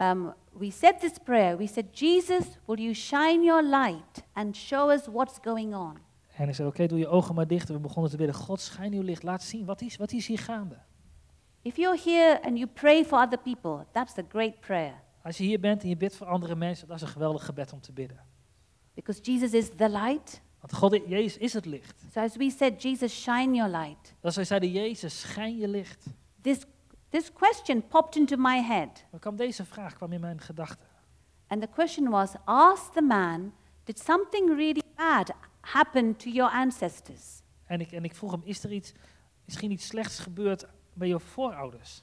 um, 0.00 0.32
we 0.52 0.70
said 0.70 1.00
this 1.00 1.12
prayer. 1.24 1.56
We 1.56 1.66
said, 1.66 1.86
Jesus, 1.92 2.44
will 2.64 2.78
you 2.78 2.94
shine 2.94 3.44
your 3.44 3.62
light 3.62 4.24
and 4.32 4.56
show 4.56 4.90
us 4.90 5.06
what's 5.06 5.38
going 5.42 5.74
on? 5.74 5.96
En 6.36 6.44
hij 6.44 6.52
zei, 6.52 6.68
oké, 6.68 6.86
doe 6.86 6.98
je 6.98 7.08
ogen 7.08 7.34
maar 7.34 7.46
dicht. 7.46 7.68
En 7.68 7.74
we 7.74 7.80
begonnen 7.80 8.10
te 8.10 8.16
bidden, 8.16 8.34
God, 8.34 8.60
schijn 8.60 8.92
uw 8.92 9.02
licht, 9.02 9.22
laat 9.22 9.42
zien, 9.42 9.64
wat 9.64 9.80
is, 9.80 9.96
wat 9.96 10.12
is 10.12 10.26
hier 10.26 10.38
gaande? 10.38 10.78
If 11.62 11.76
you're 11.76 12.00
here 12.04 12.42
and 12.42 12.58
you 12.58 12.66
pray 12.66 13.04
for 13.04 13.18
other 13.20 13.38
people, 13.38 13.86
that's 13.90 14.18
a 14.18 14.22
great 14.28 14.60
prayer 14.60 14.94
Als 15.22 15.36
je 15.36 15.44
hier 15.44 15.60
bent 15.60 15.82
en 15.82 15.88
je 15.88 15.96
bidt 15.96 16.16
voor 16.16 16.26
andere 16.26 16.54
mensen, 16.56 16.86
dat 16.86 16.96
is 16.96 17.02
een 17.02 17.08
geweldig 17.08 17.44
gebed 17.44 17.72
om 17.72 17.80
te 17.80 17.92
bidden. 17.92 18.20
because 18.94 19.20
Jesus 19.20 19.52
is 19.52 19.68
the 19.76 19.88
light. 19.88 20.40
Want 20.60 20.74
God, 20.74 21.08
Jezus 21.08 21.36
is 21.36 21.52
het 21.52 21.64
licht. 21.64 22.04
So 22.12 22.20
as 22.20 22.36
we 22.36 22.50
said, 22.50 22.82
Jesus, 22.82 23.22
shine 23.22 23.54
your 23.54 23.70
light. 23.70 24.14
Als 24.20 24.36
wij 24.36 24.44
zeiden, 24.44 24.70
Jezus, 24.70 25.20
schijn 25.20 25.56
je 25.56 25.68
licht. 25.68 26.06
This, 26.40 26.64
this 27.08 27.32
question 27.32 27.86
popped 27.86 28.16
into 28.16 28.36
my 28.36 28.62
head. 28.62 29.04
Dan 29.10 29.20
kwam 29.20 29.36
deze 29.36 29.64
vraag 29.64 29.94
kwam 29.94 30.12
in 30.12 30.20
mijn 30.20 30.40
gedachten. 30.40 30.86
And 31.46 31.60
the 31.60 31.68
question 31.68 32.10
was 32.10 32.32
ask 32.44 32.92
the 32.92 33.02
man, 33.02 33.52
did 33.84 33.98
something 33.98 34.48
really 34.48 34.82
bad 34.96 35.32
happen 35.72 36.16
to 36.16 36.30
your 36.30 36.52
ancestors? 36.52 37.42
En 37.64 37.80
ik, 37.80 37.92
en 37.92 38.04
ik 38.04 38.14
vroeg 38.14 38.30
hem, 38.30 38.40
is 38.44 38.64
er 38.64 38.72
iets, 38.72 38.92
misschien 39.44 39.70
iets 39.70 39.86
slechts 39.86 40.18
gebeurd 40.18 40.66
bij 40.92 41.08
je 41.08 41.20
voorouders? 41.20 42.02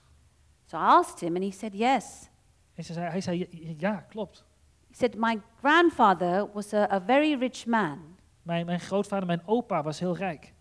So 0.66 0.78
I 0.78 0.80
asked 0.80 1.20
him, 1.20 1.36
and 1.36 1.44
he 1.44 1.52
said, 1.52 1.74
yes. 1.74 2.30
En 2.74 2.84
ze 2.84 2.94
zei, 2.94 3.10
hij 3.10 3.22
zei, 3.22 3.48
"Ja, 3.78 3.96
klopt. 4.10 4.46
He 4.90 4.96
said, 4.96 5.16
My 5.16 5.42
grandfather 5.60 6.52
was 6.54 6.74
a, 6.74 6.92
a 6.92 7.02
very 7.02 7.36
rich 7.40 7.66
man, 7.66 8.16
Mijn, 8.42 8.66
mijn 8.66 8.80
grootvader, 8.80 9.28
mijn 9.28 9.42
opa 9.46 9.84
was 9.84 10.00
heel 10.00 10.16
rijk. 10.18 10.54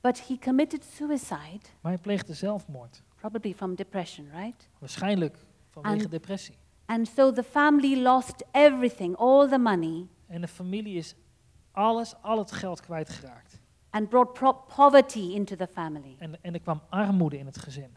but 0.00 0.26
he 0.26 0.38
committed 0.38 0.84
suicide, 0.84 1.60
Maar 1.80 1.92
hij 1.92 1.98
pleegde 2.00 2.34
zelfmoord. 2.34 3.02
probably 3.16 3.54
from 3.54 3.74
depression, 3.74 4.28
right? 4.34 4.68
Waarschijnlijk 4.78 5.36
vanwege 5.70 6.04
En- 6.04 6.10
depressie. 6.10 6.54
And 6.86 7.08
so 7.08 7.32
the 7.32 7.42
family 7.42 8.02
lost 8.02 8.44
everything, 8.52 9.16
all 9.16 9.48
the 9.48 9.58
money, 9.58 10.06
En 10.26 10.40
de 10.40 10.48
familie 10.48 10.96
is 10.96 11.14
alles, 11.72 12.14
al 12.22 12.38
het 12.38 12.52
geld 12.52 12.80
kwijtgeraakt. 12.80 13.60
and 13.92 14.08
brought 14.08 14.34
poverty 14.68 15.34
into 15.34 15.56
the 15.56 15.66
family. 15.66 16.16
En, 16.18 16.42
en 16.42 16.54
er 16.54 16.60
kwam 16.60 16.82
armoede 16.88 17.38
in 17.38 17.46
het 17.46 17.58
gezin. 17.58 17.96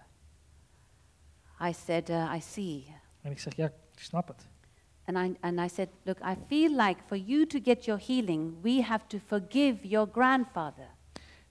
I 1.62 1.74
said, 1.74 2.10
uh, 2.10 2.34
I 2.36 2.42
see. 2.42 2.96
En 3.22 3.32
ik 3.32 3.40
zeg, 3.40 3.56
ja, 3.56 3.66
ik 3.66 4.00
snap 4.00 4.28
het. 4.28 4.48
And 5.06 5.18
I, 5.18 5.38
and 5.42 5.60
I 5.60 5.70
said, 5.70 5.90
Look, 6.04 6.20
I 6.20 6.36
feel 6.48 6.76
like 6.76 7.02
for 7.06 7.18
you 7.18 7.46
to 7.46 7.60
get 7.64 7.86
your 7.86 8.02
healing, 8.08 8.62
we 8.62 8.82
have 8.82 9.08
to 9.08 9.18
forgive 9.26 9.88
your 9.88 10.10
grandfather. 10.12 10.88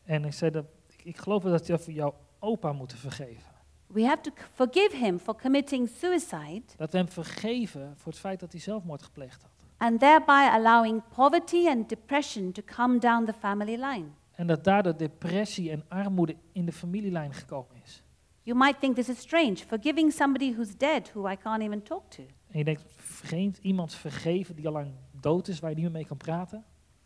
En 0.04 0.24
ik 0.24 0.32
zei, 0.32 0.50
dat, 0.50 0.64
ik, 0.86 1.04
ik 1.04 1.16
geloof 1.16 1.42
dat 1.42 1.66
je 1.66 1.78
voor 1.78 1.92
jouw 1.92 2.14
opa 2.38 2.72
moeten 2.72 2.98
vergeven. 2.98 3.52
We 3.86 4.06
have 4.06 4.20
to 4.20 4.30
forgive 4.54 4.96
him 4.96 5.18
for 5.18 5.36
committing 5.36 5.88
suicide 5.88 6.62
Dat 6.76 6.92
we 6.92 6.98
hem 6.98 7.08
vergeven 7.08 7.94
voor 7.96 8.12
het 8.12 8.20
feit 8.20 8.40
dat 8.40 8.52
hij 8.52 8.60
zelfmoord 8.60 9.02
gepleegd 9.02 9.42
had. 9.42 9.50
And 9.84 10.00
thereby 10.00 10.48
allowing 10.54 11.02
poverty 11.14 11.68
and 11.68 11.88
depression 11.88 12.52
to 12.52 12.62
come 12.62 12.98
down 12.98 13.24
the 13.24 13.32
family 13.32 13.76
line. 13.76 14.04
En 14.34 14.46
dat 14.46 14.64
daardoor 14.64 14.96
depressie 14.96 15.70
en 15.70 15.84
armoede 15.88 16.36
in 16.52 16.64
de 16.64 16.72
familielijn 16.72 17.34
gekomen 17.34 17.76
is. 17.84 18.02
You 18.42 18.58
might 18.58 18.80
think 18.80 18.94
this 18.94 19.08
is 19.08 19.18
strange, 19.18 19.56
forgiving 19.56 20.12
somebody 20.12 20.52
who's 20.52 20.76
dead, 20.76 21.10
who 21.12 21.30
I 21.30 21.36
can't 21.36 21.62
even 21.62 21.82
talk 21.82 22.10
to. 22.10 22.22
En 22.22 22.58
je 22.58 22.64
denkt, 22.64 22.84
vreemd, 22.96 23.58
iemand 23.58 23.94
vergeven 23.94 24.56
die 24.56 24.66
al 24.66 24.72
lang 24.72 24.92
dood 25.20 25.48
is, 25.48 25.60
waar 25.60 25.70
je 25.70 25.76
niet 25.76 25.84
meer 25.84 25.94
mee 25.94 26.06
kan 26.06 26.16
praten. 26.16 26.64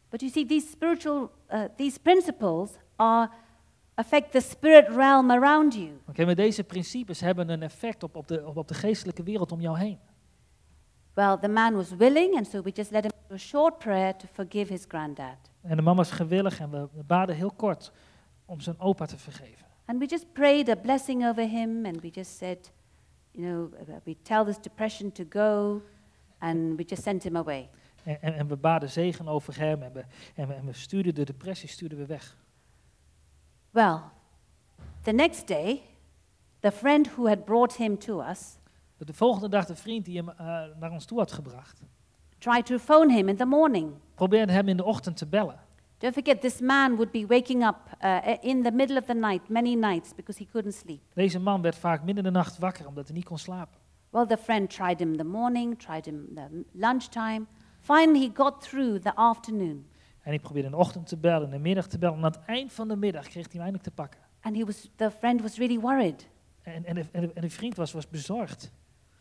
But 0.09 0.21
you 0.21 0.33
see, 0.33 0.47
these 0.47 0.69
spiritual, 0.69 1.31
uh, 1.53 1.65
these 1.77 2.01
principles 2.01 2.71
are 2.97 3.31
affect 3.95 4.33
the 4.33 4.41
spirit 4.41 4.89
realm 4.89 5.31
around 5.31 5.75
you. 5.75 6.01
Oké, 6.09 6.25
maar 6.25 6.35
deze 6.35 6.65
principes 6.65 7.21
hebben 7.21 7.49
een 7.49 7.63
effect 7.63 8.03
op, 8.03 8.17
op, 8.17 8.29
de, 8.29 8.47
op, 8.47 8.57
op 8.57 8.69
de 8.69 8.75
geestelijke 8.75 9.23
wereld 9.23 9.53
om 9.53 9.61
jou 9.61 9.79
heen. 9.79 9.99
Well, 11.19 11.37
the 11.37 11.49
man 11.49 11.75
was 11.75 11.97
willing, 11.97 12.37
and 12.37 12.47
so 12.47 12.61
we 12.61 12.71
just 12.71 12.93
led 12.93 13.05
him 13.05 13.11
to 13.29 13.35
a 13.35 13.39
short 13.39 13.81
prayer 13.81 14.13
to 14.13 14.27
forgive 14.27 14.69
his 14.69 14.85
granddad. 14.87 15.37
En 15.63 15.77
de 15.77 15.83
man 15.83 15.97
was 15.97 16.11
gewillig 16.11 16.61
en 16.61 16.71
we, 16.71 17.03
baden 17.07 17.37
heel 17.37 17.51
kort 17.51 17.93
om 18.47 18.61
zijn 18.61 18.81
opa 18.81 19.07
te 19.07 19.19
vergeven. 19.19 19.67
And 19.85 19.99
we 19.99 20.07
just 20.07 20.33
prayed 20.33 20.69
a 20.69 20.77
blessing 20.77 21.27
over 21.27 21.49
him, 21.49 21.87
and 21.87 22.01
we 22.01 22.11
just 22.11 22.37
said, 22.37 22.71
you 23.31 23.47
know, 23.47 23.71
we 24.05 24.17
tell 24.23 24.45
this 24.45 24.61
depression 24.61 25.13
to 25.13 25.25
go, 25.29 25.83
and 26.39 26.77
we 26.77 26.85
just 26.87 27.03
sent 27.03 27.23
him 27.23 27.37
away. 27.37 27.69
En, 28.05 28.21
en, 28.21 28.35
en 28.35 28.49
we 28.49 28.57
baden 28.57 28.91
zegen 28.91 29.29
over 29.29 29.59
hem 29.59 29.83
en 29.83 29.93
we, 29.93 30.05
en 30.35 30.49
we, 30.49 30.55
en 30.55 30.67
we 30.67 30.73
stuurden 30.73 31.15
de 31.15 31.25
depressie 31.25 31.69
stuurden 31.69 31.99
we 31.99 32.07
weg. 32.07 32.37
Well, 33.71 34.01
the 35.03 35.13
next 35.13 35.47
day, 35.47 35.83
the 36.61 36.73
friend 36.73 37.09
who 37.17 37.27
had 37.27 37.45
brought 37.45 37.77
him 37.77 37.99
to 37.99 38.21
us 38.21 38.59
De 38.99 39.15
volgende 39.15 39.49
dag 39.49 39.67
de 39.67 39.77
vriend 39.77 40.05
die 40.05 40.17
hem 40.17 40.29
eh, 40.29 40.47
naar 40.81 40.91
ons 40.91 41.05
toe 41.05 41.19
had 41.19 41.33
gebracht, 41.33 41.83
tried 42.39 42.67
to 42.67 42.79
phone 42.79 43.13
him 43.13 43.29
in 43.29 43.37
the 43.37 43.45
morning. 43.45 43.93
probeerde 44.15 44.53
hem 44.53 44.69
in 44.69 44.77
de 44.77 44.85
ochtend 44.85 45.17
te 45.17 45.27
bellen. 45.27 45.61
Don't 45.99 46.15
forget, 46.15 46.41
this 46.41 46.61
man 46.61 46.97
would 46.97 47.11
be 47.11 47.27
waking 47.27 47.67
up 47.67 47.77
uh, 48.05 48.37
in 48.41 48.63
the 48.63 48.71
middle 48.71 48.99
of 48.99 49.05
the 49.05 49.15
night 49.15 49.49
many 49.49 49.75
nights 49.75 50.15
because 50.15 50.39
he 50.39 50.51
couldn't 50.51 50.75
sleep. 50.75 51.01
Deze 51.15 51.39
man 51.39 51.63
werd 51.63 51.77
vaak 51.77 52.05
midden 52.05 52.25
in 52.25 52.33
de 52.33 52.39
nacht 52.39 52.59
wakker 52.59 52.87
omdat 52.87 53.07
hij 53.07 53.17
niet 53.17 53.25
kon 53.25 53.39
slapen. 53.39 53.79
Well, 54.11 54.27
the 54.27 54.37
friend 54.37 54.71
tried 54.71 55.01
him 55.01 55.11
in 55.11 55.17
the 55.17 55.25
morning, 55.25 55.79
tried 55.79 56.05
him 56.05 56.35
the 56.35 56.65
lunchtime. 56.73 57.47
Finally, 57.81 58.21
he 58.21 58.31
got 58.35 58.61
through 58.61 59.03
the 59.03 59.15
afternoon. 59.15 59.87
En 60.21 60.35
hij 60.35 60.39
probeerde 60.39 60.69
in 60.69 60.75
de 60.75 60.81
ochtend 60.81 61.07
te 61.07 61.17
bellen, 61.17 61.45
in 61.45 61.51
de 61.51 61.59
middag 61.59 61.87
te 61.87 61.99
bellen. 61.99 62.17
En 62.19 62.25
aan 62.25 62.31
het 62.31 62.41
eind 62.47 62.73
van 62.73 62.89
de 62.89 62.97
middag 62.97 63.23
kreeg 63.23 63.45
hij 63.45 63.53
hem 63.53 63.61
eindelijk 63.61 63.85
te 63.85 63.91
pakken. 63.91 64.21
And 64.41 64.57
he 64.57 64.65
was, 64.65 64.91
the 64.97 65.11
friend 65.11 65.43
was 65.43 65.57
really 65.57 65.81
worried. 65.81 66.29
En, 66.63 66.85
en, 66.85 66.95
de, 66.95 67.05
en 67.13 67.41
de 67.41 67.51
vriend 67.51 67.77
was, 67.77 67.93
was 67.93 68.09
bezorgd. 68.09 68.73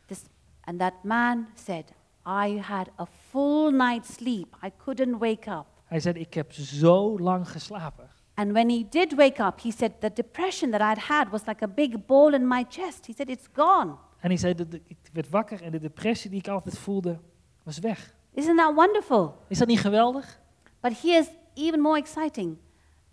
This, 0.08 0.24
and 0.63 0.80
that 0.80 0.93
man 1.04 1.48
said, 1.54 1.86
I 2.26 2.60
had 2.62 2.89
a 2.96 3.06
full 3.30 3.72
night's 3.72 4.13
sleep. 4.13 4.56
I 4.63 4.72
couldn't 4.84 5.20
wake 5.20 5.48
up. 5.48 5.65
Hij 5.86 6.00
zei, 6.00 6.20
ik 6.20 6.34
heb 6.34 6.54
zo 6.54 7.20
lang 7.20 7.50
geslapen. 7.50 8.10
And 8.34 8.52
when 8.52 8.70
he 8.70 8.86
did 8.89 9.15
wake 9.15 9.43
up, 9.43 9.62
he 9.62 9.72
said, 9.72 9.91
the 10.00 10.13
depression 10.13 10.72
that 10.72 10.82
I'd 10.82 11.04
had 11.04 11.30
was 11.30 11.46
like 11.46 11.63
a 11.63 11.67
big 11.67 12.06
ball 12.06 12.34
in 12.34 12.48
my 12.48 12.65
chest. 12.70 13.06
He 13.06 13.13
said, 13.13 13.30
it's 13.30 13.48
gone. 13.54 13.96
En 14.20 14.30
hij 14.30 14.38
zei, 14.38 14.56
ik 14.88 14.98
werd 15.13 15.30
wakker 15.30 15.62
en 15.62 15.72
de 15.72 15.80
depressie 15.80 16.30
die 16.30 16.39
ik 16.39 16.48
altijd 16.48 16.78
voelde, 16.78 17.20
was 17.63 17.80
weg. 17.80 18.15
Isn't 18.34 18.58
that 18.58 18.76
wonderful? 18.76 19.36
Is 19.48 19.58
dat 19.58 19.68
niet 19.68 19.80
geweldig? 19.80 20.39
But 20.80 21.01
here's 21.01 21.28
even 21.53 21.82
more 21.82 21.97
exciting. 21.97 22.58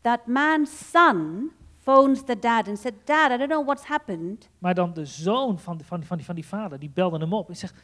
That 0.00 0.26
man's 0.26 0.90
son 0.90 1.50
phones 1.84 2.24
the 2.24 2.38
dad 2.38 2.68
and 2.68 2.78
said, 2.78 2.94
Dad, 3.04 3.30
I 3.30 3.36
don't 3.36 3.50
know 3.50 3.64
what's 3.64 3.84
happened. 3.84 4.48
Maar 4.58 4.74
dan 4.74 4.92
de 4.92 5.04
zoon 5.04 5.58
van, 5.58 5.76
de- 5.76 5.84
van, 5.84 6.04
van, 6.04 6.16
die, 6.16 6.26
van 6.26 6.34
die 6.34 6.46
vader, 6.46 6.78
die 6.78 6.90
belde 6.90 7.18
hem 7.18 7.32
op 7.32 7.48
en 7.48 7.56
zegt, 7.56 7.74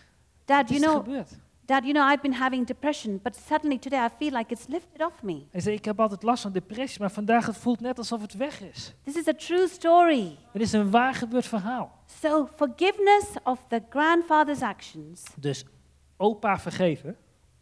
Dad, 0.44 0.60
wat 0.60 0.68
you 0.68 0.80
is 0.80 0.86
know, 0.86 0.96
gebeurd? 1.04 1.38
Dad, 1.64 1.82
you 1.84 1.92
know, 1.92 2.12
I've 2.12 2.22
been 2.22 2.34
having 2.34 2.66
depression, 2.66 3.20
but 3.22 3.36
suddenly 3.36 3.78
today 3.78 4.04
I 4.04 4.08
feel 4.18 4.32
like 4.32 4.52
it's 4.52 4.66
lifted 4.66 5.02
off 5.02 5.22
me. 5.22 5.42
Hij 5.50 5.60
zei, 5.60 5.74
ik 5.76 5.84
heb 5.84 6.00
altijd 6.00 6.22
last 6.22 6.42
van 6.42 6.52
depressie, 6.52 7.00
maar 7.00 7.10
vandaag 7.10 7.46
het 7.46 7.56
voelt 7.56 7.80
net 7.80 7.98
alsof 7.98 8.20
het 8.20 8.34
weg 8.36 8.60
is. 8.60 8.94
This 9.02 9.14
is 9.14 9.28
a 9.28 9.32
true 9.32 9.68
story. 9.68 10.36
Het 10.52 10.62
is 10.62 10.72
een 10.72 10.90
waar 10.90 11.14
gebeurd 11.14 11.46
verhaal. 11.46 11.98
So, 12.20 12.48
forgiveness 12.56 13.26
of 13.44 13.64
the 13.68 13.82
grandfather's 13.88 14.62
actions 14.62 15.22
Dus 15.36 15.64
opa 16.16 16.58
vergeven 16.58 17.16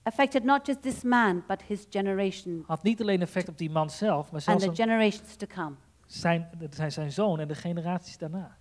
affected 0.08 0.44
not 0.44 0.66
just 0.66 0.82
this 0.82 1.02
man, 1.02 1.42
but 1.46 1.62
his 1.62 1.86
generation 1.90 2.64
had 2.66 2.82
niet 2.82 3.00
alleen 3.00 3.22
effect 3.22 3.48
op 3.48 3.58
die 3.58 3.70
man 3.70 3.90
zelf, 3.90 4.24
maar 4.24 4.32
and 4.34 4.42
zelfs 4.42 4.64
the 4.64 4.70
op 4.70 4.76
generations 4.76 5.36
to 5.36 5.46
come. 5.46 5.74
Zijn, 6.08 6.48
zijn, 6.70 6.92
zijn 6.92 7.12
zoon 7.12 7.40
en 7.40 7.48
de 7.48 7.54
generaties 7.54 8.18
daarna. 8.18 8.56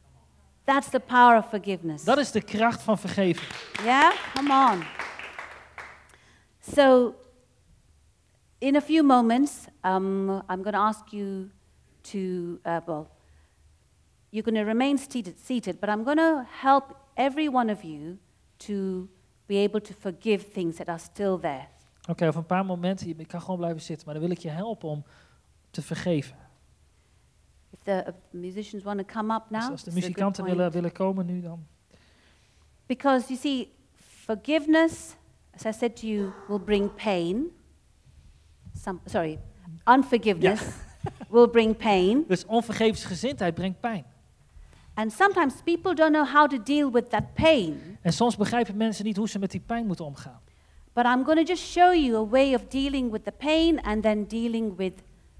That's 0.63 0.89
the 0.89 0.99
power 0.99 1.37
of 1.37 1.49
forgiveness. 1.49 2.03
Dat 2.03 2.17
is 2.17 2.31
de 2.31 2.41
kracht 2.41 2.81
van 2.81 2.97
vergeven. 2.97 3.47
Yeah? 3.83 4.11
Come 4.33 4.71
on. 4.71 4.83
So, 6.73 7.13
in 8.57 8.75
a 8.75 8.81
few 8.81 9.03
moments, 9.03 9.67
um, 9.83 10.29
I'm 10.29 10.63
going 10.63 10.73
to 10.73 10.79
ask 10.79 11.07
you 11.07 11.49
to, 12.01 12.17
uh, 12.65 12.79
well, 12.85 13.07
you're 14.29 14.43
going 14.43 14.57
to 14.57 14.65
remain 14.65 14.97
seated, 14.97 15.39
seated, 15.39 15.79
but 15.79 15.89
I'm 15.89 16.03
going 16.03 16.17
to 16.17 16.45
help 16.61 16.95
every 17.13 17.47
one 17.47 17.71
of 17.71 17.83
you 17.83 18.17
to 18.57 19.07
be 19.45 19.57
able 19.63 19.81
to 19.81 19.93
forgive 19.93 20.43
things 20.51 20.75
that 20.75 20.89
are 20.89 20.99
still 20.99 21.39
there. 21.39 21.67
Oké, 22.09 22.27
over 22.27 22.39
een 22.39 22.45
paar 22.45 22.65
momenten, 22.65 23.07
je 23.07 23.13
ik 23.17 23.27
kan 23.27 23.41
gewoon 23.41 23.57
blijven 23.57 23.81
zitten, 23.81 24.05
maar 24.05 24.15
dan 24.15 24.23
wil 24.23 24.33
ik 24.33 24.41
je 24.41 24.49
helpen 24.49 24.89
om 24.89 25.03
te 25.71 25.81
vergeven. 25.81 26.46
If 27.71 27.79
the 27.83 28.03
uh, 28.07 28.13
musicians 28.31 28.83
want 28.83 28.99
to 28.99 29.05
come 29.05 29.33
up 29.33 29.49
now, 29.49 29.61
Als, 29.61 29.69
als 29.71 29.83
de 29.83 29.91
muzikanten 29.93 30.43
willen, 30.43 30.71
willen 30.71 30.91
komen 30.91 31.25
nu 31.25 31.41
dan. 31.41 31.65
Because 32.85 33.27
you 33.27 33.39
see, 33.39 33.71
forgiveness, 34.25 35.15
as 35.55 35.65
I 35.65 35.71
said 35.71 35.95
to 35.95 36.07
you, 36.07 36.31
will 36.47 36.59
bring 36.59 36.93
pain. 36.93 37.51
Some, 38.73 38.99
sorry, 39.05 39.39
unforgiveness 39.85 40.61
will 41.29 41.49
bring 41.49 41.77
pain. 41.77 42.23
Dus 42.27 42.45
onvergevensgezindheid 42.45 43.53
brengt 43.53 43.79
pijn. 43.79 44.05
And 44.93 45.13
sometimes 45.13 45.61
people 45.61 45.93
don't 45.93 46.11
know 46.11 46.25
how 46.25 46.47
to 46.47 46.57
deal 46.63 46.91
with 46.91 47.09
that 47.09 47.33
pain. 47.33 47.97
En 48.01 48.13
soms 48.13 48.35
begrijpen 48.35 48.77
mensen 48.77 49.05
niet 49.05 49.17
hoe 49.17 49.29
ze 49.29 49.39
met 49.39 49.51
die 49.51 49.59
pijn 49.59 49.85
moeten 49.85 50.05
omgaan. 50.05 50.39
But 50.93 51.05
I'm 51.05 51.23
going 51.23 51.37
to 51.37 51.53
just 51.53 51.63
show 51.63 51.93
you 51.93 52.15
a 52.15 52.25
way 52.25 52.53
of 52.53 52.67
dealing 52.67 53.11
with 53.11 53.23
the 53.23 53.31
pain 53.31 53.81
and 53.81 54.01
then 54.03 54.25
dealing 54.27 54.75
with 54.75 54.93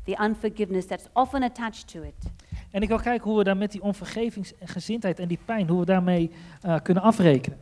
the 0.08 0.24
unforgiveness 0.24 0.86
that's 0.86 1.08
often 1.14 1.44
attached 1.44 1.88
to 1.88 2.02
it. 2.02 2.32
En 2.72 2.82
ik 2.82 2.88
wil 2.88 3.00
kijken 3.00 3.30
hoe 3.30 3.38
we 3.38 3.44
daar 3.44 3.58
met 3.58 3.72
die 3.72 3.82
onvergevingsgezindheid 3.82 5.20
en 5.20 5.28
die 5.28 5.40
pijn, 5.46 5.68
hoe 5.70 5.80
we 5.80 5.86
daarmee 5.86 6.32
eh, 6.62 6.76
kunnen 6.84 7.04
afrekenen. 7.04 7.60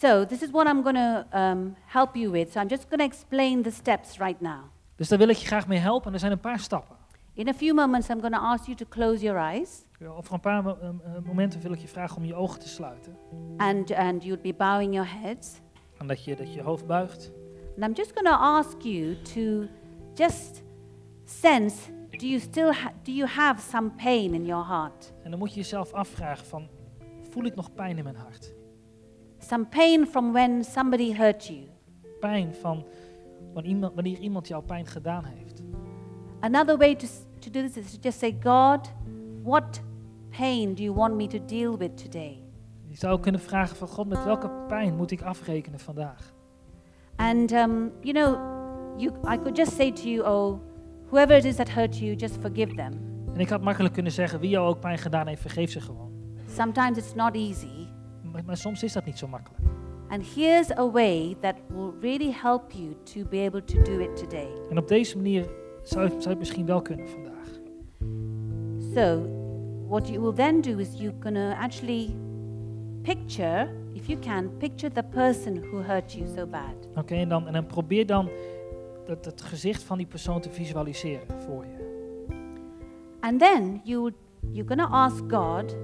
So, 0.00 0.24
this 0.26 0.42
is 0.42 0.50
what 0.50 0.66
I'm 0.68 0.82
going 0.82 0.96
to 0.96 1.38
um, 1.38 1.74
help 1.86 2.14
you 2.14 2.30
with. 2.30 2.52
So, 2.52 2.60
I'm 2.60 2.68
just 2.68 2.86
going 2.88 3.00
to 3.00 3.04
explain 3.06 3.62
the 3.62 3.70
steps 3.70 4.18
right 4.18 4.40
now. 4.40 4.60
Dus 4.96 5.08
daar 5.08 5.18
wil 5.18 5.28
ik 5.28 5.36
je 5.36 5.46
graag 5.46 5.66
mee 5.66 5.78
helpen. 5.78 6.06
En 6.06 6.12
er 6.12 6.18
zijn 6.18 6.32
een 6.32 6.40
paar 6.40 6.58
stappen. 6.60 6.96
In 7.34 7.48
a 7.48 7.54
few 7.54 7.74
moments, 7.74 8.08
I'm 8.08 8.20
going 8.20 8.34
to 8.34 8.40
ask 8.40 8.64
you 8.64 8.76
to 8.76 8.84
close 8.88 9.22
your 9.22 9.38
eyes. 9.38 9.84
Ja, 9.98 10.06
Over 10.08 10.34
een 10.34 10.40
paar 10.40 10.66
eh, 10.66 10.72
eh, 10.88 10.94
momenten 11.24 11.60
wil 11.60 11.72
ik 11.72 11.78
je 11.78 11.88
vragen 11.88 12.16
om 12.16 12.24
je 12.24 12.34
ogen 12.34 12.60
te 12.60 12.68
sluiten. 12.68 13.16
and, 13.56 13.94
and 13.94 14.24
you'll 14.24 14.40
be 14.42 14.54
bowing 14.54 14.94
your 14.94 15.08
heads. 15.20 15.60
En 15.98 16.06
dat 16.06 16.24
je, 16.24 16.36
dat 16.36 16.54
je 16.54 16.62
hoofd 16.62 16.86
buigt. 16.86 17.32
And 17.78 17.86
I'm 17.86 17.94
just 17.94 18.12
going 18.12 18.24
to 18.24 18.42
ask 18.42 18.84
you 18.84 19.14
to 19.34 19.68
just 20.14 20.62
sense 21.24 21.74
do 22.18 22.26
you 22.26 22.40
still 22.40 22.72
ha- 22.72 22.92
do 23.04 23.12
you 23.12 23.26
have 23.26 23.60
some 23.60 23.90
pain 23.90 24.34
in 24.34 24.44
your 24.44 24.64
heart? 24.64 25.12
En 25.22 25.30
dan 25.30 25.38
moet 25.38 25.50
je 25.50 25.56
jezelf 25.56 25.92
afvragen 25.92 26.46
van, 26.46 26.68
voel 27.30 27.44
ik 27.44 27.54
nog 27.54 27.74
pijn 27.74 27.98
in 27.98 28.04
mijn 28.04 28.16
hart? 28.16 28.54
Some 29.38 29.66
pain 29.66 30.06
from 30.06 30.32
when 30.32 30.64
somebody 30.64 31.14
hurt 31.14 31.46
you. 31.46 31.68
Pijn 32.20 32.54
van 32.54 32.84
wanneer 33.54 33.72
iemand, 33.72 33.94
wanneer 33.94 34.18
iemand 34.18 34.48
jou 34.48 34.64
pijn 34.64 34.86
gedaan 34.86 35.24
heeft. 35.24 35.62
Another 36.40 36.76
way 36.76 36.94
to, 36.94 37.06
to 37.38 37.50
do 37.50 37.60
this 37.60 37.76
is 37.76 37.90
to 37.90 37.98
just 38.00 38.18
say, 38.18 38.38
God, 38.42 38.92
what 39.42 39.80
pain 40.30 40.74
do 40.74 40.82
you 40.82 40.94
want 40.94 41.14
me 41.14 41.26
to 41.26 41.38
deal 41.44 41.76
with 41.76 41.96
today? 42.02 42.42
Je 42.86 42.96
zou 42.96 43.20
kunnen 43.20 43.40
vragen 43.40 43.76
van 43.76 43.88
God, 43.88 44.08
met 44.08 44.24
welke 44.24 44.50
pijn 44.68 44.96
moet 44.96 45.10
ik 45.10 45.22
afrekenen 45.22 45.80
vandaag? 45.80 46.36
And, 47.18 47.52
um, 47.52 47.90
you 48.02 48.12
know, 48.12 48.38
you, 48.96 49.10
I 49.24 49.36
could 49.36 49.56
just 49.56 49.76
say 49.76 49.90
to 49.92 50.08
you, 50.08 50.22
oh, 50.24 50.60
whoever 51.10 51.36
it 51.36 51.44
is 51.44 51.56
that 51.56 51.68
hurt 51.68 51.98
you, 51.98 52.14
just 52.16 52.36
forgive 52.40 52.74
them. 52.74 52.92
En 53.34 53.40
ik 53.40 53.48
had 53.48 53.60
makkelijk 53.62 53.94
kunnen 53.94 54.12
zeggen, 54.12 54.40
wie 54.40 54.50
jou 54.50 54.68
ook 54.68 54.80
pijn 54.80 54.98
gedaan 54.98 55.26
heeft, 55.26 55.40
vergeef 55.40 55.70
ze 55.70 55.80
gewoon. 55.80 56.10
Sometimes 56.46 56.96
it's 56.98 57.14
not 57.14 57.34
easy. 57.34 57.86
Maar, 58.32 58.42
maar 58.46 58.56
soms 58.56 58.82
is 58.82 58.92
dat 58.92 59.04
niet 59.04 59.18
zo 59.18 59.26
makkelijk. 59.28 59.62
And 60.08 60.22
here's 60.34 60.70
a 60.70 60.90
way 60.90 61.36
that 61.40 61.54
will 61.66 61.92
really 62.00 62.34
help 62.42 62.72
you 62.72 62.96
to 63.02 63.28
be 63.28 63.44
able 63.46 63.64
to 63.64 63.82
do 63.82 63.98
it 64.00 64.16
today. 64.16 64.48
En 64.70 64.78
op 64.78 64.88
deze 64.88 65.16
manier 65.16 65.46
zou, 65.82 66.04
je- 66.04 66.10
zou 66.20 66.28
het 66.28 66.38
misschien 66.38 66.66
wel 66.66 66.82
kunnen 66.82 67.08
vandaag. 67.08 67.48
So, 68.94 69.26
what 69.88 70.08
you 70.08 70.20
will 70.20 70.32
then 70.34 70.60
do 70.60 70.78
is 70.78 70.88
you're 70.98 71.16
going 71.20 71.36
to 71.36 71.50
actually 71.62 72.14
picture, 73.02 73.68
if 73.94 74.06
you 74.06 74.18
can, 74.18 74.50
picture 74.58 74.92
the 74.92 75.02
person 75.02 75.56
who 75.56 75.82
hurt 75.82 76.14
you 76.14 76.26
so 76.36 76.46
bad. 76.46 76.74
Oké, 76.94 77.14
en, 77.14 77.28
dan, 77.28 77.46
en 77.46 77.52
dan 77.52 77.66
probeer 77.66 78.06
dan 78.06 78.28
dat, 79.06 79.24
het 79.24 79.42
gezicht 79.42 79.82
van 79.82 79.98
die 79.98 80.06
persoon 80.06 80.40
te 80.40 80.50
visualiseren 80.50 81.40
voor 81.46 81.64
je. 81.64 81.86
And 83.20 83.40
then 83.40 83.80
you, 83.84 84.12
you're 84.52 84.74
going 84.74 84.88
to 84.88 84.94
ask 84.94 85.24
God, 85.28 85.76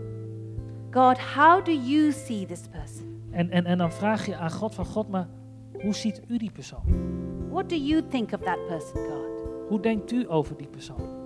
God, 0.91 1.19
how 1.19 1.65
do 1.65 1.73
you 1.73 2.13
see 2.13 2.47
this 2.47 2.69
person? 2.69 3.23
En, 3.31 3.51
en, 3.51 3.65
en 3.65 3.79
dan 3.79 3.93
vraag 3.93 4.27
je 4.27 4.37
aan 4.37 4.51
God 4.51 4.75
van 4.75 4.85
God, 4.85 5.09
maar 5.09 5.29
hoe 5.83 5.95
ziet 5.95 6.23
u 6.29 6.39
die 6.39 6.51
persoon? 6.51 6.83
What 7.51 7.69
do 7.69 7.77
you 7.77 8.03
think 8.09 8.33
of 8.33 8.41
that 8.41 8.67
person, 8.67 8.95
God? 8.95 9.43
Hoe 9.69 9.81
denkt 9.81 10.13
u 10.13 10.31
over 10.31 10.57
die 10.57 10.69
persoon? 10.69 11.23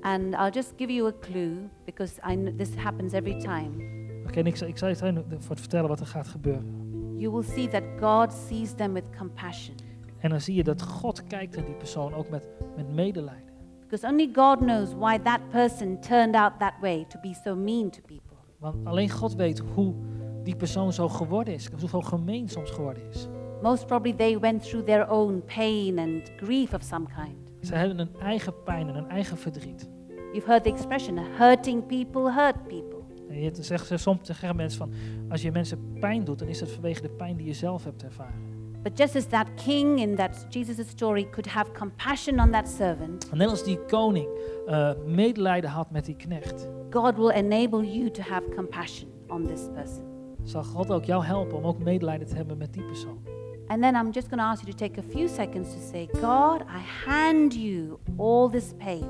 And 0.00 0.34
I'll 0.34 0.50
just 0.50 0.72
give 0.76 0.92
you 0.92 1.06
a 1.06 1.12
clue 1.20 1.68
because 1.84 2.20
I 2.30 2.54
this 2.56 2.74
happens 2.74 3.12
every 3.12 3.38
time. 3.38 3.99
En 4.36 4.46
ik, 4.46 4.56
zal- 4.56 4.68
ik 4.68 4.78
zal 4.78 4.88
je 4.88 4.96
voor 5.38 5.50
het 5.50 5.60
vertellen 5.60 5.88
wat 5.88 6.00
er 6.00 6.06
gaat 6.06 6.28
gebeuren. 6.28 6.88
You 7.16 7.32
will 7.32 7.42
see 7.42 7.68
that 7.68 7.82
God 8.00 8.32
sees 8.32 8.72
them 8.74 8.92
with 8.92 9.04
compassion 9.18 9.74
En 10.18 10.30
dan 10.30 10.40
zie 10.40 10.54
je 10.54 10.64
dat 10.64 10.82
God 10.82 11.26
kijkt 11.26 11.56
naar 11.56 11.64
die 11.64 11.74
persoon 11.74 12.14
ook 12.14 12.28
met, 12.28 12.46
met 12.76 12.94
medelijden. 12.94 13.48
because 13.80 14.06
only 14.06 14.30
God 14.32 14.58
knows 14.58 14.94
why 14.94 15.18
that 15.18 15.40
person 15.48 16.00
turned 16.00 16.34
out 16.34 16.52
that 16.58 16.72
way 16.80 17.04
to 17.08 17.20
be 17.20 17.34
so 17.44 17.56
mean 17.56 17.90
to 17.90 18.00
people. 18.06 18.36
Want 18.58 18.86
alleen 18.86 19.10
God 19.10 19.34
weet 19.34 19.58
hoe 19.74 19.94
die 20.42 20.56
persoon 20.56 20.92
zo 20.92 21.08
geworden 21.08 21.54
is, 21.54 21.68
hoe 21.80 21.88
zo 21.88 22.00
gemeen 22.00 22.48
soms 22.48 22.70
geworden 22.70 23.02
is. 23.10 23.28
Most 23.62 23.86
probably 23.86 24.12
they 24.14 24.38
went 24.38 24.62
through 24.68 24.86
their 24.86 25.08
own 25.10 25.42
pain 25.54 25.98
and 25.98 26.32
grief 26.36 26.74
of 26.74 26.82
some 26.82 27.06
kind. 27.06 27.66
Ze 27.66 27.74
hebben 27.74 27.98
een 27.98 28.20
eigen 28.20 28.62
pijn 28.64 28.88
en 28.88 28.94
een 28.94 29.08
eigen 29.08 29.36
verdriet. 29.36 29.88
You've 30.32 30.46
heard 30.50 30.64
the 30.64 30.70
expression, 30.70 31.18
hurting 31.18 31.86
people 31.86 32.32
hurt 32.32 32.62
people. 32.68 32.89
Je 33.30 33.50
zegt, 33.60 33.86
ze- 33.86 33.96
soms 33.96 34.18
zeggen 34.26 34.56
mensen 34.56 34.78
van, 34.78 34.92
als 35.30 35.42
je 35.42 35.52
mensen 35.52 35.92
pijn 36.00 36.24
doet, 36.24 36.38
dan 36.38 36.48
is 36.48 36.58
dat 36.58 36.70
vanwege 36.70 37.02
de 37.02 37.08
pijn 37.08 37.36
die 37.36 37.46
je 37.46 37.52
zelf 37.52 37.84
hebt 37.84 38.02
ervaren. 38.04 38.48
But 38.82 38.98
just 38.98 39.16
as 39.16 39.26
that 39.26 39.46
king 39.64 40.00
in 40.00 40.14
that 40.14 40.46
Jesus' 40.48 40.88
story 40.88 41.24
could 41.30 41.46
have 41.46 41.70
compassion 41.72 42.40
on 42.40 42.50
that 42.50 42.68
servant, 42.68 43.28
En 43.30 43.36
net 43.38 43.48
als 43.48 43.64
die 43.64 43.78
koning 43.78 44.28
eh, 44.66 44.90
medelijden 45.06 45.70
had 45.70 45.90
met 45.90 46.04
die 46.04 46.16
knecht, 46.16 46.68
God 46.90 47.16
will 47.16 47.28
enable 47.30 47.92
you 47.92 48.10
to 48.10 48.22
have 48.22 48.42
compassion 48.56 49.08
on 49.28 49.46
this 49.46 49.68
person. 49.74 50.04
zal 50.42 50.62
God 50.64 50.90
ook 50.90 51.04
jou 51.04 51.24
helpen 51.24 51.56
om 51.56 51.64
ook 51.64 51.78
medelijden 51.78 52.26
te 52.28 52.34
hebben 52.34 52.58
met 52.58 52.72
die 52.72 52.82
persoon. 52.84 53.18
And 53.66 53.82
then 53.82 53.94
I'm 53.94 54.10
just 54.10 54.28
going 54.28 54.40
to 54.40 54.46
ask 54.48 54.62
you 54.64 54.74
to 54.76 54.86
take 54.86 55.00
a 55.00 55.04
few 55.10 55.28
seconds 55.28 55.72
to 55.72 55.80
say, 55.92 56.08
God, 56.12 56.60
I 56.60 57.06
hand 57.06 57.54
you 57.54 57.98
all 58.16 58.48
this 58.48 58.72
pain. 58.78 59.04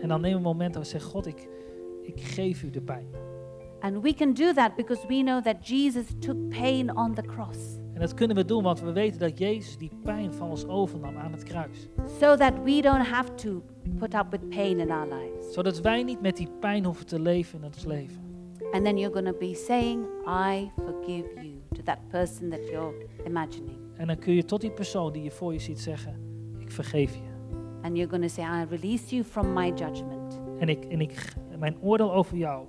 En 0.00 0.08
dan 0.08 0.20
neem 0.20 0.34
een 0.36 0.42
moment 0.42 0.76
en 0.76 0.86
zeg, 0.86 1.02
God, 1.02 1.26
ik, 1.26 1.48
ik 2.02 2.20
geef 2.20 2.62
u 2.62 2.70
de 2.70 2.80
pijn. 2.80 3.06
And 3.82 4.02
we 4.02 4.14
can 4.14 4.32
do 4.32 4.52
that 4.52 4.76
because 4.76 5.06
we 5.08 5.22
know 5.22 5.40
that 5.40 5.66
Jesus 5.66 6.06
took 6.20 6.50
pain 6.50 6.90
on 6.90 7.14
the 7.14 7.22
cross 7.22 7.80
En 7.94 8.00
dat 8.00 8.14
kunnen 8.14 8.36
we 8.36 8.44
doen, 8.44 8.62
want 8.62 8.80
we 8.80 8.92
weten 8.92 9.18
dat 9.18 9.38
Jezus 9.38 9.76
die 9.76 9.90
pijn 10.02 10.32
van 10.32 10.50
ons 10.50 10.66
overnam 10.66 11.16
aan 11.16 11.32
het 11.32 11.42
kruis. 11.42 11.88
so 12.20 12.36
that 12.36 12.52
we 12.64 12.80
don't 12.80 13.06
have 13.06 13.34
to 13.34 13.62
put 13.98 14.14
up 14.14 14.26
with 14.30 14.48
pain 14.48 14.80
in 14.80 14.90
our 14.90 15.08
lives. 15.08 15.52
Zodat 15.52 15.80
wij 15.80 16.02
niet 16.02 16.20
met 16.20 16.36
die 16.36 16.48
pijn 16.60 16.84
hoeven 16.84 17.06
te 17.06 17.20
leven 17.20 17.58
in 17.58 17.64
ons 17.64 17.84
leven. 17.84 18.20
And 18.72 18.84
then 18.84 18.98
you're 18.98 19.12
going 19.12 19.32
to 19.32 19.38
be 19.38 19.54
saying, 19.54 20.04
I 20.26 20.70
forgive 20.76 21.28
you 21.34 21.62
to 21.74 21.82
that 21.82 21.98
person 22.08 22.50
that 22.50 22.68
you're 22.68 22.94
imagining. 23.26 23.78
En 23.96 24.06
dan 24.06 24.18
kun 24.18 24.34
je 24.34 24.44
tot 24.44 24.60
die 24.60 24.70
persoon 24.70 25.12
die 25.12 25.22
je 25.22 25.30
voor 25.30 25.52
je 25.52 25.58
ziet 25.58 25.80
zeggen, 25.80 26.16
ik 26.58 26.70
vergeef 26.70 27.14
je. 27.14 27.30
And 27.82 27.96
you're 27.96 28.10
going 28.10 28.22
to 28.22 28.34
say, 28.34 28.44
I 28.44 28.64
release 28.70 29.14
you 29.14 29.24
from 29.24 29.52
my 29.52 29.68
judgment. 29.68 30.40
En, 30.58 30.68
ik, 30.68 30.84
en 30.84 31.00
ik, 31.00 31.34
mijn 31.58 31.76
oordeel 31.80 32.14
over 32.14 32.36
jou 32.36 32.66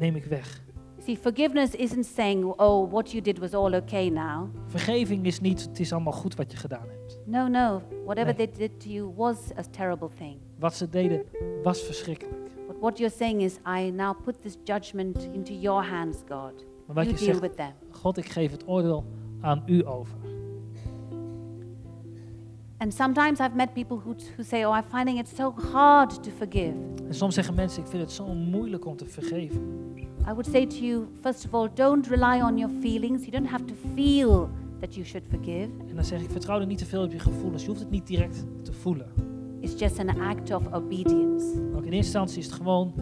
neem 0.00 0.16
ik 0.16 0.24
weg. 0.24 0.62
See, 1.04 1.16
forgiveness 1.16 1.74
isn't 1.74 2.04
saying, 2.06 2.44
oh, 2.44 2.90
what 2.90 3.10
you 3.10 3.22
did 3.22 3.38
was 3.38 3.54
all 3.54 3.74
okay 3.74 4.08
now. 4.08 4.48
Vergeving 4.66 5.26
is 5.26 5.40
niet, 5.40 5.62
het 5.62 5.80
is 5.80 5.92
allemaal 5.92 6.12
goed 6.12 6.34
wat 6.34 6.50
je 6.50 6.56
gedaan 6.56 6.86
hebt. 6.88 7.20
No, 7.26 7.46
no. 7.48 7.82
Whatever 8.04 8.34
Nee. 8.36 8.46
they 8.48 8.68
did 8.68 8.80
to 8.80 8.88
you 8.88 9.12
was 9.16 9.36
a 9.58 9.62
terrible 9.70 10.08
thing. 10.18 10.36
Wat 10.58 10.74
ze 10.74 10.88
deden 10.88 11.22
was 11.62 11.82
verschrikkelijk. 11.82 12.38
But 12.66 12.76
what 12.80 12.98
you're 12.98 13.14
saying 13.16 13.40
is, 13.42 13.56
I 13.78 13.90
now 13.90 14.22
put 14.22 14.42
this 14.42 14.56
judgment 14.64 15.28
into 15.32 15.52
your 15.52 15.84
hands, 15.88 16.16
God. 16.28 16.64
Maar 16.86 16.96
wat 16.96 17.04
you 17.04 17.18
je 17.18 17.24
deal 17.24 17.34
zegt, 17.34 17.40
with 17.40 17.56
them. 17.56 17.72
God, 17.90 18.16
ik 18.16 18.28
geef 18.28 18.50
het 18.50 18.68
oordeel 18.68 19.04
aan 19.40 19.62
u 19.66 19.86
over. 19.86 20.16
And 22.80 22.94
sometimes 22.94 23.40
I've 23.40 23.54
met 23.54 23.74
people 23.74 23.98
who, 23.98 24.14
who 24.36 24.42
say, 24.42 24.64
oh, 24.64 24.72
I'm 24.72 24.84
finding 24.90 25.18
it 25.18 25.28
so 25.28 25.54
hard 25.72 26.22
to 26.22 26.30
forgive. 26.38 26.74
En 27.08 27.14
soms 27.14 27.34
zeggen 27.34 27.54
mensen, 27.54 27.82
ik 27.82 27.88
vind 27.88 28.02
het 28.02 28.12
zo 28.12 28.26
moeilijk 28.34 28.86
om 28.86 28.96
te 28.96 29.06
vergeven. 29.06 29.60
I 30.28 30.32
would 30.32 30.46
say 30.46 30.66
to 30.66 30.76
you, 30.76 31.06
first 31.20 31.44
of 31.44 31.54
all, 31.54 31.68
don't 31.74 32.06
rely 32.06 32.40
on 32.40 32.58
your 32.58 32.74
feelings. 32.80 33.20
You 33.20 33.30
don't 33.30 33.48
have 33.48 33.64
to 33.64 33.74
feel 33.94 34.48
that 34.80 34.94
you 34.94 35.06
should 35.06 35.26
forgive. 35.30 35.68
En 35.88 35.94
dan 35.94 36.04
zeg 36.04 36.20
ik, 36.20 36.30
vertrouw 36.30 36.60
er 36.60 36.66
niet 36.66 36.78
te 36.78 36.86
veel 36.86 37.02
op 37.02 37.12
je 37.12 37.18
gevoelens. 37.18 37.62
Je 37.62 37.68
hoeft 37.68 37.80
het 37.80 37.90
niet 37.90 38.06
direct 38.06 38.44
te 38.62 38.72
voelen. 38.72 39.06
It's 39.60 39.80
just 39.80 39.98
an 39.98 40.20
act 40.20 40.54
of 40.54 40.72
obedience. 40.72 41.46
Ook 41.74 41.84
in 41.84 41.92
eerste 41.92 41.96
instantie 41.96 42.38
is 42.38 42.46
het 42.46 42.54
gewoon 42.54 42.92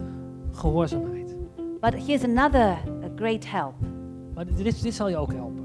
gehoorzaamheid. 0.51 1.35
But 1.79 1.93
here's 1.93 2.23
another 2.23 2.77
a 3.03 3.09
great 3.15 3.51
help. 3.51 3.73
Maar 4.33 4.45
dit, 4.45 4.57
dit, 4.57 4.81
dit 4.81 4.93
zal 4.93 5.09
je 5.09 5.17
ook 5.17 5.33
helpen. 5.33 5.58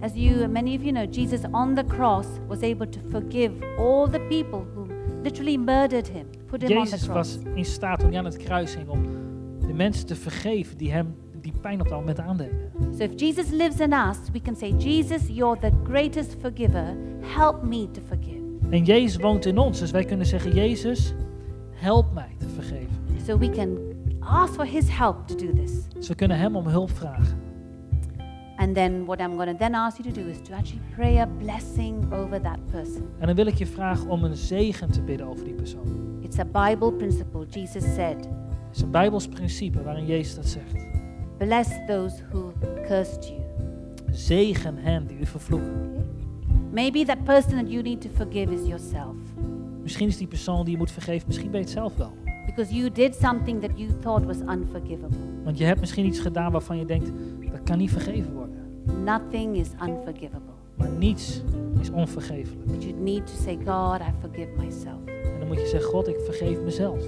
As 0.00 0.14
you, 0.14 0.48
many 0.48 0.76
of 0.76 0.82
you 0.82 0.92
know, 0.92 1.06
Jesus 1.06 1.40
on 1.52 1.74
the 1.74 1.84
cross 1.84 2.26
was 2.48 2.62
able 2.62 2.86
to 2.86 3.00
forgive 3.10 3.52
all 3.78 4.10
the 4.10 4.20
people 4.28 4.66
who 4.74 4.86
literally 5.22 5.58
murdered 5.58 6.06
him, 6.06 6.26
put 6.46 6.62
him 6.62 6.78
on 6.78 6.84
the 6.84 6.90
Jezus 6.90 7.06
was 7.06 7.38
cross. 7.38 7.54
in 7.54 7.64
staat 7.64 8.00
toen 8.00 8.08
hij 8.08 8.18
aan 8.18 8.24
het 8.24 8.36
kruis 8.36 8.74
hing 8.74 8.88
om 8.88 9.02
de 9.66 9.72
mensen 9.74 10.06
te 10.06 10.16
vergeven 10.16 10.76
die 10.76 10.92
hem 10.92 11.14
die 11.40 11.52
pijn 11.60 11.80
op 11.80 11.88
dat 11.88 11.98
moment 11.98 12.20
aandeden. 12.20 12.70
So 12.98 13.02
if 13.02 13.10
Jesus 13.16 13.50
lives 13.50 13.80
in 13.80 13.92
us, 13.92 14.16
we 14.32 14.40
can 14.40 14.56
say, 14.56 14.70
Jesus, 14.70 15.22
you're 15.28 15.60
the 15.60 15.72
greatest 15.84 16.36
forgiver. 16.40 16.96
Help 17.20 17.62
me 17.62 17.90
to 17.90 18.00
forgive. 18.08 18.42
En 18.70 18.84
Jezus 18.84 19.16
woont 19.16 19.46
in 19.46 19.58
ons, 19.58 19.78
dus 19.78 19.90
wij 19.90 20.04
kunnen 20.04 20.26
zeggen, 20.26 20.54
Jezus, 20.54 21.14
help 21.70 22.12
mij 22.14 22.36
te 22.38 22.48
vergeven. 22.48 22.96
So 23.24 23.38
we 23.38 23.50
can 23.50 23.78
ask 24.20 24.54
for 24.54 24.64
his 24.64 24.96
help 24.98 25.26
to 25.26 25.34
do 25.34 25.52
this. 25.52 25.72
Dus 25.94 26.08
we 26.08 26.14
kunnen 26.14 26.38
hem 26.38 26.56
om 26.56 26.66
hulp 26.66 26.90
vragen. 26.90 27.45
And 28.66 28.74
then 28.74 29.04
what 29.06 29.20
I'm 29.20 29.36
going 29.36 29.48
to 29.48 29.54
then 29.54 29.74
ask 29.74 29.96
you 29.98 30.04
to 30.04 30.22
do 30.22 30.28
is 30.28 30.40
to 30.40 30.52
actually 30.52 30.80
pray 30.96 31.18
a 31.18 31.26
blessing 31.26 32.12
over 32.12 32.42
that 32.42 32.58
person. 32.66 33.08
En 33.18 33.26
dan 33.26 33.36
wil 33.36 33.46
ik 33.46 33.54
je 33.54 33.66
vragen 33.66 34.08
om 34.08 34.24
een 34.24 34.36
zegen 34.36 34.90
te 34.90 35.02
bidden 35.02 35.26
over 35.26 35.44
die 35.44 35.54
persoon. 35.54 36.18
It's 36.20 36.38
a 36.38 36.44
Bible 36.44 36.92
principle. 36.92 37.46
Jesus 37.50 37.94
said, 37.94 38.16
Het 38.16 38.76
is 38.76 38.80
een 38.80 38.90
Bijbels 38.90 39.28
principe 39.28 39.82
waarin 39.82 40.06
Jezus 40.06 40.34
dat 40.34 40.46
zegt. 40.46 40.86
Bless 41.38 41.70
those 41.86 42.22
who 42.30 42.52
cursed 42.86 43.28
you. 43.28 43.40
Zegen 44.10 44.76
hen 44.76 45.06
die 45.06 45.18
u 45.18 45.26
vervloeken. 45.26 46.04
Maybe 46.72 47.04
that 47.04 47.24
person 47.24 47.56
that 47.56 47.70
you 47.70 47.82
need 47.82 48.00
to 48.00 48.08
forgive 48.14 48.52
is 48.52 48.66
yourself. 48.66 49.16
Misschien 49.82 50.08
is 50.08 50.16
die 50.16 50.26
persoon 50.26 50.64
die 50.64 50.72
je 50.72 50.78
moet 50.78 50.90
vergeven, 50.90 51.26
misschien 51.26 51.50
ben 51.50 51.60
je 51.60 51.66
het 51.66 51.74
zelf 51.74 51.96
wel. 51.96 52.12
Because 52.46 52.74
you 52.74 52.90
did 52.90 53.14
something 53.14 53.60
that 53.60 53.70
you 53.74 53.90
thought 54.00 54.24
was 54.24 54.38
unforgivable. 54.40 55.18
Want 55.44 55.58
je 55.58 55.64
hebt 55.64 55.80
misschien 55.80 56.06
iets 56.06 56.18
gedaan 56.18 56.52
waarvan 56.52 56.78
je 56.78 56.84
denkt, 56.84 57.10
dat 57.50 57.64
kan 57.64 57.78
niet 57.78 57.90
vergeven 57.90 58.32
worden. 58.32 58.45
Nothing 59.04 59.56
is 59.56 59.68
unforgivable. 59.82 60.54
Maar 60.74 60.88
niets 60.88 61.42
is 61.80 61.90
onvergeeflijk. 61.90 62.66
But 62.66 62.82
you 62.84 62.94
need 62.94 63.26
to 63.26 63.32
say, 63.42 63.58
God, 63.64 64.00
I 64.00 64.12
forgive 64.20 64.48
myself. 64.56 64.98
En 65.06 65.38
dan 65.38 65.48
moet 65.48 65.60
je 65.60 65.66
zeggen, 65.66 65.90
God, 65.90 66.08
ik 66.08 66.20
vergeef 66.24 66.60
mezelf. 66.60 67.00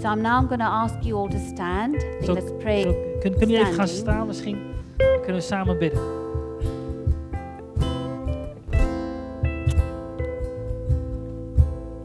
So 0.00 0.12
I'm 0.12 0.20
now 0.20 0.46
going 0.46 0.60
to 0.60 0.66
ask 0.66 0.94
you 1.02 1.14
all 1.20 1.28
to 1.28 1.38
stand. 1.38 2.06
Zo- 2.24 2.32
let's 2.32 2.50
pray. 2.58 2.82
Zo, 2.82 2.92
kun, 2.92 3.30
kunnen 3.30 3.48
jullie 3.48 3.58
even 3.58 3.74
gaan 3.74 3.88
staan? 3.88 4.26
Misschien 4.26 4.58
kunnen 4.96 5.34
we 5.34 5.40
samen 5.40 5.78
bidden. 5.78 6.00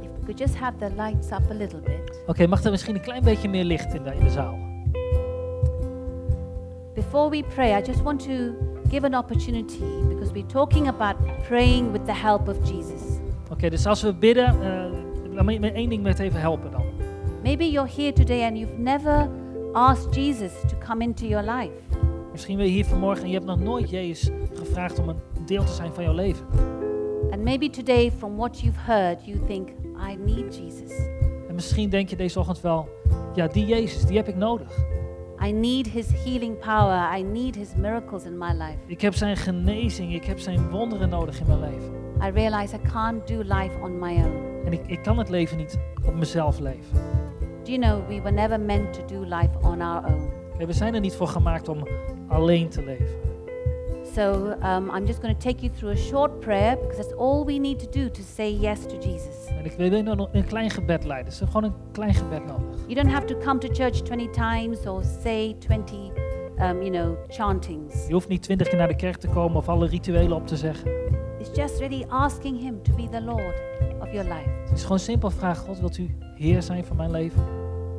If 0.01 0.09
we 0.19 0.25
could 0.25 0.39
just 0.39 0.55
have 0.55 0.77
the 0.79 0.89
lights 0.89 1.31
up 1.31 1.49
a 1.49 1.53
little 1.53 1.79
bit. 1.79 2.19
Oké, 2.27 2.47
mag 2.47 2.63
er 2.63 2.71
misschien 2.71 2.95
een 2.95 3.01
klein 3.01 3.23
beetje 3.23 3.49
meer 3.49 3.63
licht 3.63 3.93
in 3.93 4.03
de, 4.03 4.15
in 4.15 4.23
de 4.23 4.29
zaal? 4.29 4.57
Before 6.93 7.29
we 7.29 7.43
pray, 7.55 7.79
I 7.79 7.81
just 7.85 8.01
want 8.01 8.19
to 8.25 8.53
give 8.89 9.05
an 9.05 9.13
opportunity 9.13 10.03
because 10.07 10.31
we're 10.31 10.47
talking 10.47 10.87
about 10.87 11.15
praying 11.47 11.91
with 11.91 12.05
the 12.05 12.13
help 12.13 12.47
of 12.47 12.57
Jesus. 12.63 13.01
Oké, 13.51 13.69
dus 13.69 13.85
als 13.85 14.01
we 14.01 14.13
bidden, 14.13 14.61
eh, 14.61 15.33
laat 15.33 15.45
me 15.45 15.71
één 15.71 15.89
ding 15.89 16.03
met 16.03 16.19
even 16.19 16.39
helpen 16.39 16.71
dan. 16.71 16.83
Maybe 17.43 17.69
you're 17.69 17.91
here 17.95 18.13
today 18.13 18.43
and 18.43 18.57
you've 18.57 18.77
never 18.77 19.29
asked 19.73 20.15
Jesus 20.15 20.51
to 20.67 20.77
come 20.87 21.03
into 21.03 21.25
your 21.25 21.51
life. 21.51 21.73
Misschien 22.31 22.57
ben 22.57 22.65
je 22.65 22.71
hier 22.71 22.85
vanmorgen 22.85 23.23
en 23.23 23.29
je 23.29 23.35
hebt 23.35 23.45
nog 23.45 23.59
nooit 23.59 23.89
Jezus 23.89 24.29
gevraagd 24.53 24.99
om 24.99 25.09
een 25.09 25.19
deel 25.45 25.63
te 25.63 25.73
zijn 25.73 25.93
van 25.93 26.03
jouw 26.03 26.13
leven. 26.13 26.45
And 27.31 27.43
maybe 27.43 27.69
today, 27.69 28.11
from 28.11 28.35
what 28.35 28.59
you've 28.59 28.79
heard, 28.79 29.25
you 29.25 29.39
think, 29.47 29.69
I 30.09 30.15
need 30.25 30.55
Jesus. 30.55 30.97
En 31.47 31.55
misschien 31.55 31.89
denk 31.89 32.09
je 32.09 32.15
deze 32.15 32.39
ochtend 32.39 32.61
wel, 32.61 32.89
ja, 33.33 33.47
die 33.47 33.65
Jezus, 33.65 34.05
die 34.05 34.17
heb 34.17 34.27
ik 34.27 34.35
nodig. 34.35 34.94
I 35.45 35.51
need 35.51 35.87
his 35.87 36.07
healing 36.23 36.57
power. 36.57 37.17
I 37.17 37.21
need 37.21 37.55
his 37.55 37.75
miracles 37.75 38.23
in 38.23 38.37
my 38.37 38.51
life. 38.51 38.77
Ik 38.85 39.01
heb 39.01 39.13
zijn 39.13 39.37
genezing, 39.37 40.13
ik 40.13 40.25
heb 40.25 40.39
zijn 40.39 40.69
wonderen 40.69 41.09
nodig 41.09 41.39
in 41.39 41.47
mijn 41.47 41.59
leven. 41.59 41.93
I 42.21 42.29
realize 42.29 42.75
I 42.75 42.79
can't 42.91 43.27
do 43.27 43.37
life 43.37 43.79
on 43.81 43.99
my 43.99 44.15
own. 44.15 44.65
En 44.65 44.73
ik, 44.73 44.81
ik 44.87 45.03
kan 45.03 45.17
het 45.17 45.29
leven 45.29 45.57
niet 45.57 45.79
op 46.05 46.15
mezelf 46.15 46.59
leven. 46.59 47.01
Do 47.63 47.71
you 47.71 47.79
know 47.79 48.07
we 48.07 48.21
were 48.21 48.31
never 48.31 48.59
meant 48.59 48.93
to 48.93 49.05
do 49.05 49.23
life 49.23 49.49
on 49.61 49.81
our 49.81 50.05
own? 50.05 50.29
Kijk, 50.57 50.67
we 50.67 50.73
zijn 50.73 50.93
er 50.93 50.99
niet 50.99 51.15
voor 51.15 51.27
gemaakt 51.27 51.67
om 51.67 51.87
alleen 52.27 52.69
te 52.69 52.83
leven. 52.85 53.24
So 54.15 54.57
um, 54.63 54.89
I'm 54.91 55.05
just 55.05 55.21
going 55.21 55.35
to 55.35 55.41
take 55.41 55.61
you 55.61 55.69
through 55.69 55.91
a 55.91 55.97
short 55.97 56.39
prayer 56.39 56.77
because 56.77 56.97
that's 56.97 57.13
all 57.17 57.43
we 57.43 57.59
need 57.59 57.79
to 57.79 57.85
do 57.85 58.09
to 58.09 58.21
say 58.23 58.49
yes 58.49 58.85
to 58.85 58.97
Jesus. 58.97 59.47
En 59.47 59.65
ik 59.65 59.71
wil 59.71 59.93
je 59.93 60.03
nog 60.03 60.29
een 60.31 60.45
klein 60.45 60.69
gebed 60.69 61.03
leiden. 61.03 61.29
Dus 61.29 61.41
gewoon 61.45 61.63
een 61.63 61.73
klein 61.91 62.13
gebed 62.13 62.45
nodig. 62.45 62.79
You 62.87 62.95
don't 62.95 63.11
have 63.11 63.25
to 63.25 63.37
come 63.37 63.59
to 63.59 63.67
church 63.73 64.01
20 64.01 64.29
times 64.31 64.85
or 64.85 65.03
say 65.21 65.55
20, 65.59 65.97
um, 66.59 66.81
you 66.81 66.89
know, 66.89 67.17
chantings. 67.27 68.07
Je 68.07 68.13
hoeft 68.13 68.27
niet 68.27 68.41
twintig 68.41 68.67
keer 68.67 68.77
naar 68.77 68.87
de 68.87 68.95
kerk 68.95 69.17
te 69.17 69.27
komen 69.27 69.57
of 69.57 69.69
alle 69.69 69.87
rituelen 69.87 70.37
op 70.37 70.47
te 70.47 70.57
zeggen. 70.57 70.91
It's 71.39 71.57
just 71.57 71.79
really 71.79 72.05
asking 72.07 72.59
Him 72.59 72.83
to 72.83 72.93
be 72.95 73.09
the 73.09 73.21
Lord 73.21 73.61
of 74.01 74.11
your 74.11 74.23
life. 74.23 74.49
Het 74.65 74.77
is 74.77 74.81
gewoon 74.81 74.99
simpel 74.99 75.29
vragen, 75.29 75.65
God, 75.65 75.79
wilt 75.79 75.97
u 75.97 76.17
Heer 76.35 76.61
zijn 76.61 76.85
van 76.85 76.95
mijn 76.95 77.11
leven? 77.11 77.43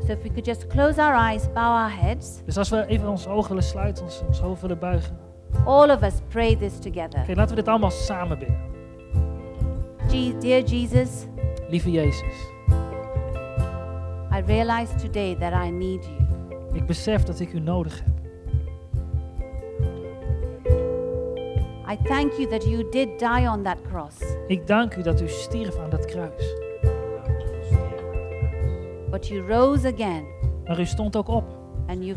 So 0.07 0.13
if 0.13 0.23
we 0.23 0.29
could 0.29 0.47
just 0.47 0.67
close 0.67 1.03
our 1.03 1.15
eyes, 1.15 1.53
bow 1.53 1.65
our 1.65 2.01
heads. 2.01 2.43
Dus 2.45 2.59
als 2.59 2.69
we 2.69 2.87
even 2.87 3.09
onze 3.09 3.29
ogen 3.29 3.49
willen 3.49 3.65
sluiten, 3.65 4.05
ons, 4.05 4.23
ons 4.27 4.41
hoofd 4.41 4.61
willen 4.61 4.79
buigen. 4.79 5.26
All 5.65 5.91
of 5.91 6.03
us 6.03 6.15
pray 6.29 6.57
this 6.57 6.79
together. 6.79 7.21
Oké, 7.21 7.35
laten 7.35 7.49
we 7.55 7.63
dit 7.63 7.69
allemaal 7.69 7.91
samen 7.91 8.39
bidden. 8.39 8.59
Je- 10.11 10.37
dear 10.39 10.63
Jesus, 10.63 11.27
Lieve 11.69 11.91
Jezus, 11.91 12.35
I 14.33 14.41
realize 14.47 14.95
today 14.95 15.35
that 15.35 15.53
I 15.67 15.71
need 15.71 16.05
you. 16.05 16.17
ik 16.73 16.87
besef 16.87 17.23
dat 17.23 17.41
ik 17.41 17.53
u 17.53 17.61
nodig 17.61 18.03
heb. 18.05 18.15
I 21.93 21.97
thank 22.05 22.33
you 22.33 22.47
that 22.49 22.65
you 22.65 22.89
did 22.91 23.19
die 23.19 23.49
on 23.51 23.63
that 23.63 23.77
cross, 23.91 24.17
Ik 24.47 24.67
dank 24.67 24.97
u 24.97 25.03
dat 25.03 25.21
u 25.21 25.29
stierf 25.29 25.79
aan 25.79 25.91
dat 25.91 26.05
kruis. 26.05 26.55
but 29.11 29.27
you 29.29 29.47
rose 29.49 29.87
again 29.93 30.25
Maar 30.65 30.81
u 30.81 30.85
stond 30.87 31.17
ook 31.17 31.29
op. 31.29 31.45
and 31.87 32.05
you 32.05 32.17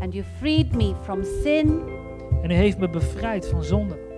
and 0.00 0.12
you 0.14 0.24
freed 0.38 0.74
me 0.74 0.92
from 1.02 1.24
sin 1.24 1.80
En 2.42 2.50
u 2.50 2.54
heeft 2.54 2.78
me 2.78 2.88
bevrijd 2.88 3.48
van 3.48 3.64
zonde. 3.64 4.10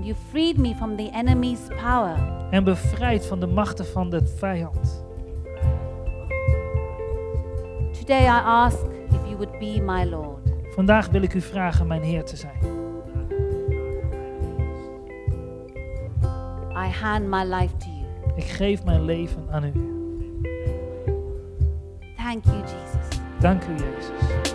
and 0.00 0.08
you 0.08 0.14
freed 0.30 0.56
me 0.58 0.74
from 0.74 0.96
the 0.96 1.10
enemy's 1.12 1.60
power. 1.82 2.16
En 2.50 2.64
bevrijd 2.64 3.26
van 3.26 3.40
de 3.40 3.46
machten 3.46 3.86
van 3.86 4.10
de 4.10 4.26
vijand. 4.26 5.04
Today 7.98 8.24
I 8.24 8.40
ask 8.44 8.78
if 9.10 9.24
you 9.24 9.36
would 9.36 9.58
be 9.58 9.80
my 9.80 10.04
Lord. 10.04 10.38
Vandaag 10.74 11.08
wil 11.08 11.22
ik 11.22 11.34
u 11.34 11.40
vragen 11.40 11.86
mijn 11.86 12.02
Heer 12.02 12.24
te 12.24 12.36
zijn. 12.36 12.58
I 16.72 16.88
hand 17.02 17.26
my 17.26 17.44
life 17.44 17.76
to 17.76 17.86
you. 17.86 18.36
Ik 18.36 18.44
geef 18.44 18.84
mijn 18.84 19.04
leven 19.04 19.46
aan 19.50 19.64
u. 19.64 19.72
Thank 22.16 22.44
you, 22.44 22.56
Jesus. 22.60 23.20
Dank 23.40 23.62
u, 23.64 23.72
Jezus. 23.72 24.49